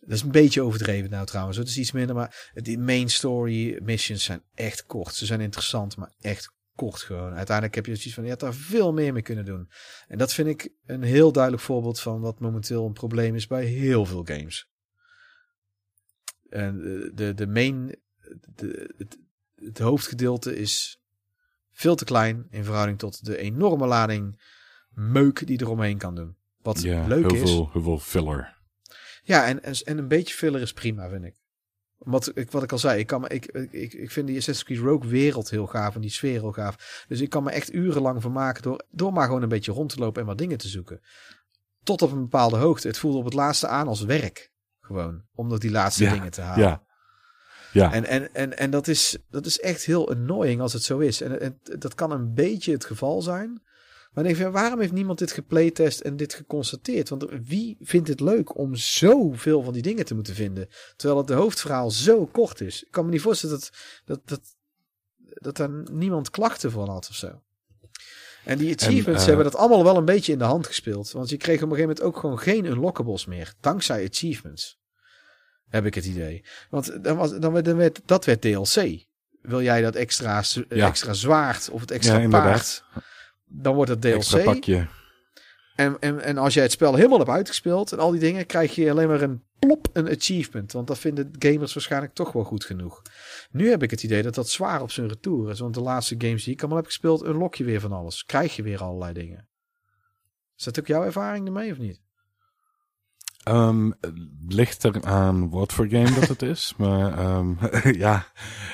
[0.00, 1.56] Dat is een beetje overdreven nou trouwens.
[1.56, 5.14] Het is iets minder, maar die main story missions zijn echt kort.
[5.14, 7.34] Ze zijn interessant, maar echt kort gewoon.
[7.34, 9.70] Uiteindelijk heb je zoiets van, je had daar veel meer mee kunnen doen.
[10.08, 13.64] En dat vind ik een heel duidelijk voorbeeld van wat momenteel een probleem is bij
[13.64, 14.68] heel veel games.
[16.48, 17.96] En de, de, de main,
[18.54, 19.18] de, het,
[19.54, 21.00] het hoofdgedeelte is
[21.72, 24.40] veel te klein in verhouding tot de enorme lading
[24.90, 26.36] meuk die eromheen kan doen.
[26.62, 27.50] Wat Ja, leuk heel is.
[27.50, 28.58] veel, heel veel filler.
[29.22, 31.34] Ja, en, en, en een beetje filler is prima, vind ik.
[31.98, 34.64] Wat ik, wat ik al zei, ik, kan me, ik, ik, ik vind die Assassin's
[34.64, 37.04] Creed Rogue wereld heel gaaf en die sfeer heel gaaf.
[37.08, 39.98] Dus ik kan me echt urenlang vermaken door, door maar gewoon een beetje rond te
[39.98, 41.00] lopen en wat dingen te zoeken.
[41.82, 42.86] Tot op een bepaalde hoogte.
[42.86, 44.52] Het voelde op het laatste aan als werk.
[44.80, 45.22] Gewoon.
[45.34, 46.66] Om nog die laatste Ja, dingen te halen.
[46.66, 46.82] Ja.
[47.72, 50.98] Ja, En, en, en, en dat, is, dat is echt heel annoying als het zo
[50.98, 51.20] is.
[51.20, 53.62] En, en dat kan een beetje het geval zijn.
[54.10, 57.08] Maar ik, waarom heeft niemand dit geplaytest en dit geconstateerd?
[57.08, 60.68] Want wie vindt het leuk om zoveel van die dingen te moeten vinden?
[60.96, 62.82] Terwijl het de hoofdverhaal zo kort is.
[62.82, 63.70] Ik kan me niet voorstellen dat,
[64.04, 64.40] dat, dat,
[65.18, 67.42] dat daar niemand klachten van had of zo.
[68.44, 71.10] En die achievements eh, hebben dat allemaal wel een beetje in de hand gespeeld.
[71.10, 73.54] Want je kreeg op een gegeven moment ook gewoon geen unlockables meer.
[73.60, 74.78] Dankzij achievements.
[75.68, 76.44] Heb ik het idee.
[76.70, 79.06] Want dan was, dan werd, dan werd, dat werd DLC.
[79.42, 80.86] Wil jij dat extra, Ja.
[80.86, 82.84] extra zwaard of het extra Ja, inderdaad.
[83.52, 84.14] Dan wordt het DLC.
[84.14, 84.86] extra pakje.
[85.74, 88.74] En, en, en als jij het spel helemaal hebt uitgespeeld en al die dingen, krijg
[88.74, 90.72] je alleen maar een plop, een achievement.
[90.72, 93.02] Want dat vinden gamers waarschijnlijk toch wel goed genoeg.
[93.50, 95.60] Nu heb ik het idee dat dat zwaar op zijn retour is.
[95.60, 98.24] Want de laatste games die ik allemaal heb gespeeld, unlock je weer van alles.
[98.24, 99.48] Krijg je weer allerlei dingen.
[100.56, 102.00] Is dat ook jouw ervaring ermee of niet?
[103.42, 104.12] Het
[104.48, 106.74] ligt er aan wat voor game dat het is.
[106.78, 107.48] Maar ehm,
[108.04, 108.26] ja,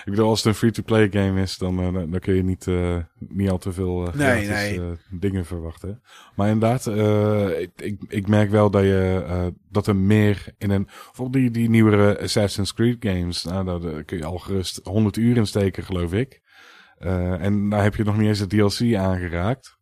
[0.04, 2.96] ik bedoel, als het een free-to-play game is, dan, eh, dan kun je niet, eh,
[3.18, 4.80] niet al te veel Nee, gratis, nee.
[4.80, 6.02] eh, dingen verwachten.
[6.34, 6.86] Maar inderdaad,
[7.58, 10.84] ik, ik, ik merk wel dat, je, dat er meer in een...
[10.84, 15.36] Bijvoorbeeld die, die nieuwere Assassin's Creed games, nou, daar, kun je al gerust 100 uur
[15.36, 16.42] in steken, geloof ik.
[16.98, 19.76] En daar heb je nog niet eens de DLC aangeraakt.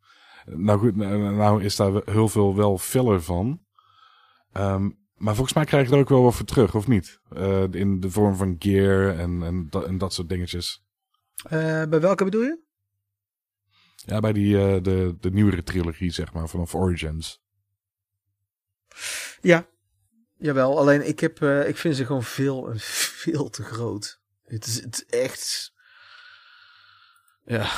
[0.44, 3.60] Nou goed, nou, nou is daar heel veel wel filler van.
[4.54, 7.20] Ehm, maar volgens mij krijg je er ook wel wat voor terug, of niet?
[7.30, 10.84] Eh, in de vorm van gear en, en, dat, en dat soort dingetjes.
[11.42, 12.62] Eh, bij welke bedoel je?
[13.94, 17.42] Ja, bij die, eh, de, de nieuwere trilogie, zeg maar, vanaf Origins.
[19.40, 19.66] Ja,
[20.36, 20.78] jawel.
[20.78, 22.80] Alleen ik, heb, ik vind ze gewoon veel en
[23.24, 24.20] veel te groot.
[24.44, 25.72] Het is, het is echt...
[27.44, 27.70] Ja,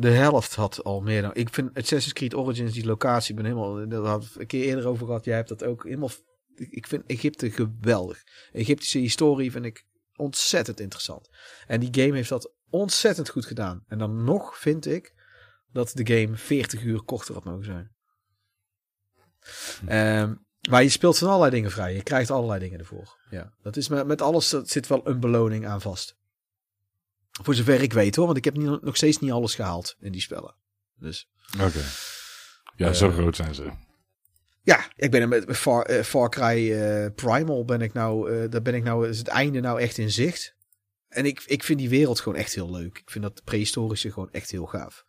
[0.00, 1.30] de helft had al meer dan...
[1.34, 3.88] Ik vind Assassin's Creed Origins, die locatie, ben helemaal...
[3.88, 5.24] Daar had ik een keer eerder over gehad.
[5.24, 6.10] Jij hebt dat ook helemaal...
[6.54, 8.22] Ik vind Egypte geweldig.
[8.52, 9.86] Egyptische historie vind ik
[10.16, 11.28] ontzettend interessant.
[11.66, 13.84] En die game heeft dat ontzettend goed gedaan.
[13.88, 15.14] En dan nog vind ik
[15.72, 17.90] dat de game 40 uur korter had mogen zijn.
[19.86, 20.34] Ehm,
[20.70, 21.94] maar je speelt van allerlei dingen vrij.
[21.94, 23.18] Je krijgt allerlei dingen ervoor.
[23.30, 26.18] Ja, dat is met, met alles dat zit wel een beloning aan vast.
[27.42, 30.12] Voor zover ik weet hoor, want ik heb niet, nog steeds niet alles gehaald in
[30.12, 30.54] die spellen.
[30.96, 31.28] Dus
[31.60, 31.82] Oké.
[32.76, 33.70] Ja, zo Eh, groot zijn ze.
[34.62, 38.62] ja, ik ben er met Far, eh, Far Cry eh, Primal ben ik nou, daar
[38.62, 40.54] ben ik nou, is het einde nou echt in zicht.
[41.08, 42.98] En ik, ik vind die wereld gewoon echt heel leuk.
[42.98, 45.04] Ik vind dat prehistorische gewoon echt heel gaaf.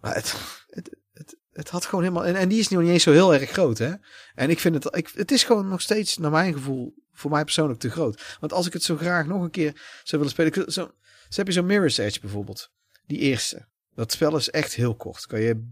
[0.00, 0.34] Maar het,
[0.66, 3.34] het, het, het had gewoon helemaal, en, en die is nog niet eens zo heel
[3.34, 3.92] erg groot hè.
[4.34, 7.44] En ik vind het, ik, het is gewoon nog steeds naar mijn gevoel, voor mij
[7.44, 8.36] persoonlijk te groot.
[8.40, 10.90] Want als ik het zo graag nog een keer zou willen spelen, zo,
[11.30, 12.70] zo heb je zo'n Mirror's Edge bijvoorbeeld.
[13.06, 13.68] Die eerste.
[13.94, 15.26] Dat spel is echt heel kort.
[15.26, 15.68] Kan je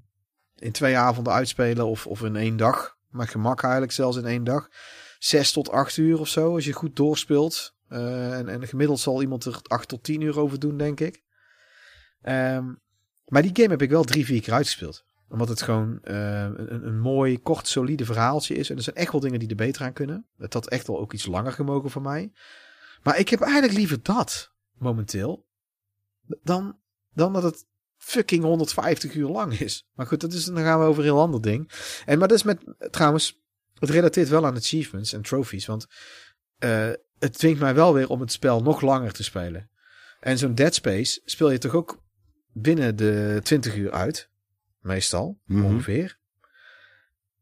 [0.54, 2.96] in twee avonden uitspelen of, of in één dag.
[3.08, 4.68] Maar gemak eigenlijk zelfs in één dag.
[5.18, 7.74] Zes tot acht uur of zo, als je goed doorspeelt.
[7.88, 11.22] Eh, en, en gemiddeld zal iemand er acht tot tien uur over doen, denk ik.
[12.20, 12.74] Ehm,
[13.24, 15.04] maar die game heb ik wel drie, vier keer uitgespeeld.
[15.28, 18.70] Omdat het gewoon eh, een, een mooi, kort, solide verhaaltje is.
[18.70, 20.26] En er zijn echt wel dingen die er beter aan kunnen.
[20.36, 22.32] Het had echt wel ook iets langer gemogen voor mij.
[23.02, 25.47] Maar ik heb eigenlijk liever dat, momenteel.
[26.42, 26.78] Dan,
[27.12, 29.86] dan dat het fucking 150 uur lang is.
[29.94, 31.70] Maar goed, dat is, dan gaan we over een heel ander ding.
[32.06, 32.60] En maar dat is met,
[32.90, 33.40] trouwens,
[33.74, 35.66] het relateert wel aan achievements en trophies.
[35.66, 35.86] Want
[36.58, 39.70] eh, het dwingt mij wel weer om het spel nog langer te spelen.
[40.20, 42.02] En zo'n Dead Space speel je toch ook
[42.52, 44.30] binnen de 20 uur uit.
[44.80, 45.64] Meestal, Mhm.
[45.64, 46.18] ongeveer.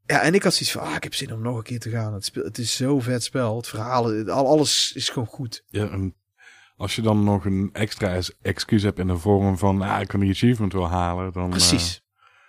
[0.06, 1.90] Ja, en ik had zoiets van, ah, ik heb zin om nog een keer te
[1.90, 2.14] gaan.
[2.14, 3.56] Het, speel, het is zo vet spel.
[3.56, 5.64] Het verhaal, het- alles is gewoon goed.
[5.68, 6.14] Ja, en
[6.76, 10.20] als je dan nog een extra excuus hebt in de vorm van, ah, ik kan
[10.20, 12.02] die achievement wel halen, dan, eh, Precies.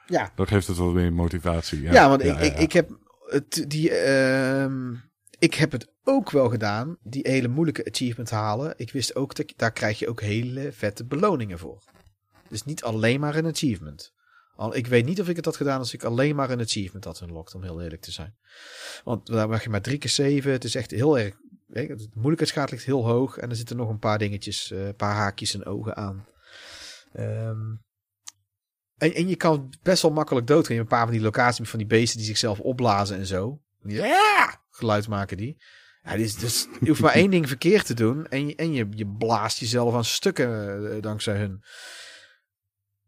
[0.07, 1.81] ja, dan geeft het wel weer motivatie.
[1.81, 2.59] Ja, Ja, want ik, ja, ik, ja.
[2.59, 2.89] ik heb
[3.25, 4.93] het, die, ehm,
[5.39, 8.73] ik heb het ook wel gedaan, die hele moeilijke achievement halen.
[8.77, 11.83] Ik wist ook dat daar krijg je ook hele vette beloningen voor.
[12.49, 14.15] Dus niet alleen maar een achievement.
[14.55, 17.05] Al, ik weet niet of ik het had gedaan als ik alleen maar een achievement
[17.05, 18.35] had unlocked, om heel eerlijk te zijn.
[19.03, 20.51] Want daar mag je maar drie keer zeven.
[20.51, 21.35] Het is echt heel erg.
[21.67, 23.37] Weet je, De moeilijkheidsgraad ligt heel hoog.
[23.37, 26.25] En er zitten nog een paar dingetjes, eh, een paar haakjes en ogen aan.
[27.13, 27.75] Ehm,
[28.97, 30.75] En, en je kan best wel makkelijk doodgaan.
[30.75, 33.61] Je hebt een paar van die locaties van die beesten die zichzelf opblazen en zo.
[33.81, 34.61] Ja!
[34.69, 35.63] Geluid maken die.
[36.03, 38.27] Ja, dus, dus je hoeft maar één ding verkeerd te doen.
[38.27, 41.63] En je, en je, je blaast jezelf aan stukken eh, dankzij hun.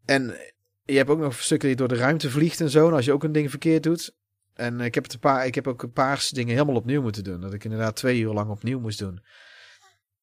[0.04, 0.36] En
[0.84, 2.88] je hebt ook nog stukken die door de ruimte vliegt en zo.
[2.88, 4.18] En als je ook een ding verkeerd doet.
[4.54, 7.24] En ik heb, het een paar, ik heb ook een paar dingen helemaal opnieuw moeten
[7.24, 7.40] doen.
[7.40, 9.22] Dat ik inderdaad twee uur lang opnieuw moest doen.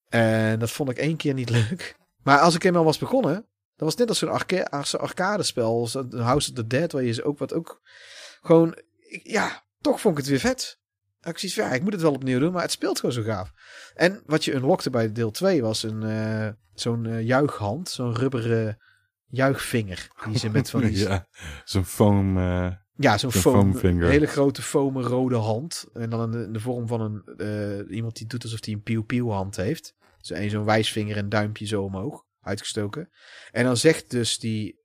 [0.10, 1.96] En dat vond ik één keer niet leuk.
[2.24, 3.34] Maar als ik eenmaal was begonnen,
[3.76, 4.62] dat was net als zo'n arca
[4.98, 7.82] arcade spel, House of the Dead, waar je ze ook wat ook
[8.42, 8.78] gewoon,
[9.24, 10.80] ja, toch vond ik het weer vet.
[11.22, 13.52] Ik ja, ik moet het wel opnieuw doen, maar het speelt gewoon zo gaaf.
[13.96, 18.78] En wat je unlockte bij deel 2 was een uh, zo'n uh, juichhand, zo'n rubberen
[19.28, 20.08] juichvinger.
[20.26, 20.98] Die ze met van die...
[20.98, 21.28] ja,
[21.64, 22.38] zo'n foam...
[22.38, 25.86] Uh, ja, zo'n foam, een hele grote foam rode hand.
[25.94, 29.56] En dan in de, vorm van een iemand die doet alsof hij een pieuw-pieuw hand
[29.56, 29.96] heeft.
[30.18, 33.10] Zo'n zo wijsvinger en duimpje zo omhoog, uitgestoken.
[33.52, 34.80] En dan zegt dus die,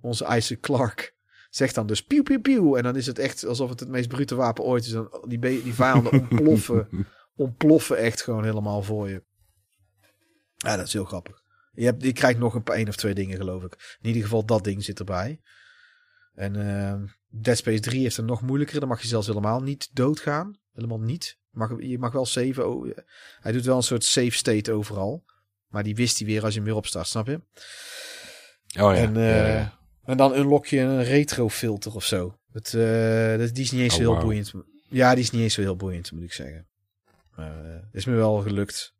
[0.00, 1.16] onze Isaac Clark,
[1.50, 2.76] zegt dan dus pieuw, pieuw, pieuw.
[2.76, 4.90] En dan is het echt alsof het het meest brute wapen ooit is.
[4.90, 6.88] Dan, die, die vijanden ontploffen,
[7.36, 9.24] ontploffen echt gewoon helemaal voor je.
[10.56, 11.42] Ja, dat is heel grappig.
[11.72, 13.96] Je, hebt, je krijgt nog een paar één of twee dingen, geloof ik.
[14.00, 15.40] In ieder geval dat ding zit erbij.
[16.38, 16.94] En uh,
[17.28, 18.80] Dead Space 3 heeft het nog moeilijker.
[18.80, 20.58] Dan mag je zelfs helemaal niet doodgaan.
[20.72, 21.38] Helemaal niet.
[21.50, 22.66] Mag, je mag wel save.
[22.66, 22.88] Oh,
[23.40, 25.24] hij doet wel een soort safe state overal.
[25.68, 27.40] Maar die wist hij weer als je hem weer opstart, snap je?
[28.80, 28.94] Oh ja.
[28.94, 29.78] En, uh, ja, ja.
[30.04, 32.38] En dan unlock je een retro filter of zo.
[32.52, 34.52] Het, uh, dat, die is niet eens Oh, zo heel boeiend.
[34.88, 36.68] Ja, die is niet eens zo heel boeiend, moet ik zeggen.
[37.36, 38.94] Maar uh, is me wel gelukt.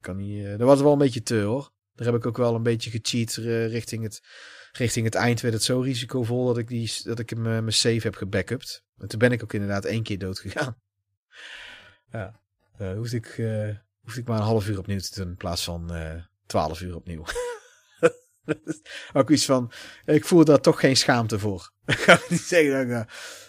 [0.00, 1.72] Kan niet, dat was wel een beetje te hoor.
[1.94, 3.34] Daar heb ik ook wel een beetje gecheat
[3.70, 4.20] richting, het,
[4.72, 5.40] richting het eind.
[5.40, 8.84] Werd het zo risicovol dat ik, die, dat ik hem mijn save heb gebackupt.
[8.98, 10.76] En toen ben ik ook inderdaad één keer dood gegaan.
[12.12, 12.40] ja,
[12.80, 15.64] uh, hoefde, ik, uh, hoefde ik maar een half uur opnieuw te doen in plaats
[15.64, 15.92] van
[16.46, 17.24] twaalf uur opnieuw.
[19.12, 19.72] ook iets van,
[20.04, 21.72] ik voel daar toch geen schaamte voor.
[21.86, 23.06] Ik ga niet zeggen, dat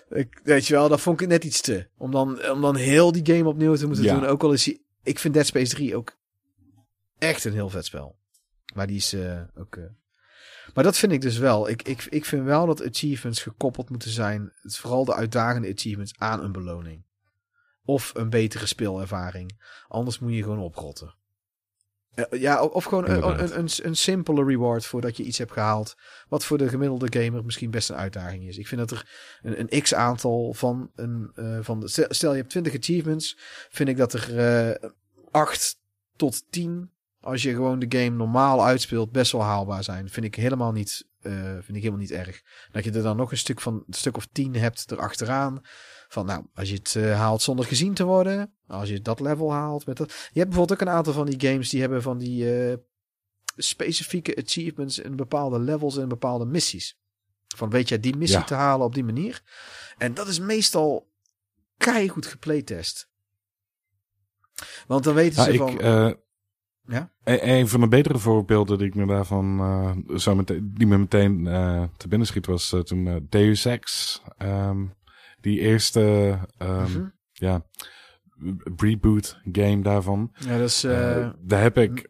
[0.10, 1.88] ik, ik, weet je wel, dat vond ik net iets te.
[1.98, 4.20] Om dan, om dan heel die game opnieuw te moeten Ja.
[4.20, 4.26] doen.
[4.26, 6.18] Ook al is die, ik vind Dead Space 3 ook
[7.18, 8.20] echt een heel vet spel.
[8.74, 9.76] Maar die is uh, ook...
[9.76, 9.86] Uh...
[10.74, 11.70] Maar dat vind ik dus wel.
[11.70, 14.54] Ik, ik, ik vind wel dat achievements gekoppeld moeten zijn.
[14.62, 17.04] Vooral de uitdagende achievements aan een beloning.
[17.86, 19.62] Of een betere speelervaring.
[19.88, 21.16] Anders moet je gewoon oprotten.
[22.16, 25.96] Uh, ja, of gewoon een, een, een, een, simpele reward voordat je iets hebt gehaald.
[26.30, 28.58] Wat voor de gemiddelde gamer misschien best een uitdaging is.
[28.58, 29.10] Ik vind dat er
[29.42, 31.32] een, een x aantal van een.
[31.36, 33.38] Uh, van de, stel je hebt 20 achievements.
[33.70, 34.90] Vind ik dat er uh,
[35.32, 35.80] 8
[36.16, 36.92] tot 10.
[37.22, 40.10] Als je gewoon de game normaal uitspeelt, best wel haalbaar zijn.
[40.10, 42.42] Vind ik helemaal niet, uh, vind ik helemaal niet erg.
[42.72, 45.62] Dat je er dan nog een stuk van een stuk of 10 hebt erachteraan.
[46.08, 48.54] Van nou, als je het uh, haalt zonder gezien te worden.
[48.68, 49.86] Als je dat level haalt.
[49.86, 50.10] Met dat.
[50.10, 52.76] Je hebt bijvoorbeeld ook een aantal van die games die hebben van die uh,
[53.56, 57.00] specifieke achievements in bepaalde levels en bepaalde missies.
[57.56, 58.46] Van weet je die missie ja.
[58.46, 59.42] te halen op die manier.
[59.98, 61.12] En dat is meestal
[61.78, 63.10] keihard geplaytest.
[64.88, 65.80] Want dan weten ja, ze van...
[65.80, 66.20] Ik,
[66.86, 67.12] ja?
[67.24, 70.98] Een, een van de betere voorbeelden die ik me daarvan uh, zo meteen, die me
[70.98, 74.22] meteen uh, te binnen schiet was toen uh, Deus Ex.
[74.40, 74.94] Um,
[75.42, 77.14] die eerste um, mm -hmm.
[77.32, 77.66] ja,
[78.76, 80.32] reboot game daarvan.
[80.34, 80.82] Ja, dat is...
[81.42, 82.10] daar heb ik,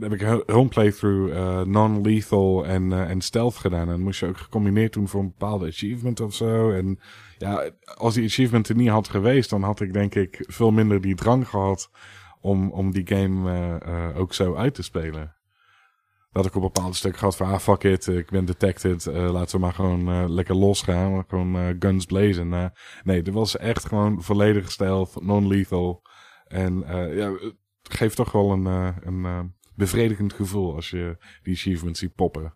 [0.00, 3.88] heb ik home playthrough non-lethal en, en stealth gedaan.
[3.88, 6.70] En moest je ook gecombineerd doen voor een bepaalde achievement of zo.
[6.70, 7.00] En
[7.38, 11.00] ja, als die achievement er niet had geweest, dan had ik denk ik veel minder
[11.00, 11.90] die drang gehad
[12.46, 15.34] om, om die game uh, uh, ook zo uit te spelen.
[16.32, 19.30] Dat ik op een bepaald stuk gehad van, ah fuck it, ik ben detected, uh,
[19.32, 22.52] laten we maar gewoon uh, lekker losgaan, gewoon uh, guns blazen.
[22.52, 22.66] Uh,
[23.02, 26.02] nee, dit was echt gewoon volledig stealth, non-lethal.
[26.44, 26.78] En
[27.14, 27.30] ja,
[27.82, 28.64] het geeft toch wel een,
[29.06, 32.54] een bevredigend gevoel als je die achievements ziet poppen.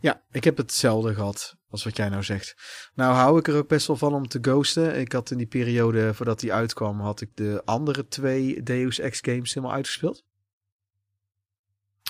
[0.00, 2.56] Ja, ik heb hetzelfde gehad als wat jij nou zegt.
[2.94, 4.98] Nou hou ik er ook best wel van om te ghosten.
[4.98, 9.18] Ik had in die periode voordat die uitkwam, had ik de andere twee Deus Ex
[9.22, 10.24] games helemaal uitgespeeld.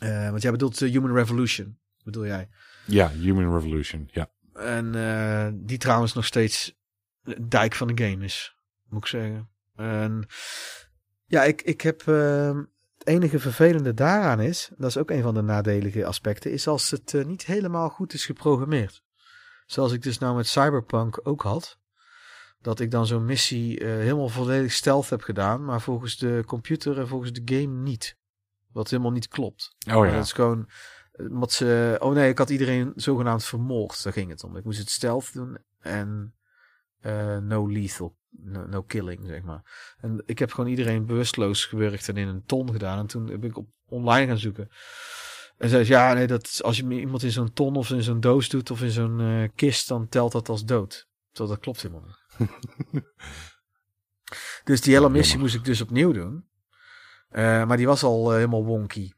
[0.02, 2.48] Uh, want jij bedoelt uh, Human Revolution, bedoel jij?
[2.86, 4.30] Ja, Human Revolution, ja.
[4.52, 6.74] En uh, die trouwens nog steeds
[7.40, 8.56] dijk van de game is,
[8.88, 9.48] moet ik zeggen.
[9.74, 10.26] En
[11.26, 12.62] ja, ik, ik heb ehm,
[12.98, 16.90] het enige vervelende daaraan is, dat is ook een van de nadelige aspecten, is als
[16.90, 19.05] het niet helemaal goed is geprogrammeerd.
[19.66, 21.78] Zoals ik dus nou met Cyberpunk ook had.
[22.60, 26.98] Dat ik dan zo'n missie uh, helemaal volledig stealth heb gedaan, maar volgens de computer
[26.98, 28.16] en volgens de game niet.
[28.72, 29.76] Wat helemaal niet klopt.
[29.90, 30.12] Oh ja.
[30.12, 30.68] Dat is gewoon,
[31.12, 34.02] wat ze, oh nee, ik had iedereen zogenaamd vermoord.
[34.02, 34.56] Daar ging het om.
[34.56, 36.34] Ik moest het stealth doen en
[37.01, 39.94] uh, no lethal, no, no, killing, zeg maar.
[40.01, 42.98] En ik heb gewoon iedereen bewusteloos gewurgd en in een ton gedaan.
[42.98, 44.68] En toen heb ik op online gaan zoeken.
[45.57, 48.20] En zei ze, ja, nee, dat als je iemand in zo'n ton of in zo'n
[48.20, 51.09] doos doet of in zo'n eh, kist, dan telt dat als dood.
[51.33, 52.05] Terwijl dat klopt helemaal
[52.39, 53.03] niet.
[54.65, 56.49] dus die hele missie moest ik dus opnieuw doen.
[57.28, 59.12] Eh, maar die was al eh, helemaal wonky.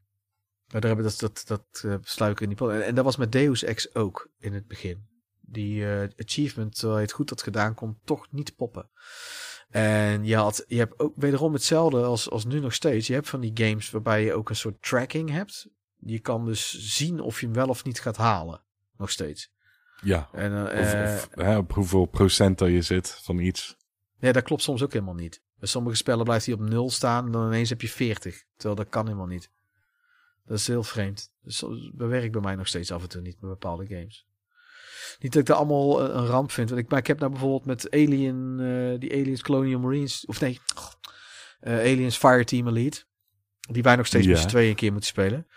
[0.71, 2.69] Maar daar hebben we dat, dat, dat uh, sluiken in die.
[2.69, 5.07] En, en dat was met Deus Ex ook in het begin.
[5.41, 5.85] Die
[6.17, 8.89] achievement, terwijl je het goed had gedaan, kon toch niet poppen.
[9.69, 13.07] En je, had, je hebt ook wederom hetzelfde als, als nu nog steeds.
[13.07, 15.69] Je hebt van die games waarbij je ook een soort tracking hebt.
[15.99, 18.61] Je kan dus zien of je hem wel of niet gaat halen.
[18.97, 19.51] Nog steeds.
[20.01, 20.29] Ja.
[20.31, 23.77] En, uh, of, of hè, op hoeveel procent er je zit van iets.
[24.19, 25.41] Ja, dat klopt soms ook helemaal niet.
[25.55, 28.43] Bij sommige spellen blijft hij op 0 staan en dan ineens heb je 40.
[28.55, 29.51] Terwijl dat kan helemaal niet.
[30.45, 31.31] Dat is heel vreemd.
[31.41, 31.59] Dus
[31.93, 34.27] dat werkt bij mij nog steeds af en toe niet met bepaalde games.
[35.19, 36.69] Niet dat ik dat allemaal een ramp vind.
[36.69, 40.39] Want ik, maar ik heb nou bijvoorbeeld met Alien, uh, die Aliens Colonial Marines, of
[40.39, 40.59] nee,
[41.61, 43.03] uh, Aliens Fireteam Elite.
[43.71, 44.31] Die wij nog steeds ja.
[44.31, 45.47] met z'n tweeën een keer moeten spelen.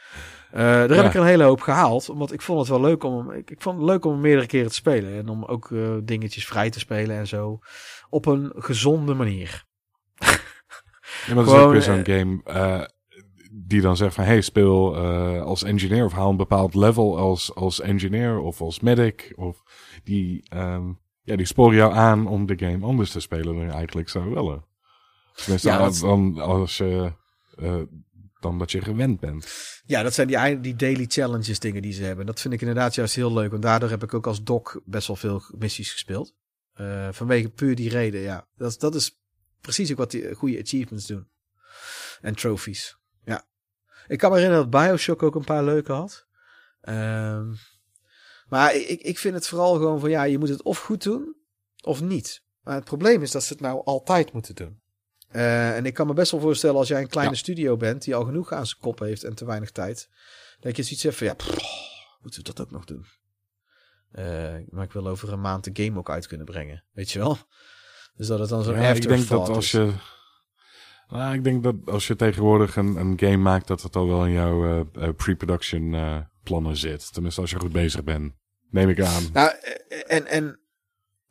[0.52, 0.94] Uh, daar ja.
[0.94, 2.08] heb ik er een hele hoop gehaald.
[2.08, 4.68] Omdat ik vond het wel leuk om ik, ik vond het leuk om meerdere keren
[4.68, 5.18] te spelen.
[5.18, 7.58] En om ook uh, dingetjes vrij te spelen en zo.
[8.10, 9.64] Op een gezonde manier.
[11.26, 12.84] Ja, maar dat is ook weer zo'n game uh,
[13.50, 14.24] die dan zegt van...
[14.24, 14.96] Hey, speel
[15.40, 19.32] als engineer of haal een bepaald level als, als engineer of als medic.
[19.36, 19.62] Of
[20.04, 23.70] die, um, ja, die sporen jou aan om de game anders te spelen dan je
[23.70, 24.64] eigenlijk zou willen.
[25.34, 25.98] Tenminste, ja, dat...
[26.00, 27.12] dan als je
[27.56, 27.82] uh,
[28.40, 29.46] dan dat je gewend bent.
[29.84, 32.26] Ja, dat zijn die, die daily challenges dingen die ze hebben.
[32.26, 33.50] Dat vind ik inderdaad juist heel leuk.
[33.50, 36.34] Want daardoor heb ik ook als doc best wel veel missies gespeeld.
[36.80, 38.46] Uh, vanwege puur die reden, ja.
[38.56, 39.20] Dat, dat is
[39.60, 41.28] precies ook wat die goede achievements doen.
[42.20, 42.96] En trophies.
[43.24, 43.46] Ja.
[44.06, 46.26] Ik kan me herinneren dat Bioshock ook een paar leuke had.
[46.88, 47.56] Um,
[48.46, 51.36] maar ik, ik vind het vooral gewoon van ja, je moet het of goed doen
[51.80, 52.42] of niet.
[52.62, 54.81] Maar het probleem is dat ze het nou altijd moeten doen.
[55.32, 57.38] Uh, en ik kan me best wel voorstellen als jij een kleine ja.
[57.38, 60.08] studio bent die al genoeg aan zijn kop heeft en te weinig tijd.
[60.60, 61.58] Dat je zoiets hebt van ja, pff,
[62.22, 63.06] moeten we dat ook nog doen?
[64.12, 66.84] Uh, maar ik wil over een maand de game ook uit kunnen brengen.
[66.92, 67.38] Weet je wel?
[68.16, 69.92] Dus dat het dan zo'n ja, ik denk dat als je.
[71.08, 74.26] Nou, ik denk dat als je tegenwoordig een, een game maakt, dat het al wel
[74.26, 75.96] in jouw uh, pre-production
[76.42, 77.12] plannen zit.
[77.12, 78.32] Tenminste, als je goed bezig bent.
[78.70, 79.22] Neem ik aan.
[79.32, 79.52] Nou,
[80.06, 80.60] en, en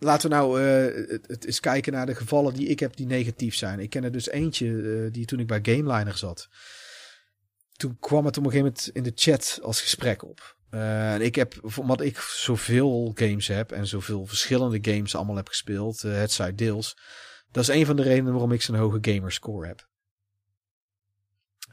[0.03, 3.80] laten we nou uh, eens kijken naar de gevallen die ik heb die negatief zijn.
[3.80, 6.48] Ik ken er dus eentje uh, die toen ik bij GameLiner zat.
[7.72, 10.57] Toen kwam het op een gegeven moment in de chat als gesprek op.
[10.72, 15.48] Uh, en ik heb, omdat ik zoveel games heb en zoveel verschillende games allemaal heb
[15.48, 16.98] gespeeld, het zij deels.
[17.52, 19.90] Dat is een van de redenen waarom ik zo'n hoge gamerscore heb.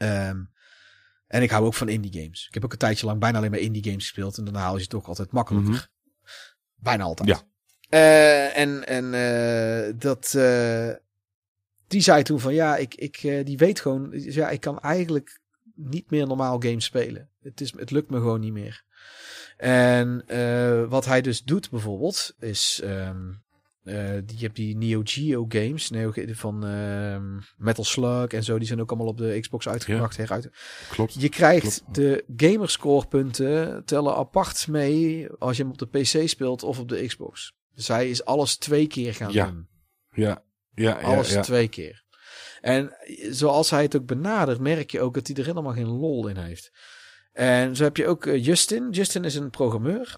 [0.01, 0.51] Um,
[1.27, 2.45] en ik hou ook van indie games.
[2.47, 4.37] Ik heb ook een tijdje lang bijna alleen maar indie games gespeeld.
[4.37, 5.69] En dan haal je het toch altijd makkelijker.
[5.69, 5.87] Mm -hmm.
[6.75, 7.29] Bijna altijd.
[7.29, 7.48] Ja.
[7.89, 10.33] Uh, en en uh, dat.
[10.37, 10.89] Uh,
[11.87, 14.09] die zei toen van ja, ik, ik, die weet gewoon.
[14.13, 15.39] Ja, ik kan eigenlijk
[15.75, 17.29] niet meer normaal games spelen.
[17.41, 18.83] Het, is, het lukt me gewoon niet meer.
[19.57, 20.23] En
[20.89, 22.81] wat hij dus doet bijvoorbeeld is.
[22.83, 23.41] Um,
[23.89, 27.17] uh, die hebt die Neo Geo games Neo, van uh,
[27.57, 28.57] Metal Slug en zo.
[28.57, 30.15] Die zijn ook allemaal op de Xbox uitgebracht.
[30.15, 30.49] Ja, heruit.
[30.89, 31.21] Klopt.
[31.21, 31.95] Je krijgt klopt.
[31.95, 36.89] de gamerscore punten tellen apart mee als je hem op de PC speelt of op
[36.89, 37.53] de Xbox.
[37.79, 39.45] Dus hij is alles twee keer gaan ja.
[39.45, 39.67] doen.
[40.11, 40.43] Ja,
[40.73, 41.41] ja, Alles ja, ja.
[41.41, 42.03] twee keer.
[42.61, 42.97] En
[43.29, 46.37] zoals hij het ook benadert, merk je ook dat hij er helemaal geen lol in
[46.37, 46.71] heeft.
[47.31, 48.89] En zo heb je ook uh, Justin.
[48.89, 50.17] Justin is een programmeur.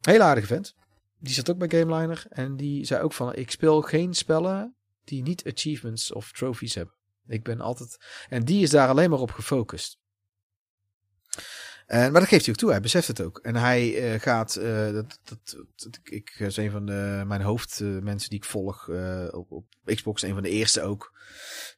[0.00, 0.74] Heel aardige vent.
[1.18, 2.24] Die zat ook bij GameLiner.
[2.28, 6.94] En die zei ook van, ik speel geen spellen die niet achievements of trophies hebben.
[7.26, 7.96] Ik ben altijd...
[8.28, 9.98] En die is daar alleen maar op gefocust.
[11.86, 13.38] En, maar dat geeft hij ook toe, hij beseft het ook.
[13.38, 18.30] En hij uh, gaat, uh, dat, dat, dat, ik is een van de, mijn hoofdmensen
[18.30, 18.88] die ik volg
[19.30, 21.12] op, op Xbox, een van de eerste ook.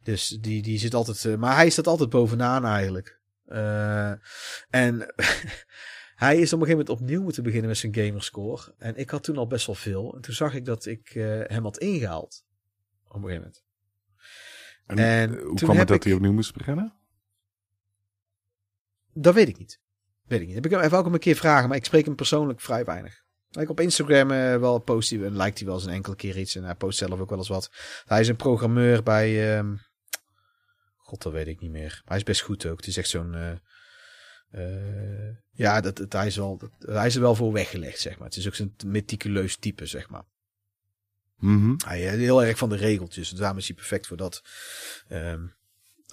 [0.02, 3.20] Dus die, die zit altijd, maar hij staat altijd bovenaan eigenlijk.
[4.70, 5.14] en
[6.24, 8.74] hij is op een gegeven moment opnieuw moeten beginnen met zijn gamerscore.
[8.78, 10.14] En ik had toen al best wel veel.
[10.14, 11.08] En toen zag ik dat ik
[11.46, 12.44] hem had ingehaald.
[13.08, 13.64] Op een gegeven moment.
[14.86, 16.02] En, en hoe kwam het dat ik...
[16.02, 16.94] hij opnieuw moest beginnen?
[19.12, 19.80] Dat weet ik niet.
[20.26, 20.54] Weet ik niet.
[20.54, 23.24] Heb ik hem even ook een keer vragen, maar ik spreek hem persoonlijk vrij weinig.
[23.50, 26.38] Ik op Instagram uh, wel post hij en lijkt hij wel eens een enkele keer
[26.38, 26.56] iets.
[26.56, 27.70] En hij post zelf ook wel eens wat.
[28.04, 29.58] Hij is een programmeur bij.
[29.58, 29.80] Um...
[30.96, 31.90] God, dat weet ik niet meer.
[31.90, 32.76] Maar hij is best goed ook.
[32.76, 33.34] Het is echt zo'n.
[33.34, 33.52] Uh,
[34.52, 38.18] uh, ja, dat, dat, hij, is wel, dat, hij is er wel voor weggelegd, zeg
[38.18, 38.28] maar.
[38.28, 40.24] Het is ook zo'n meticuleus type, zeg maar.
[41.38, 41.76] Mm -hmm.
[41.86, 43.30] Hij is heel erg van de regeltjes.
[43.30, 44.42] Daarom is hij perfect voor dat.
[45.08, 45.55] Um,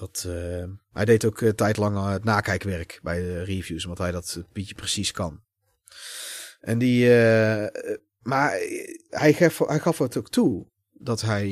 [0.05, 3.99] dat, uh, hij deed ook uh, tijd lang uh, het nakijkwerk bij de reviews, omdat
[3.99, 5.41] hij dat beetje precies kan.
[6.59, 7.07] En die,
[8.21, 8.51] maar
[9.09, 11.47] hij gaf, hij gaf het ook toe dat hij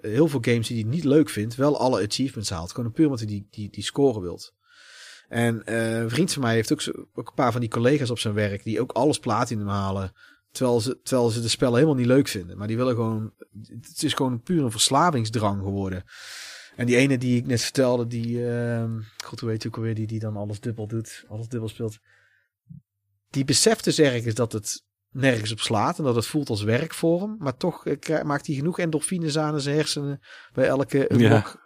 [0.00, 2.72] heel veel games die hij niet leuk vindt, wel alle achievements haalt.
[2.72, 4.54] Gewoon puur omdat hij die, die, die score wilt.
[5.28, 8.18] En eh, een vriend van mij heeft ook, ook een paar van die collega's op
[8.18, 10.12] zijn werk die ook alles platinum halen.
[10.50, 12.58] Terwijl ze, terwijl ze de spellen helemaal niet leuk vinden.
[12.58, 13.32] Maar die willen gewoon.
[13.80, 16.04] Het is gewoon puur een verslavingsdrang geworden.
[16.76, 18.50] En die ene die ik net vertelde, die.
[18.50, 21.68] ehm God, hoe weet je ook alweer, die, die dan alles dubbel doet, alles dubbel
[21.68, 21.98] speelt.
[23.30, 26.94] Die beseft dus ergens dat het nergens op slaat en dat het voelt als werk
[26.94, 27.36] voor hem.
[27.38, 30.20] Maar toch eh, maakt hij genoeg endorfines aan in zijn hersenen
[30.52, 31.64] bij elke Ja.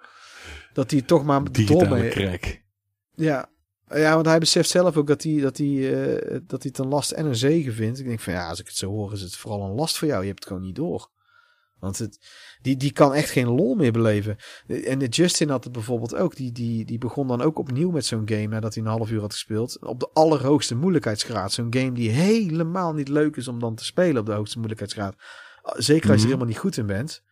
[0.73, 2.61] Dat hij toch maar mee, crack.
[3.15, 3.51] ja.
[3.89, 6.89] ja, want hij beseft zelf ook dat hij, dat, hij, eh, dat hij het een
[6.89, 7.99] last en een zegen vindt.
[7.99, 10.09] Ik denk van ja, als ik het zo hoor, is het vooral een last voor
[10.09, 10.21] jou.
[10.21, 11.11] Je hebt het gewoon niet door.
[11.81, 12.19] Want het,
[12.63, 14.37] die, die kan echt geen lol meer beleven.
[14.67, 16.37] En de Justin had het bijvoorbeeld ook.
[16.37, 19.21] Die, die, die begon dan ook opnieuw met zo'n game nadat hij een half uur
[19.21, 19.83] had gespeeld.
[19.85, 21.53] Op de allerhoogste moeilijkheidsgraad.
[21.53, 25.15] Zo'n game die helemaal niet leuk is om dan te spelen op de hoogste moeilijkheidsgraad.
[25.63, 26.25] Zeker als je er Mhm.
[26.25, 27.23] helemaal niet goed in bent.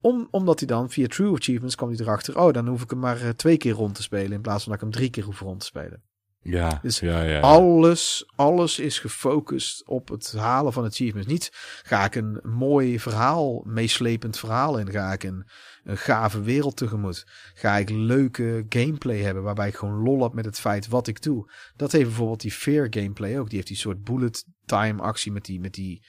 [0.00, 2.38] Om, omdat hij dan via True Achievements kwam hij erachter.
[2.40, 4.32] Oh, dan hoef ik hem maar eh, twee keer rond te spelen.
[4.32, 6.02] In plaats van dat ik hem drie keer hoef rond te spelen.
[6.46, 7.30] Ja, Dus ja, ja.
[7.30, 7.40] ja.
[7.40, 11.30] Alles, alles is gefocust op het halen van achievements.
[11.30, 11.50] Niet
[11.82, 14.90] ga ik een mooi verhaal, meeslepend verhaal in.
[14.90, 15.46] Ga ik een,
[15.84, 17.26] een gave wereld tegemoet.
[17.54, 21.22] Ga ik leuke gameplay hebben waarbij ik gewoon lol heb met het feit wat ik
[21.22, 21.50] doe.
[21.76, 23.46] Dat heeft bijvoorbeeld die Fear gameplay ook.
[23.46, 26.02] Die heeft die soort bullet time actie met die, met die,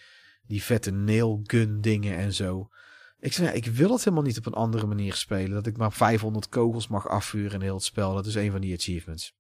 [0.48, 2.70] die vette nail gun dingen en zo.
[3.20, 5.52] Ik zei, ja, ik wil het helemaal niet op een andere manier spelen.
[5.52, 8.14] Dat ik maar 500 kogels mag afvuren in heel het spel.
[8.14, 9.37] Dat is een van die achievements.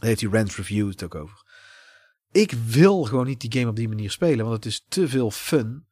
[0.00, 1.42] Daar heeft die Rant Review het ook over.
[2.32, 5.30] Ik wil gewoon niet die game op die manier spelen, want het is te veel
[5.30, 5.86] fun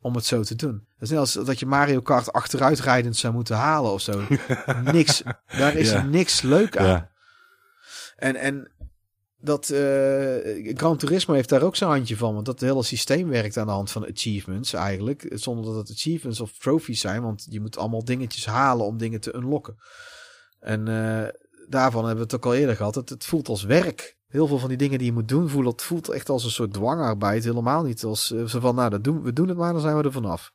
[0.00, 0.72] om het zo te doen.
[0.88, 4.22] Dat is net als dat je Mario Kart achteruitrijdend zou moeten halen of zo.
[4.92, 5.22] niks,
[5.56, 6.02] daar is Ja.
[6.02, 6.86] niks leuk aan.
[6.86, 7.10] Ja.
[8.16, 8.72] En, en
[9.40, 12.34] dat eh Gran Turismo heeft daar ook zijn handje van.
[12.34, 15.26] Want dat hele systeem werkt aan de hand van achievements eigenlijk.
[15.34, 17.22] Zonder dat het achievements of trophies zijn.
[17.22, 19.76] Want je moet allemaal dingetjes halen om dingen te unlocken.
[20.60, 21.28] En eh,
[21.68, 22.94] daarvan hebben we het ook al eerder gehad.
[22.94, 24.16] Het, het voelt als werk.
[24.26, 26.50] Heel veel van die dingen die je moet doen, voelt, het voelt echt als een
[26.50, 27.44] soort dwangarbeid.
[27.44, 29.96] Helemaal niet als eh, zo van, nou, dat doen, we doen het maar, dan zijn
[29.96, 30.52] we er vanaf.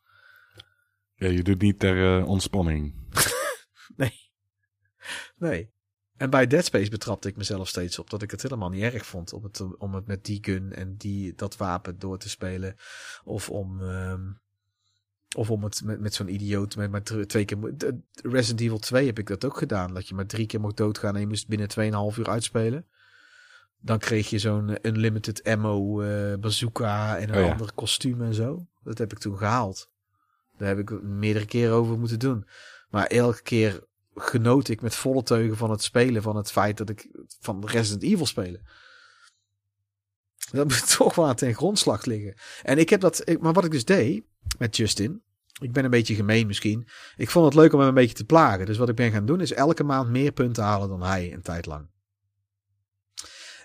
[1.14, 2.94] ja, je doet niet ter eh, ontspanning.
[5.36, 5.72] Nee.
[6.16, 9.06] En bij Dead Space betrapte ik mezelf steeds op dat ik het helemaal niet erg
[9.06, 12.76] vond om het, om het met die gun en die, dat wapen door te spelen.
[13.24, 14.32] Of om, ehm,
[15.34, 17.58] of om het met, met zo'n idioot met maar twee keer.
[18.22, 19.94] Resident Evil 2 heb ik dat ook gedaan.
[19.94, 22.86] Dat je maar drie keer mocht doodgaan en je moest binnen 2,5 uur uitspelen.
[23.80, 27.50] Dan kreeg je zo'n unlimited ammo eh, bazooka en een Oh ja.
[27.50, 28.66] ander kostuum en zo.
[28.82, 29.90] Dat heb ik toen gehaald.
[30.56, 32.46] Daar heb ik meerdere keren over moeten doen.
[32.90, 33.84] Maar elke keer
[34.14, 36.22] genoot ik met volle teugen van het spelen.
[36.22, 37.08] Van het feit dat ik
[37.40, 38.60] van Resident Evil spelen.
[40.50, 42.34] Dat moet toch wel aan ten grondslag liggen.
[42.62, 43.28] En ik heb dat.
[43.28, 44.24] Ik, maar wat ik dus deed
[44.58, 45.22] met Justin.
[45.60, 46.88] Ik ben een beetje gemeen misschien.
[47.16, 48.66] Ik vond het leuk om hem een beetje te plagen.
[48.66, 51.42] Dus wat ik ben gaan doen is elke maand meer punten halen dan hij een
[51.42, 51.88] tijd lang.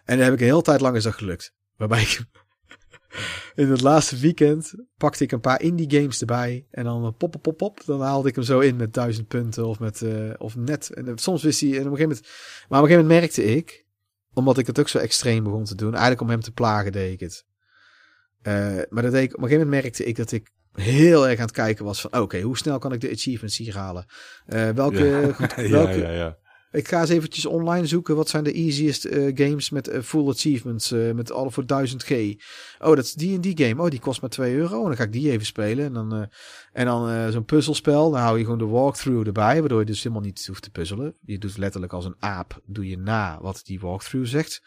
[0.04, 1.54] En dan heb ik een hele tijd lang is dat gelukt.
[1.76, 2.26] Waarbij ik
[3.56, 6.68] in het laatste weekend pakte ik een paar indie games erbij.
[6.72, 7.86] En dan pop, pop, pop, pop.
[7.86, 10.90] Dan haalde ik hem zo in met duizend punten of met, eh, of net.
[10.94, 12.28] En eh, soms wist hij, en op een gegeven moment,
[12.70, 13.86] maar op een gegeven moment merkte ik,
[14.34, 17.14] omdat ik het ook zo extreem begon te doen, eigenlijk om hem te plagen deed
[17.14, 17.46] ik het.
[18.42, 21.40] Eh, maar dat deed ik, op een gegeven moment merkte ik dat ik heel erg
[21.40, 24.06] aan het kijken was van, oké, hoe snel kan ik de achievements hier halen?
[24.46, 25.34] Eh, welke, Ja.
[25.34, 26.38] goed, ja, welke, ja, ja.
[26.72, 28.16] ik ga eens eventjes online zoeken.
[28.16, 30.92] Wat zijn de easiest eh, games met eh, full achievements?
[30.92, 32.14] eh, met alle voor 1000g.
[32.80, 33.82] Oh, dat is die en die game.
[33.84, 34.82] Oh, die kost maar 2 euro.
[34.82, 35.86] En dan ga ik die even spelen.
[35.86, 36.22] En dan, eh,
[36.74, 38.12] en dan eh, zo'n puzzelspel.
[38.12, 39.60] Dan hou je gewoon de walkthrough erbij.
[39.60, 41.16] Waardoor je dus helemaal niet hoeft te puzzelen.
[41.26, 42.62] Je doet letterlijk als een aap.
[42.66, 44.62] Doe je na wat die walkthrough zegt.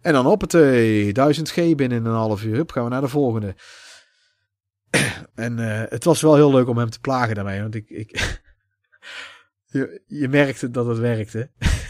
[0.00, 2.54] En dan op het 1000g binnen een half uur.
[2.56, 3.54] Hup, gaan we naar de volgende.
[5.34, 7.60] en eh, het was wel heel leuk om hem te plagen daarmee.
[7.60, 8.10] Want ik, ik
[9.72, 11.50] je, je merkte dat het werkte.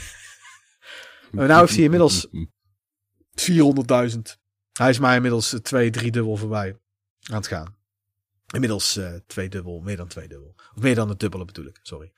[1.31, 4.18] Maar nou heeft hij inmiddels 400.000.
[4.72, 6.78] Hij is mij inmiddels eh, twee, drie dubbel voorbij
[7.31, 7.76] aan het gaan.
[8.52, 10.55] Inmiddels eh twee dubbel, meer dan twee dubbel.
[10.74, 12.12] Of meer dan het dubbele bedoel ik, sorry.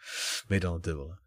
[0.49, 1.19] Meer dan het dubbele.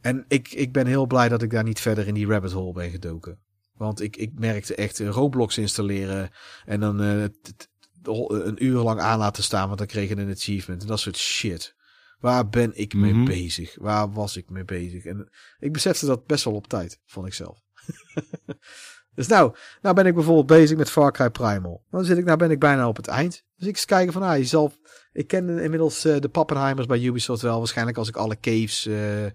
[0.00, 2.72] En ik, ik ben heel blij dat ik daar niet verder in die rabbit hole
[2.72, 3.40] ben gedoken.
[3.72, 6.30] Want ik, ik merkte echt Roblox installeren
[6.64, 7.68] en dan t-
[8.02, 11.16] een uur lang aan laten staan, want dan kreeg je een achievement en dat soort
[11.16, 11.74] shit.
[12.18, 13.24] Waar ben ik mee Mhm.
[13.24, 13.76] bezig?
[13.80, 15.04] Waar was ik mee bezig?
[15.04, 17.58] En ik besefte dat best wel op tijd, vond ik zelf.
[19.14, 21.84] dus nou, nou ben ik bijvoorbeeld bezig met Far Cry Primal.
[21.90, 23.44] Dan zit ik, nou ben ik bijna op het eind.
[23.56, 24.72] Dus ik eens kijken van, ah, je zal,
[25.12, 27.58] ik ken inmiddels eh, de Pappenheimers bij Ubisoft wel.
[27.58, 29.26] Waarschijnlijk als ik alle caves eh,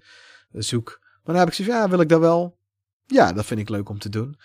[0.52, 0.98] zoek.
[0.99, 2.57] Maar dan heb ik zoiets van, ja, wil ik dat wel?
[3.06, 4.38] Ja, dat vind ik leuk om te doen.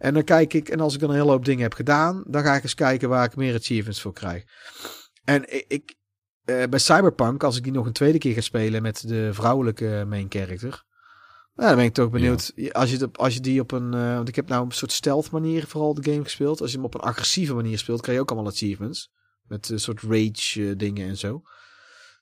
[0.00, 2.42] En dan kijk ik, en als ik dan een hele hoop dingen heb gedaan, dan
[2.42, 4.44] ga ik eens kijken waar ik meer achievements voor krijg.
[5.24, 5.94] En ik, ik
[6.44, 10.04] eh, bij Cyberpunk, als ik die nog een tweede keer ga spelen met de vrouwelijke
[10.08, 10.84] main character,
[11.54, 12.52] Nou, dan ben ik toch benieuwd.
[12.72, 13.94] Als, je de, als je die op een.
[13.94, 16.60] eh, want ik heb nou een soort stealth manier vooral de game gespeeld.
[16.60, 19.10] Als je hem op een agressieve manier speelt, krijg je ook allemaal achievements.
[19.42, 21.42] Met een soort rage eh, dingen en zo.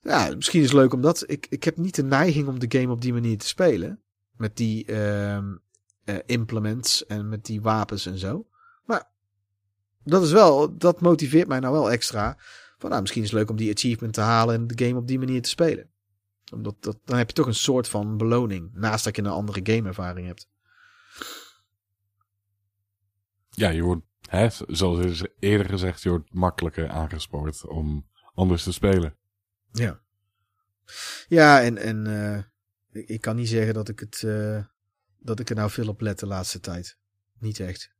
[0.00, 1.24] Ja, misschien is het leuk omdat.
[1.26, 4.02] Ik, ik heb niet de neiging om de game op die manier te spelen.
[4.36, 5.56] Met die ehm,
[6.08, 8.46] eh, implements en met die wapens en zo.
[8.84, 9.10] Maar
[10.04, 10.78] dat is wel.
[10.78, 12.36] Dat motiveert mij nou wel extra.
[12.78, 15.08] Van nou, misschien is het leuk om die achievement te halen en de game op
[15.08, 15.90] die manier te spelen
[16.52, 18.70] omdat dat, dan heb je toch een soort van beloning.
[18.74, 20.48] Naast dat je een andere gameervaring hebt.
[23.50, 29.16] Ja, je wordt, hè, zoals eerder gezegd, je wordt makkelijker aangespoord om anders te spelen.
[29.72, 30.00] Ja.
[31.28, 32.42] Ja, en, en eh,
[32.90, 34.64] ik, ik kan niet zeggen dat ik het eh,
[35.28, 36.98] dat ik er nou veel op let de laatste tijd.
[37.38, 37.90] Niet echt.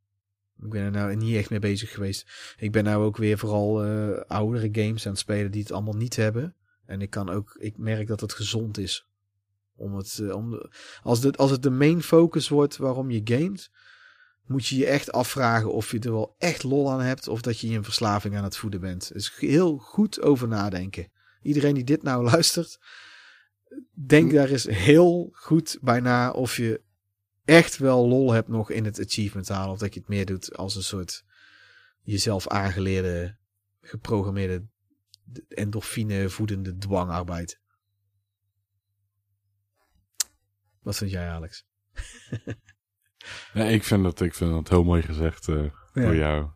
[0.63, 2.55] Ik ben er nou niet echt mee bezig geweest.
[2.57, 5.97] Ik ben nou ook weer vooral eh, oudere games aan het spelen die het allemaal
[5.97, 6.55] niet hebben.
[6.87, 9.07] En ik kan ook, ik merk dat het gezond is.
[9.77, 10.71] Om het, eh, om de,
[11.03, 13.71] als, de, als het de main focus wordt waarom je gamet,
[14.47, 17.61] moet je je echt afvragen of je er wel echt lol aan hebt of dat
[17.61, 19.13] je je een verslaving aan het voeden bent.
[19.13, 21.09] Dus heel goed over nadenken.
[21.43, 22.79] Iedereen die dit nou luistert,
[23.93, 26.87] denk daar eens heel goed bij na of je
[27.49, 29.73] echt wel lol hebt nog in het achievement halen.
[29.73, 31.25] Of dat je het meer doet als een soort
[32.03, 33.37] jezelf aangeleerde,
[33.81, 34.67] geprogrammeerde
[35.49, 37.61] endorfine voedende dwangarbeid.
[40.83, 41.65] Wat vind jij, Alex?
[43.53, 46.51] Nee, ik vind dat, ik vind dat heel mooi gezegd eh door jou.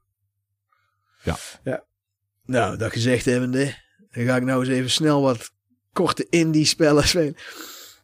[2.45, 3.65] Nou, dat gezegd hebbende,
[4.11, 5.51] dan ga ik nou eens even snel wat
[5.93, 7.37] korte indie spellen spelen.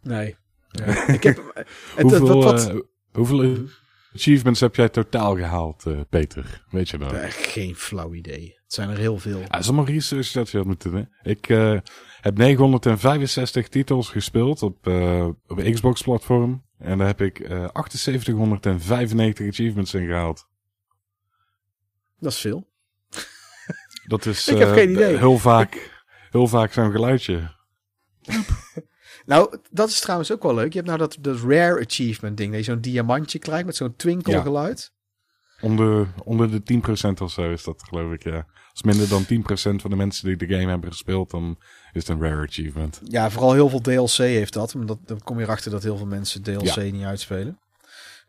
[0.01, 0.37] Nee.
[0.69, 1.07] Ja.
[1.09, 1.37] ik heb...
[1.55, 2.77] het- Hoeveel, wat, wat, eh,
[3.13, 3.57] hoeveel
[4.15, 6.65] achievements heb jij totaal gehaald, eh, Peter?
[6.71, 7.13] Weet je dat?
[7.13, 8.57] Eh, geen flauw idee.
[8.65, 9.39] Het zijn er heel veel.
[9.39, 11.09] Ja, dat is allemaal research dat je had moeten doen.
[11.23, 11.47] Ik
[12.21, 14.87] heb 965 titels gespeeld op,
[15.47, 16.65] op Xbox-platform.
[16.79, 20.47] En daar heb ik eh 7895 achievements in gehaald.
[22.19, 22.69] Dat is veel.
[24.07, 25.17] Dat is Ik heb geen idee.
[25.17, 26.01] heel vaak,
[26.31, 27.57] heel vaak zo'n geluidje.
[29.29, 30.69] Nou, dat is trouwens ook wel leuk.
[30.73, 32.51] Je hebt nou dat, dat rare achievement ding.
[32.51, 34.93] Dat je zo'n diamantje krijgt met zo'n twinkelgeluid.
[35.61, 36.81] Onder, onder de
[37.19, 38.47] 10% of zo is dat, geloof ik, ja.
[38.73, 41.57] Als minder dan 10% van de mensen die de game hebben gespeeld, dan
[41.93, 43.01] is het een rare achievement.
[43.05, 44.75] Ja, vooral heel veel DLC heeft dat.
[44.75, 46.83] Omdat dan kom je erachter dat heel veel mensen DLC Ja.
[46.83, 47.59] niet uitspelen.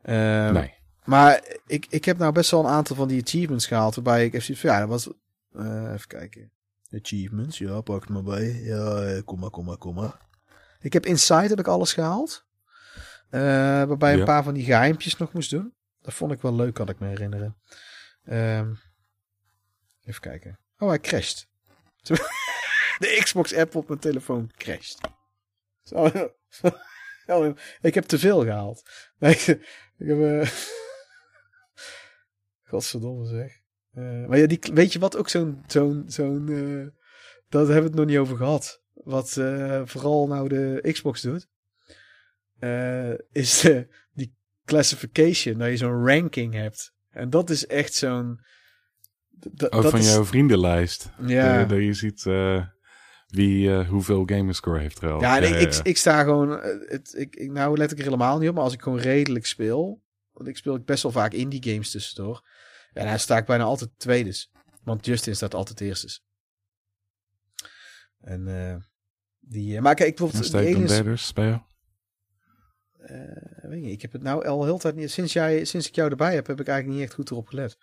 [0.02, 0.74] Ehm, nee.
[1.06, 3.96] Maar ik, ik heb nou best wel een aantal van die achievements gehaald.
[3.96, 5.10] Waarbij ik even zoiets van, ja, dat was...
[5.54, 6.52] eh, even kijken.
[6.92, 8.62] Achievements, ja, pak het maar bij.
[8.64, 10.28] Ja, kom maar, kom maar, kom maar.
[10.80, 12.46] Ik heb Inside heb ik alles gehaald.
[13.30, 13.42] Eh,
[13.84, 15.74] waarbij een paar van die geheimpjes nog moest doen.
[16.02, 17.58] Dat vond ik wel leuk, kan ik me herinneren.
[18.24, 18.74] Ehm,
[20.04, 20.60] even kijken.
[20.78, 21.48] Oh, hij crasht.
[23.00, 25.00] De Xbox-app op mijn telefoon crasht.
[25.84, 26.12] Zo,
[27.28, 28.82] zo, ik heb te veel gehaald.
[29.20, 29.34] Nee,
[29.98, 30.20] ik, heb...
[30.22, 30.50] eh,
[32.64, 33.60] Godverdomme zeg.
[33.94, 35.64] Eh, maar ja, die, weet je wat ook zo'n...
[35.68, 37.02] zo'n zo'n eh,
[37.50, 38.79] dat hebben we het nog niet over gehad.
[39.04, 41.48] Wat eh, vooral nou de Xbox doet.
[42.60, 44.36] eh, is de, die
[44.66, 45.58] classification.
[45.58, 46.94] Dat je zo'n ranking hebt.
[47.10, 48.40] En dat is echt zo'n...
[49.30, 51.10] dat van is, jouw vriendenlijst.
[51.26, 51.66] Ja.
[51.66, 52.66] Dat je ziet eh,
[53.28, 55.02] wie eh, hoeveel gamerscore heeft.
[55.02, 56.60] Ja, en ik, ja, ik, ik sta gewoon.
[56.60, 59.00] eh, Het, ik, ik, nou let ik er helemaal niet op, maar als ik gewoon
[59.00, 60.02] redelijk speel.
[60.32, 62.48] Want ik speel best wel vaak indie games tussendoor.
[62.94, 64.52] En dan sta ik bijna altijd tweedes.
[64.84, 66.24] Want Justin staat altijd eerstes.
[68.20, 68.76] En eh
[69.50, 69.76] die.
[69.76, 70.54] eh, Maar kijk, bijvoorbeeld.
[70.54, 71.60] is, derders bij jou?
[73.10, 75.12] eh, weet niet, ik heb het nou al heel tijd niet.
[75.12, 77.78] Sinds, jij, sinds ik jou erbij heb, heb ik eigenlijk niet echt goed erop gelet.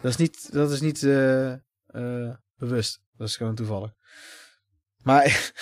[0.00, 1.54] Dat is niet, dat is niet eh,
[2.56, 3.00] bewust.
[3.16, 3.92] Dat is gewoon toevallig.
[5.02, 5.24] Maar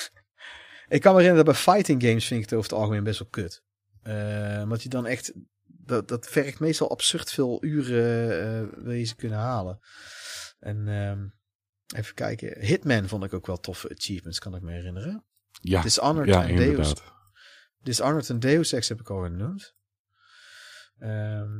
[0.88, 3.18] ik kan me herinneren dat bij fighting games vind ik het over het algemeen best
[3.18, 3.62] wel kut.
[4.62, 5.32] Omdat je dan echt...
[5.64, 9.80] Dat, dat vergt meestal absurd veel uren wil je ze kunnen halen.
[10.58, 11.26] En ehm,
[11.96, 12.64] even kijken.
[12.64, 15.24] Hitman vond ik ook wel toffe achievements, kan ik me herinneren.
[15.50, 17.02] Ja, Dishonored ja en Deus inderdaad.
[17.82, 19.74] Dishonored en Deus Ex heb ik al genoemd.
[20.98, 21.50] Ehm,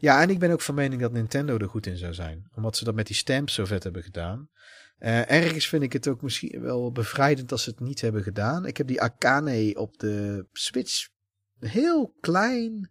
[0.00, 2.50] ja, en ik ben ook van mening dat Nintendo er goed in zou zijn.
[2.54, 4.50] Omdat ze dat met die stamps zo vet hebben gedaan.
[4.98, 8.66] Eh, ergens vind ik het ook misschien wel bevrijdend als ze het niet hebben gedaan.
[8.66, 11.08] Ik heb die Akane op de Switch.
[11.58, 12.90] Een heel klein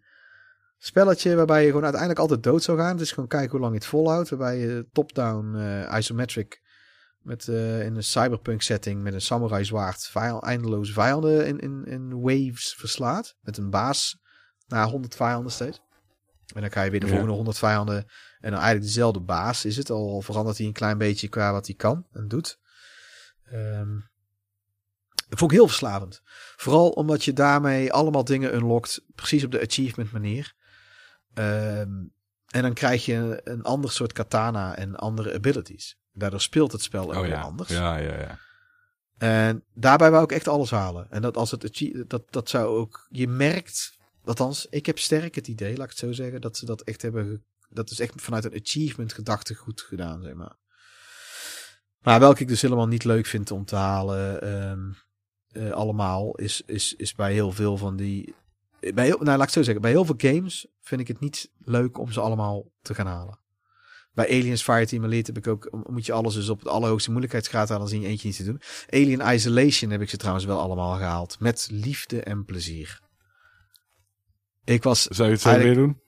[0.77, 2.91] spelletje waarbij je gewoon uiteindelijk altijd dood zou gaan.
[2.91, 4.29] Het is gewoon kijken hoe lang je het volhoudt.
[4.29, 6.61] Waarbij je top-down eh, isometric
[7.27, 11.85] met, eh, in een cyberpunk setting met een samurai zwaard vijand, eindeloze vijanden in, in,
[11.85, 13.35] in waves verslaat.
[13.41, 14.19] Met een baas
[14.67, 15.81] na 100 vijanden steeds.
[16.55, 17.11] En dan ga je weer de Ja.
[17.11, 17.95] volgende 100 vijanden.
[18.39, 19.89] En dan eigenlijk dezelfde baas is het.
[19.89, 22.59] Al verandert hij een klein beetje qua wat hij kan en doet.
[23.43, 23.99] Ehm,
[25.29, 26.21] Dat vond ik heel verslavend.
[26.55, 30.53] Vooral omdat je daarmee allemaal dingen unlockt, precies op de achievement manier.
[31.33, 31.91] Ehm,
[32.47, 35.97] en dan krijg je een ander soort katana en andere abilities.
[36.17, 37.41] Daardoor speelt het spel ook Oh weer ja.
[37.41, 37.69] anders.
[37.69, 38.39] Ja, ja, ja.
[39.17, 41.07] En daarbij wou ik echt alles halen.
[41.09, 43.07] En dat als het dat, dat zou ook.
[43.09, 46.65] Je merkt, althans, ik heb sterk het idee, laat ik het zo zeggen, dat ze
[46.65, 47.45] dat echt hebben.
[47.69, 50.55] Dat is echt vanuit een achievement gedachte goed gedaan, zeg maar.
[52.01, 54.91] Maar welke ik dus helemaal niet leuk vind om te halen, ehm,
[55.51, 58.35] eh, allemaal, is, is, is bij heel veel van die.
[58.93, 59.81] Bij heel, nou, laat ik het zo zeggen.
[59.81, 63.39] Bij heel veel games vind ik het niet leuk om ze allemaal te gaan halen.
[64.17, 67.69] Bij Aliens Fireteam Elite heb ik ook, moet je alles dus op de allerhoogste moeilijkheidsgraad
[67.69, 68.61] halen, dan zie je eentje niet te doen.
[68.89, 71.39] Alien Isolation heb ik ze trouwens wel allemaal gehaald.
[71.39, 72.99] Met liefde en plezier.
[74.63, 76.01] Ik was, Zou je het zo weer doen?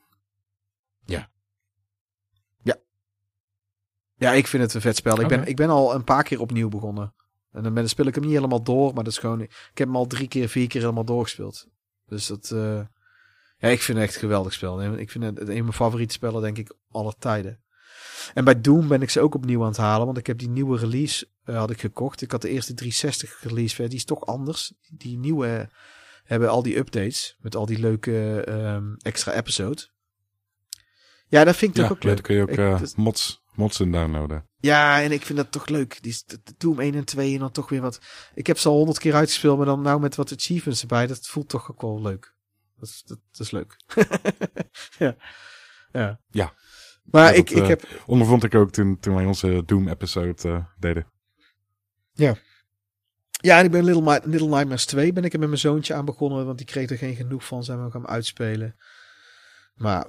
[4.16, 5.22] ja, ik vind het een vet spel.
[5.22, 7.14] Ik, ben, ik ben al een paar keer opnieuw begonnen.
[7.52, 9.88] En dan ben, speel ik hem niet helemaal door, maar dat is gewoon, ik heb
[9.88, 11.68] hem al drie keer, vier keer helemaal doorgespeeld.
[12.06, 12.82] Dus dat, eh,
[13.58, 14.98] ja, ik vind het echt een geweldig spel.
[14.98, 17.60] Ik vind het een van mijn favoriete spellen, denk ik, aller tijden.
[18.34, 20.50] En bij Doom ben ik ze ook opnieuw aan het halen, want ik heb die
[20.50, 22.22] nieuwe release eh, had ik gekocht.
[22.22, 24.74] Ik had de eerste 360 release die is toch anders.
[24.92, 25.68] Die nieuwe eh,
[26.24, 29.92] hebben al die updates met al die leuke ehm, extra episodes.
[31.28, 32.16] Ja, dat vind ik Ja, toch ook ja, leuk.
[32.18, 34.48] dan kun je ook Ik- eh, dat- mods, mods in downloaden.
[34.60, 36.02] ja, en ik vind dat toch leuk.
[36.04, 36.16] Die
[36.58, 38.00] Doom 1 en 2 en dan toch weer wat.
[38.34, 41.08] Ik heb ze al honderd keer uitgespeeld, maar dan nou met wat achievements erbij.
[41.08, 42.36] Dat voelt toch ook wel leuk.
[42.80, 43.76] Dat is, dat, dat is leuk.
[44.98, 45.16] ja.
[45.92, 46.20] ja.
[46.30, 46.54] Ja.
[47.12, 48.04] Maar Ja, ik, dat, ik eh, heb.
[48.06, 51.08] Ondervond ik ook toen, toen wij onze Doom-episode eh, deden.
[53.42, 56.06] Ja, en ik ben Little, Little Nightmares 2 ben ik er met mijn zoontje aan
[56.06, 57.64] begonnen, want die kreeg er geen genoeg van.
[57.64, 58.76] Zijn we ook aan het uitspelen.
[59.76, 60.08] Maar.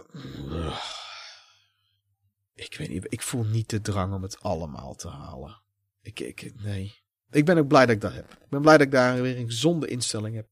[2.54, 3.06] ik weet niet.
[3.08, 5.62] Ik voel niet de drang om het allemaal te halen.
[6.02, 6.94] Ik, ik, nee.
[7.30, 8.32] Ik ben ook blij dat ik dat heb.
[8.32, 10.48] Ik ben blij dat ik daar weer een gezonde instelling heb.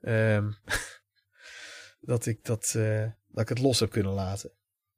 [0.00, 0.50] Ehm,
[2.10, 4.52] dat, ik dat, eh, dat ik het los heb kunnen laten.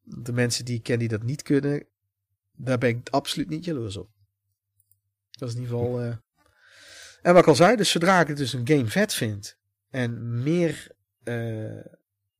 [0.09, 1.87] De mensen die ik ken die dat niet kunnen,
[2.57, 4.11] daar ben ik absoluut niet jaloers op.
[5.31, 6.01] Dat is in ieder geval.
[6.01, 6.17] eh,
[7.23, 9.59] En wat ik al zei, dus zodra ik het dus een game vet vind
[9.91, 10.91] en meer
[11.23, 11.85] eh,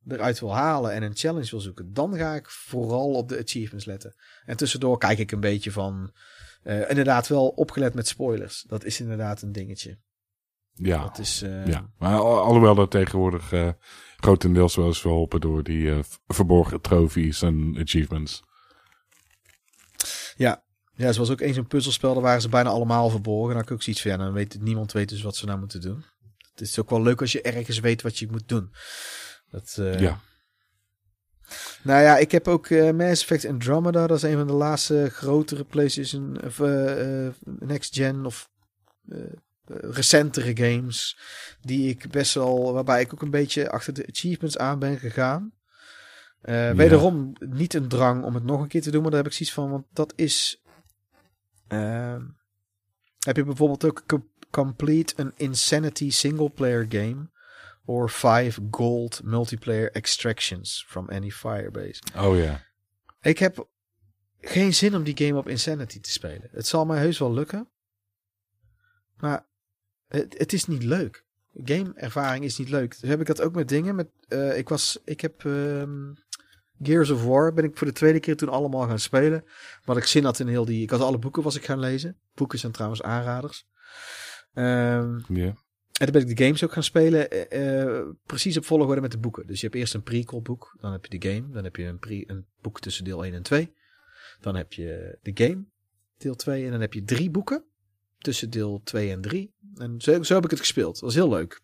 [0.09, 3.85] eruit wil halen en een challenge wil zoeken, dan ga ik vooral op de achievements
[3.87, 4.15] letten.
[4.45, 6.15] En tussendoor kijk ik een beetje van.
[6.63, 8.65] eh, inderdaad, wel opgelet met spoilers.
[8.69, 9.99] Dat is inderdaad een dingetje.
[10.79, 11.43] Ja, Dat is.
[11.43, 11.91] eh, ja.
[11.99, 13.69] maar al- alhoewel dat tegenwoordig eh,
[14.17, 18.43] grotendeels wel is verholpen door die eh, verborgen trophies en achievements.
[20.37, 20.65] Ja.
[20.95, 23.49] Ja, zoals ook eens een puzzelspel, daar waren ze bijna allemaal verborgen.
[23.49, 25.59] Dan had ik ook zoiets van, ja, dan weet niemand weet dus wat ze nou
[25.59, 26.05] moeten doen.
[26.51, 28.71] Het is ook wel leuk als je ergens weet wat je moet doen.
[29.51, 30.21] Dat, Ja.
[31.83, 34.07] Nou ja, ik heb ook Mass Effect Andromeda.
[34.07, 36.59] Dat is een van de laatste grotere PlayStation of
[37.45, 38.49] Next Gen of
[39.67, 41.19] recentere games.
[41.61, 45.53] Die ik best wel, waarbij ik ook een beetje achter de achievements aan ben gegaan.
[46.41, 49.31] Eh, Wederom niet een drang om het nog een keer te doen, maar daar heb
[49.33, 50.63] ik zoiets van, want dat is.
[51.69, 52.23] ehm,
[53.19, 57.31] heb je bijvoorbeeld ook co- Complete an Insanity single player game.
[57.85, 62.03] Or five gold multiplayer extractions from any firebase.
[62.17, 62.65] Oh ja.
[63.21, 63.69] Ik heb
[64.41, 66.49] geen zin om die game op Insanity te spelen.
[66.53, 67.69] Het zal mij heus wel lukken.
[69.17, 69.47] Maar
[70.09, 71.25] het, het is niet leuk.
[71.65, 73.01] Gameervaring is niet leuk.
[73.01, 73.95] Dus heb ik dat ook met dingen.
[73.95, 76.13] Met, eh, ik, was, ik heb ehm,
[76.83, 79.45] Gears of War ben ik voor de tweede keer toen allemaal gaan spelen.
[79.85, 80.83] Maar ik zin had in heel die...
[80.83, 82.17] Ik had alle boeken was ik gaan lezen.
[82.35, 83.67] Boeken zijn trouwens aanraders.
[84.55, 85.47] Ehm, ja.
[85.47, 85.57] en
[85.93, 87.31] toen ben ik de games ook gaan spelen.
[87.31, 89.47] eh, eh, precies op volgorde met de boeken.
[89.47, 90.77] Dus je hebt eerst een prequel boek.
[90.81, 91.51] Dan heb je de game.
[91.51, 93.75] Dan heb je een, pre een boek tussen deel 1 en 2.
[94.41, 95.65] Dan heb je de game.
[96.19, 96.65] Deel 2.
[96.65, 97.65] En dan heb je drie boeken.
[98.27, 99.55] Tussen deel 2 en 3.
[99.75, 100.93] En zo, zo heb ik het gespeeld.
[100.93, 101.61] Dat was heel leuk.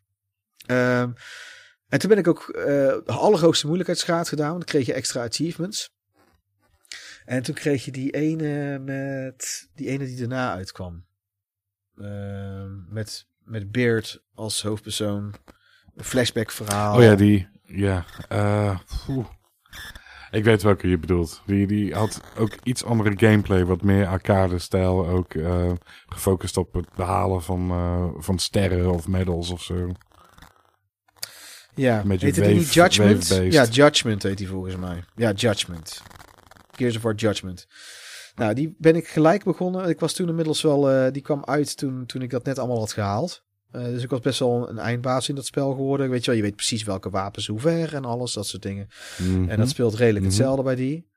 [0.67, 1.13] Ehm,
[1.89, 4.53] en toen ben ik ook eh, de allerhoogste moeilijkheidsgraad gedaan.
[4.53, 5.91] Dan kreeg je extra achievements.
[7.25, 9.69] En toen kreeg je die ene met...
[9.75, 11.07] Die ene die daarna uitkwam.
[11.97, 15.35] Ehm, met, met Beard als hoofdpersoon.
[15.97, 16.97] Een flashback verhaal.
[16.97, 17.49] Oh ja, die.
[17.63, 18.05] Ja.
[18.29, 18.79] eh.
[20.33, 21.43] Ik weet welke je bedoelt.
[21.47, 25.07] Die, die had ook iets andere gameplay, wat meer arcade-stijl.
[25.07, 25.73] Ook eh,
[26.07, 29.93] gefocust op het behalen van, eh, van sterren of medals of zo.
[31.75, 33.53] Ja, Met heette die niet wave- Judgment?
[33.53, 35.05] Ja, Judgment heet die volgens mij.
[35.15, 36.03] Ja, Judgment.
[36.77, 37.67] Gears of War Judgment.
[38.35, 39.89] Nou, die ben ik gelijk begonnen.
[39.89, 40.91] Ik was toen inmiddels wel...
[40.91, 43.43] eh, die kwam uit toen, toen ik dat net allemaal had gehaald.
[43.73, 46.11] Eh, dus ik was best wel een eindbaas in dat spel geworden.
[46.11, 48.89] Weet je wel, je weet precies welke wapens hoe ver en alles, dat soort dingen.
[49.19, 49.49] Mhm.
[49.49, 50.35] En dat speelt redelijk Mhm.
[50.35, 51.11] hetzelfde bij die.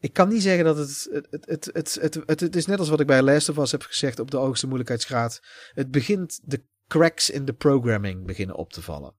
[0.00, 2.56] Ik kan niet zeggen dat het het, het, het, het, het, het...
[2.56, 5.40] is net als wat ik bij Last of Us heb gezegd op de hoogste moeilijkheidsgraad.
[5.72, 6.40] Het begint...
[6.44, 9.14] De cracks in de programming beginnen op te vallen.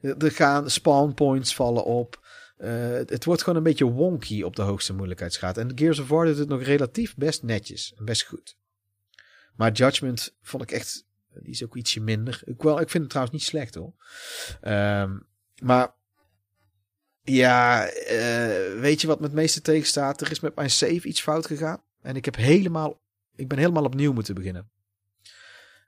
[0.00, 2.26] Er gaan spawn points vallen op.
[2.58, 5.58] Uh, het wordt gewoon een beetje wonky op de hoogste moeilijkheidsgraad.
[5.58, 7.94] En Gears of War doet het nog relatief best netjes.
[7.98, 8.56] Best goed.
[9.56, 11.06] Maar Judgment vond ik echt...
[11.42, 12.42] Die is ook ietsje minder.
[12.44, 13.92] Ik, wel, ik vind het trouwens niet slecht hoor.
[14.62, 15.26] Um,
[15.62, 15.94] maar...
[17.26, 20.20] Ja, uh, weet je wat met het meeste tegenstaat?
[20.20, 21.82] Er is met mijn save iets fout gegaan.
[22.02, 23.02] En ik heb helemaal...
[23.36, 24.70] Ik ben helemaal opnieuw moeten beginnen.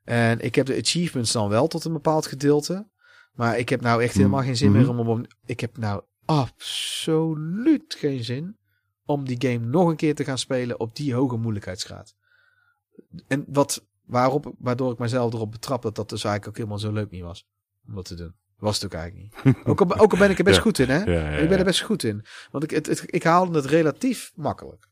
[0.04, 2.88] En ik heb de achievements dan wel tot een bepaald gedeelte.
[3.32, 5.26] Maar ik heb nou echt helemaal geen zin meer om, om...
[5.46, 8.56] Ik heb nou absoluut geen zin
[9.04, 12.14] om die game nog een keer te gaan spelen op die hoge moeilijkheidsgraad.
[13.26, 16.92] En wat, waarop, waardoor ik mezelf erop betrap dat dat dus eigenlijk ook helemaal zo
[16.92, 17.46] leuk niet was.
[17.88, 18.34] Om dat te doen.
[18.58, 19.56] Was het ook eigenlijk niet.
[19.66, 21.02] Ook al, ook al ben ik er best goed in, hè?
[21.04, 22.24] Ja, ja, Ik ben er best goed in.
[22.50, 24.88] Want ik, het, het, ik haalde het relatief makkelijk.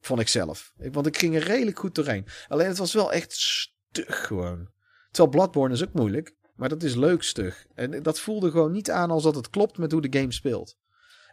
[0.00, 0.72] Vond ik zelf.
[0.78, 2.26] Ik, want ik ging er redelijk goed doorheen.
[2.48, 4.68] Alleen het was wel echt stug gewoon.
[5.10, 6.34] Terwijl Bloodborne is ook moeilijk.
[6.54, 7.66] Maar dat is leuk stug.
[7.74, 10.76] En dat voelde gewoon niet aan als dat het klopt met hoe de game speelt.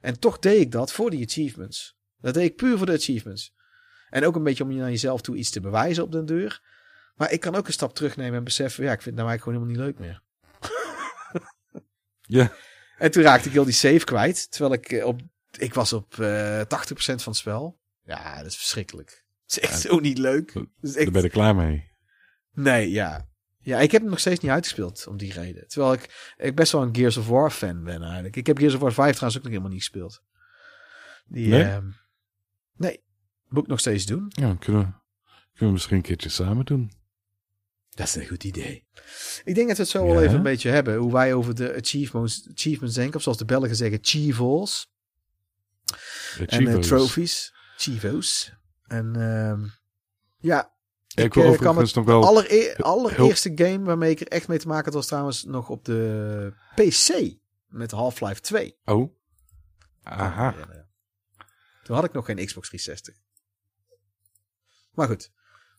[0.01, 1.97] En toch deed ik dat voor die achievements.
[2.21, 3.53] Dat deed ik puur voor de achievements.
[4.09, 6.61] En ook een beetje om je naar jezelf toe iets te bewijzen op den deur.
[7.15, 9.59] Maar ik kan ook een stap terugnemen en beseffen, ja, ik vind het nou eigenlijk
[9.59, 10.23] gewoon helemaal niet leuk meer.
[12.27, 12.53] Ja.
[12.97, 14.51] En toen raakte ik heel die save kwijt.
[14.51, 15.21] Terwijl ik eh, op,
[15.57, 17.79] ik was op uh, 80% van het spel.
[18.03, 19.25] Ja, dat is verschrikkelijk.
[19.45, 20.53] Het is echt zo niet leuk.
[20.81, 20.95] Echt...
[20.95, 21.91] Daar ben je klaar mee.
[22.51, 23.27] Nee, ja.
[23.59, 25.67] Ja, ik heb hem nog steeds niet uitgespeeld om die reden.
[25.67, 28.35] Terwijl ik, ik best wel een Gears of War fan ben eigenlijk.
[28.35, 30.21] Ik heb Gears of War 5 trouwens ook nog helemaal niet gespeeld.
[31.25, 31.63] Die, Nee?
[31.63, 31.89] ehm,
[32.75, 33.03] nee,
[33.47, 34.25] moet ik nog steeds doen.
[34.27, 34.87] Ja, kunnen we,
[35.51, 36.91] kunnen we misschien een keertje samen doen.
[37.95, 38.87] Dat is een goed idee.
[39.43, 40.13] Ik denk dat we het zo Ja.
[40.13, 40.95] wel even een beetje hebben.
[40.95, 43.15] Hoe wij over de achievements, achievements denken.
[43.15, 44.91] Of zoals de Belgen zeggen, chivos.
[46.47, 47.53] En uh, trophies.
[47.77, 48.53] Chivos.
[48.87, 49.65] En ehm,
[50.39, 50.73] ja,
[51.13, 52.25] ik ik, wil eh, overigens nog wel...
[52.25, 55.85] allereer- allereerste game waarmee ik er echt mee te maken had was trouwens nog op
[55.85, 57.35] de PC.
[57.67, 58.77] Met Half-Life 2.
[58.85, 59.13] Oh.
[60.03, 60.55] Aha.
[61.83, 63.15] Toen had ik nog geen Xbox 360.
[64.91, 65.31] Maar goed.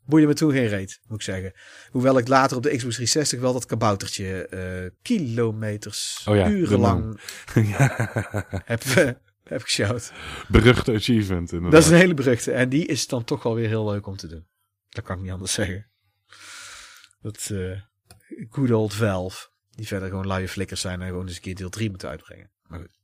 [0.06, 1.52] Boeide me toen geen reet, moet ik zeggen.
[1.90, 7.20] Hoewel ik later op de Xbox 360 wel dat kaboutertje eh, kilometers, Oh ja, urenlang
[8.64, 9.10] heb, eh,
[9.44, 10.12] heb geshout.
[10.48, 11.72] Beruchte achievement, inderdaad.
[11.72, 12.52] Dat is een hele beruchte.
[12.52, 14.46] En die is dan toch wel weer heel leuk om te doen.
[14.88, 15.86] Dat kan ik niet anders zeggen.
[17.20, 17.80] Dat eh
[18.50, 19.48] good old Valve.
[19.70, 22.50] Die verder gewoon luie flikkers zijn en gewoon eens een keer deel 3 moeten uitbrengen.
[22.66, 22.98] Maar goed.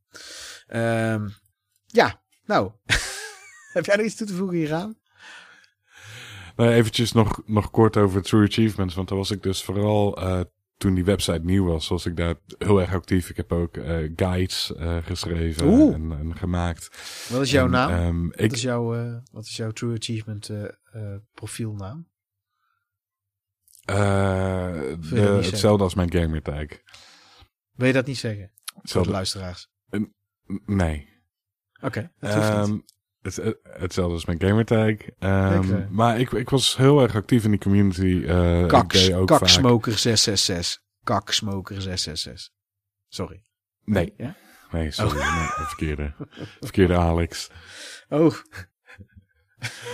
[0.66, 1.28] Ehm,
[1.86, 2.72] ja, nou.
[3.72, 5.00] Heb jij nog iets toe te voegen hieraan?
[6.56, 8.94] Nou, eventjes nog, nog kort over True Achievements.
[8.94, 10.40] Want daar was ik dus vooral eh,
[10.76, 13.30] toen die website nieuw was, was ik daar heel erg actief.
[13.30, 16.88] Ik heb ook eh, guides eh, geschreven en, en gemaakt.
[17.30, 17.90] Wat is jouw En, naam?
[17.90, 20.50] ehm, wat, ik, is jouw, wat is jouw True Achievement
[21.34, 22.10] profielnaam?
[23.84, 26.66] de, hetzelfde als mijn gamertag.
[27.72, 28.52] Wil je dat niet zeggen?
[28.82, 29.70] Voor de luisteraars.
[30.66, 31.08] nee.
[31.80, 32.91] Oké, dat hoeft niet.
[33.22, 34.94] Het, het- hetzelfde als mijn gamertag.
[35.58, 35.88] Oké.
[35.90, 38.22] Maar ik, ik was heel erg actief in die community.
[38.26, 39.38] eh ik Kaks, deed ook vaak...
[39.38, 40.82] kaksmoker 666.
[41.04, 42.48] Kaksmoker 666.
[43.08, 43.44] Sorry.
[43.84, 44.34] Nee, Ja?
[44.70, 45.18] nee, sorry.
[45.18, 46.14] Nee, de verkeerde,
[46.60, 47.50] verkeerde Alex.
[48.08, 48.24] Oh.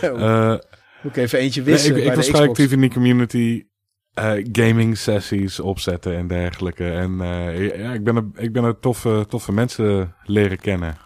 [0.03, 0.23] oh.
[0.23, 0.59] Eh,
[1.03, 2.49] Moet ik even eentje Nee, wisselen ik, ik was vrij Xbox.
[2.59, 3.67] actief in die community.
[4.15, 6.91] eh, gaming sessies opzetten en dergelijke.
[6.91, 10.97] En eh, ja, ik ben, er, ik ben er toffe, toffe mensen leren kennen.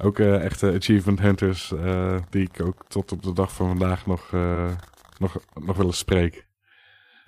[0.00, 4.06] Ook eh, echte achievement hunters eh, die ik ook tot op de dag van vandaag
[4.06, 4.76] nog, eh,
[5.18, 6.46] nog, nog wel eens spreek.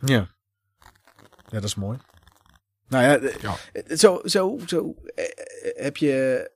[0.01, 0.29] Ja.
[1.49, 1.99] Ja, dat is mooi.
[2.89, 3.57] Nou ja, Ja.
[3.97, 4.95] zo, zo, zo
[5.75, 6.51] heb je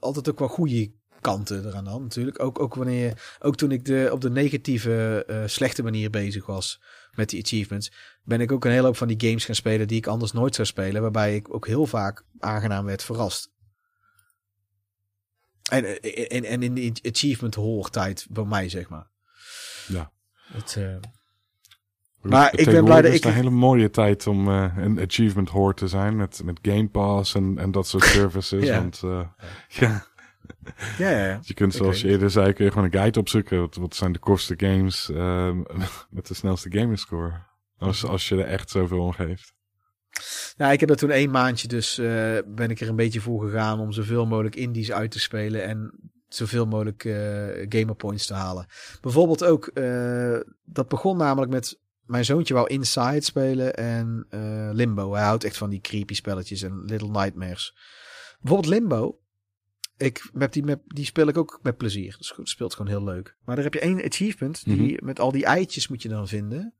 [0.00, 2.42] altijd ook wel goede kanten eraan dan natuurlijk.
[2.42, 6.82] Ook, ook wanneer ook toen ik de, op de negatieve, slechte manier bezig was
[7.14, 7.92] met die achievements,
[8.22, 10.54] ben ik ook een hele hoop van die games gaan spelen die ik anders nooit
[10.54, 13.53] zou spelen, waarbij ik ook heel vaak aangenaam werd verrast.
[15.70, 19.06] En, en, en in die achievement hoogtijd bij mij, zeg maar.
[19.88, 20.12] Ja.
[20.52, 20.96] Het, eh,
[22.20, 25.00] Maar ik ben blij dat is ik- het een hele mooie tijd om eh, een
[25.00, 26.16] achievement hoor te zijn.
[26.16, 28.64] Met, met Game Pass en, en dat soort services.
[28.66, 28.78] Ja.
[28.78, 29.28] Want eh,
[29.80, 30.06] ja,
[30.98, 31.38] ja, ja, ja.
[31.42, 33.60] Je kunt, zoals je eerder zei, kun je gewoon een guide opzoeken.
[33.60, 35.08] Wat, wat zijn de kortste games
[36.16, 37.32] met de snelste gamerscore?
[37.78, 39.54] Als, als je er echt zoveel om geeft.
[40.56, 43.42] Nou, ik heb er toen één maandje, dus eh, ben ik er een beetje voor
[43.44, 45.92] gegaan om zoveel mogelijk indies uit te spelen en
[46.28, 48.66] zoveel mogelijk eh gamer points te halen.
[49.00, 54.26] Bijvoorbeeld ook, eh, dat begon namelijk met mijn zoontje wou Inside spelen en
[54.72, 55.12] Limbo.
[55.12, 57.76] Hij houdt echt van die creepy spelletjes en Little Nightmares.
[58.40, 59.18] Bijvoorbeeld Limbo.
[59.96, 62.14] Ik, met die, met, die speel ik ook met plezier.
[62.18, 63.36] Dus het speelt gewoon heel leuk.
[63.44, 64.64] Maar daar heb je één achievement.
[64.64, 66.74] Die, Met al die eitjes moet je dan vinden.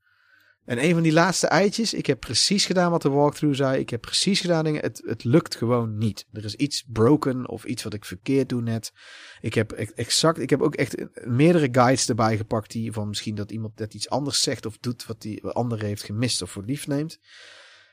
[0.65, 3.81] En een van die laatste eitjes, ik heb precies gedaan wat de walkthrough zei.
[3.81, 4.81] Ik heb precies gedaan dingen.
[4.81, 6.27] Het, het lukt gewoon niet.
[6.33, 8.93] Er is iets broken of iets wat ik verkeerd doe net.
[9.41, 13.35] Ik heb e- exact, ik heb ook echt meerdere guides erbij gepakt die van misschien
[13.35, 16.65] dat iemand dat iets anders zegt of doet wat die ander heeft gemist of voor
[16.65, 17.19] lief neemt.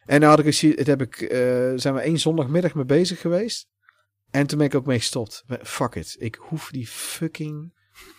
[0.05, 3.67] En dan had ik, het heb ik, eh, zijn we één zondagmiddag mee bezig geweest.
[4.29, 5.43] En toen ben ik ook mee gestopt.
[5.61, 6.15] Fuck it.
[6.19, 7.73] Ik hoef die fucking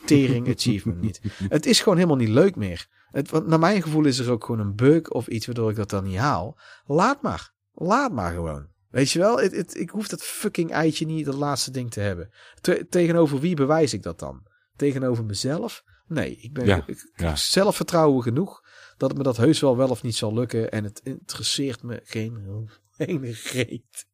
[0.04, 1.20] tering achievement niet.
[1.48, 2.88] Het is gewoon helemaal niet leuk meer.
[3.12, 5.76] Het, want naar mijn gevoel is er ook gewoon een bug of iets waardoor ik
[5.76, 6.58] dat dan niet haal.
[6.84, 7.52] Laat maar.
[7.72, 8.66] Laat maar gewoon.
[8.90, 12.30] Weet je wel, ik hoef dat fucking eitje niet, dat laatste ding te hebben.
[12.60, 14.46] Te- tegenover wie bewijs ik dat dan?
[14.76, 15.82] Tegenover mezelf?
[16.06, 17.36] Nee, ik ben Ja, ik, ja.
[17.36, 18.60] zelfvertrouwen genoeg
[18.96, 20.70] dat me dat heus wel wel of niet zal lukken.
[20.70, 24.06] En het interesseert me geen ene reet.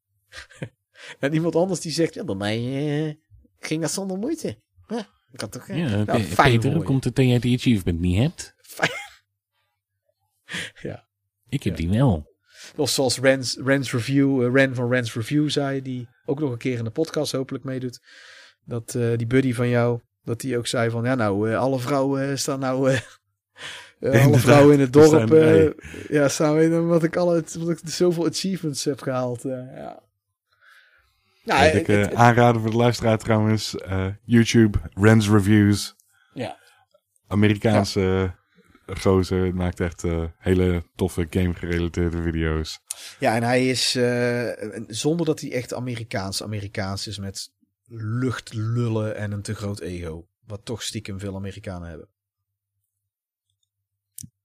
[1.18, 2.56] en iemand anders die zegt, ja, bij mij
[3.08, 3.14] eh,
[3.58, 4.60] ging dat zonder moeite.
[4.88, 8.00] Ja, ik had toch, eh, Ja, nou, fijn Peter, komt het dat jij die achievement
[8.00, 8.54] niet hebt?
[10.82, 11.06] Ja.
[11.48, 12.36] Ik heb die wel.
[12.76, 16.58] Of zoals Rens, Rens Review, eh, Ren van Rens Review zei, die ook nog een
[16.58, 18.00] keer in de podcast hopelijk meedoet.
[18.64, 21.78] Dat eh, die buddy van jou, dat die ook zei van, ja nou, eh, alle
[21.78, 22.78] vrouwen staan nou,
[24.00, 25.74] alle vrouwen in het dorp, hey.
[26.08, 29.44] ja, staan we in, omdat ik, alle, omdat ik zoveel achievements heb gehaald.
[29.44, 30.02] eh, ja.
[31.44, 33.74] Nou, Wat ik het- het- aanraden voor de luisteraar trouwens.
[34.24, 35.94] YouTube, Rens Reviews.
[36.34, 36.56] ja.
[37.26, 38.34] Amerikaanse
[39.00, 39.54] gozer.
[39.54, 42.80] Maakt echt eh, hele toffe game-gerelateerde video's.
[43.18, 44.50] Ja, en hij is eh,
[44.86, 47.50] zonder dat hij echt Amerikaans Amerikaans is met
[47.88, 50.28] luchtlullen en een te groot ego.
[50.46, 52.08] Wat toch stiekem veel Amerikanen hebben.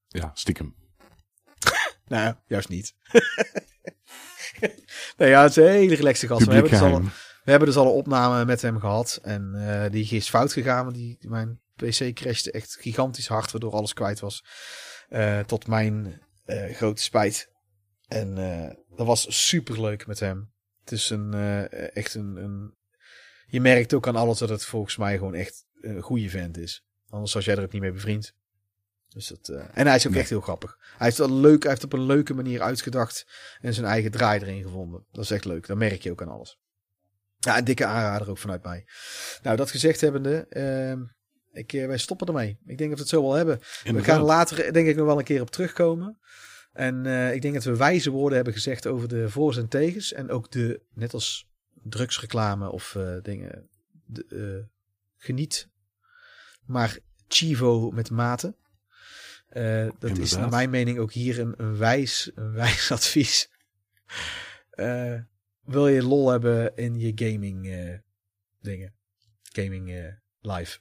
[0.07, 0.75] Ja, stiekem.
[2.07, 2.95] Nou, juist niet.
[5.17, 6.45] nee, ja, het is een hele relaxe gast.
[6.45, 7.11] We Publiek hebben, dus al,
[7.43, 9.19] we hebben dus al een opname met hem gehad.
[9.21, 10.83] En eh, die is fout gegaan.
[10.83, 14.43] Want die, mijn PC crashte echt gigantisch hard, waardoor alles kwijt was.
[15.09, 17.51] Eh, tot mijn eh, grote spijt.
[18.07, 20.51] En eh, dat was super leuk met hem.
[20.79, 21.33] Het is een,
[21.93, 22.75] echt een, een...
[23.45, 26.85] Je merkt ook aan alles dat het volgens mij gewoon echt een goede vent is.
[27.09, 28.33] Anders was jij er ook niet mee bevriend.
[29.07, 30.21] Dus dat, en hij is ook Nee.
[30.21, 30.77] echt heel grappig.
[30.79, 33.25] Hij heeft, wel leuk, hij heeft op een leuke manier uitgedacht
[33.61, 35.05] en zijn eigen draai erin gevonden.
[35.11, 35.67] Dat is echt leuk.
[35.67, 36.59] Dat merk je ook aan alles.
[37.37, 38.87] Ja, een dikke aanrader ook vanuit mij.
[39.41, 41.01] Nou, dat gezegd hebbende, ehm
[41.53, 42.57] ik, eh, wij stoppen ermee.
[42.65, 43.59] Ik denk dat we het zo wel hebben.
[43.83, 46.17] We gaan later denk ik nog wel een keer op terugkomen.
[46.73, 50.13] En eh, ik denk dat we wijze woorden hebben gezegd over de voor's en tegens.
[50.13, 51.47] En ook de, net als
[51.83, 53.69] drugsreclame of eh, dingen,
[54.05, 54.65] de,
[55.17, 55.69] geniet.
[56.65, 56.97] Maar
[57.27, 58.55] Chivo met mate.
[59.99, 63.49] Dat is naar mijn mening ook hier een, een, wijs, een wijs advies.
[65.63, 67.61] Wil je lol hebben in je gaming
[68.61, 68.93] dingen.
[69.41, 70.79] Gaming live.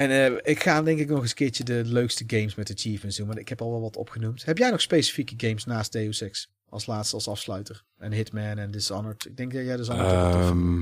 [0.00, 3.16] En eh, ik ga denk ik nog eens een keertje de leukste games met achievements
[3.16, 3.26] doen.
[3.26, 4.44] Maar ik heb al wel wat opgenoemd.
[4.44, 6.50] Heb jij nog specifieke games naast Deus Ex?
[6.68, 7.84] Als laatste, als afsluiter.
[7.98, 9.24] En Hitman en Dishonored.
[9.26, 10.50] Ik denk dat jij Dishonored tof vindt.
[10.50, 10.80] Ehm,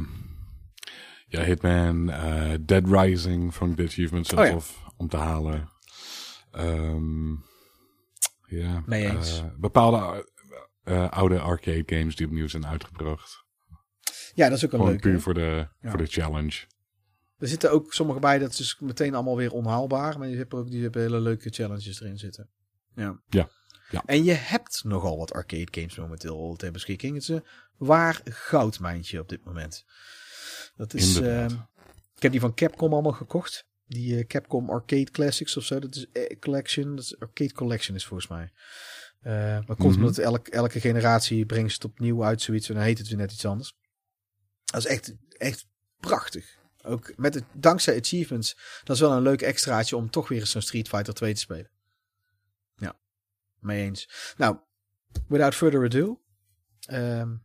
[1.28, 4.50] ja, Hitman, eh, Dead Rising vond ik de achievements Oh ja.
[4.50, 5.68] tof om te halen.
[6.50, 7.30] Ehm,
[8.46, 10.26] ja, eh, bepaalde
[11.10, 13.44] oude arcade games die opnieuw zijn uitgebracht.
[14.34, 15.08] Ja, dat is ook een Gewoon leuke.
[15.08, 15.90] puur voor de, Ja.
[15.90, 16.66] voor de challenge.
[17.38, 20.18] Er zitten ook sommige bij, dat is dus meteen allemaal weer onhaalbaar.
[20.18, 22.48] Maar je hebt ook die hebben hele leuke challenges erin zitten.
[22.94, 23.20] Ja.
[23.28, 23.48] Ja.
[23.90, 24.02] Ja.
[24.06, 27.14] En je hebt nogal wat arcade games momenteel ter beschikking.
[27.14, 27.44] Het is een
[27.76, 29.84] waar goudmijntje op dit moment.
[30.76, 31.54] Dat is, ehm,
[32.16, 33.66] ik heb die van Capcom allemaal gekocht.
[33.86, 35.78] Die eh, Capcom Arcade Classics of zo.
[35.78, 36.96] Dat is eh, Collection.
[36.96, 38.52] Dat is Arcade Collection is volgens mij.
[39.20, 39.32] Eh,
[39.66, 39.98] maar komt Mhm.
[39.98, 42.68] omdat elk, elke generatie brengt het opnieuw uit zoiets.
[42.68, 43.74] En dan heet het weer net iets anders.
[44.64, 45.66] Dat is echt, echt
[46.00, 46.57] prachtig.
[46.84, 48.56] Ook met het, dankzij achievements.
[48.84, 51.40] Dat is wel een leuk extraatje om toch weer eens zo'n Street Fighter 2 te
[51.40, 51.70] spelen.
[52.76, 52.98] Ja,
[53.58, 54.32] mee eens.
[54.36, 54.56] Nou,
[55.28, 56.20] without further ado.
[56.80, 57.36] ehm,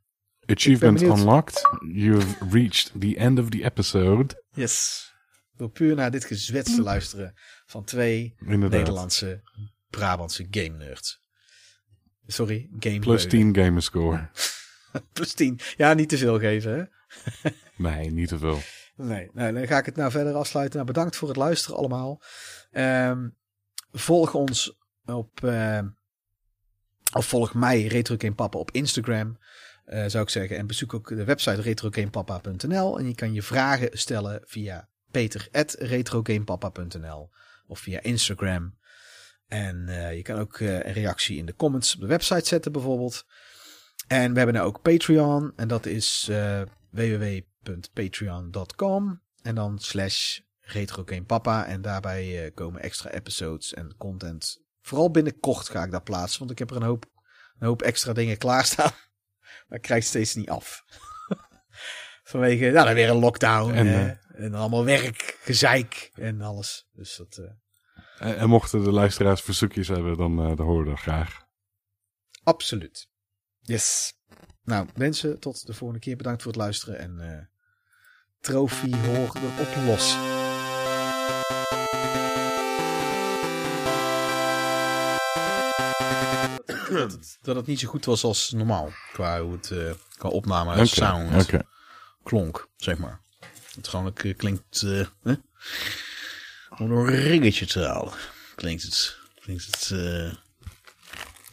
[0.46, 1.62] Achievement unlocked.
[1.94, 4.44] You've reached the end of the episode.
[4.54, 5.08] yes.
[5.56, 7.34] Door puur naar dit gezwets te luisteren
[7.66, 8.80] van twee Inderdaad.
[8.80, 9.42] Nederlandse
[9.90, 11.22] Brabantse game nerds.
[12.28, 14.30] Sorry, game Plus 10 gamerscore.
[15.14, 15.60] Plus 10.
[15.78, 16.84] Ja, niet te veel geven hè.
[17.76, 18.62] Nee, niet te veel.
[18.96, 20.76] Nee, dan ga ik het nou verder afsluiten.
[20.76, 22.22] Nou, bedankt voor het luisteren allemaal.
[22.72, 23.30] Ehm,
[23.92, 25.88] volg ons op, ehm,
[27.14, 29.38] of volg mij, Retro Game Papa, op Instagram,
[29.86, 30.58] eh, zou ik zeggen.
[30.58, 33.00] En bezoek ook de website retrogamepapa.nl.
[33.00, 37.30] En je kan je vragen stellen via peter.retrogamepapa.nl
[37.68, 38.78] of via Instagram.
[39.48, 42.72] En eh, je kan ook eh, een reactie in de comments op de website zetten
[42.72, 43.26] bijvoorbeeld.
[44.08, 45.54] En we hebben nou ook Patreon.
[45.56, 46.62] En dat is eh
[47.64, 51.66] www.patreon.com en dan slash retrogamepapa.
[51.66, 56.52] En daarbij eh, komen extra episodes en content Vooral binnenkort ga ik dat plaatsen, want
[56.52, 57.06] ik heb er een hoop,
[57.60, 58.92] een hoop extra dingen klaarstaan.
[59.68, 60.84] Maar ik krijg steeds niet af.
[62.24, 66.88] Vanwege, nou, dan weer een lockdown En, en, eh, en allemaal werk, gezeik en alles.
[66.92, 70.90] Dus dat, eh, En, en mochten de luisteraars verzoekjes hebben, dan, eh dan horen we
[70.90, 71.46] dat graag.
[72.44, 73.08] absoluut.
[73.60, 74.14] Yes.
[74.64, 76.16] Nou, mensen, tot de volgende keer.
[76.16, 77.53] Bedankt voor het luisteren en eh
[78.44, 80.16] trofee hoor erop los.
[86.90, 88.92] dat, het, dat het niet zo goed was als normaal.
[89.14, 91.62] Qua hoe het eh, qua opname en sound oké.
[92.24, 93.22] klonk, zeg maar.
[93.76, 94.82] Het gewoon eh, klinkt...
[94.82, 95.34] eh hè?
[96.78, 98.14] Om een ringetje te halen.
[98.56, 99.18] Klinkt het...
[99.42, 99.90] Klinkt het...
[99.92, 100.32] eh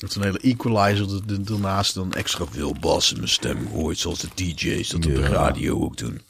[0.00, 3.98] met een hele equalizer er- er- ernaast dan extra veel bas in mijn stem gooit.
[3.98, 6.22] Zoals de DJ's dat op de radio ook doen.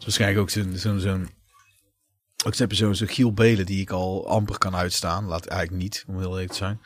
[0.00, 0.72] Waarschijnlijk ook zo'n...
[0.76, 1.28] zo'n zo'n
[2.46, 5.24] ook heb zo'n zo Giel Belen die ik al amper kan uitstaan.
[5.24, 6.80] Laat eigenlijk niet, om heel eerlijk te zijn.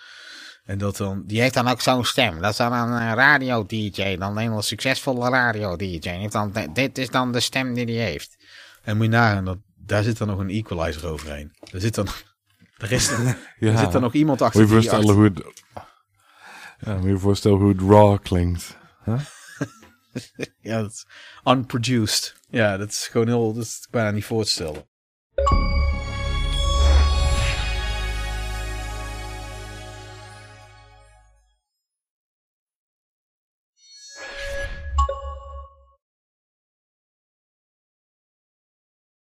[0.64, 1.22] En dat dan...
[1.26, 2.40] Die heeft dan ook zo'n stem.
[2.40, 4.16] Dat is dan een eh, radio-dj.
[4.16, 6.09] Dan een hele succesvolle radio-dj.
[6.09, 8.36] Heeft dan Dit is dan de stem die hij heeft.
[8.82, 11.56] En moet je nagaan, dat, daar zit dan nog een equalizer overheen.
[11.70, 12.06] Daar zit dan...
[12.78, 13.10] Er, is,
[13.59, 13.76] Ja.
[13.76, 15.62] zit dan nog iemand achter Moet je voorstellen achter- hoe het...
[16.78, 18.76] Ja, moet je je voorstellen hoe het raw klinkt.
[20.60, 21.06] Ja, dat is
[21.44, 22.35] unproduced.
[22.51, 23.52] Ja, dat is gewoon heel...
[23.52, 24.89] Dat is bijna niet voor te stellen.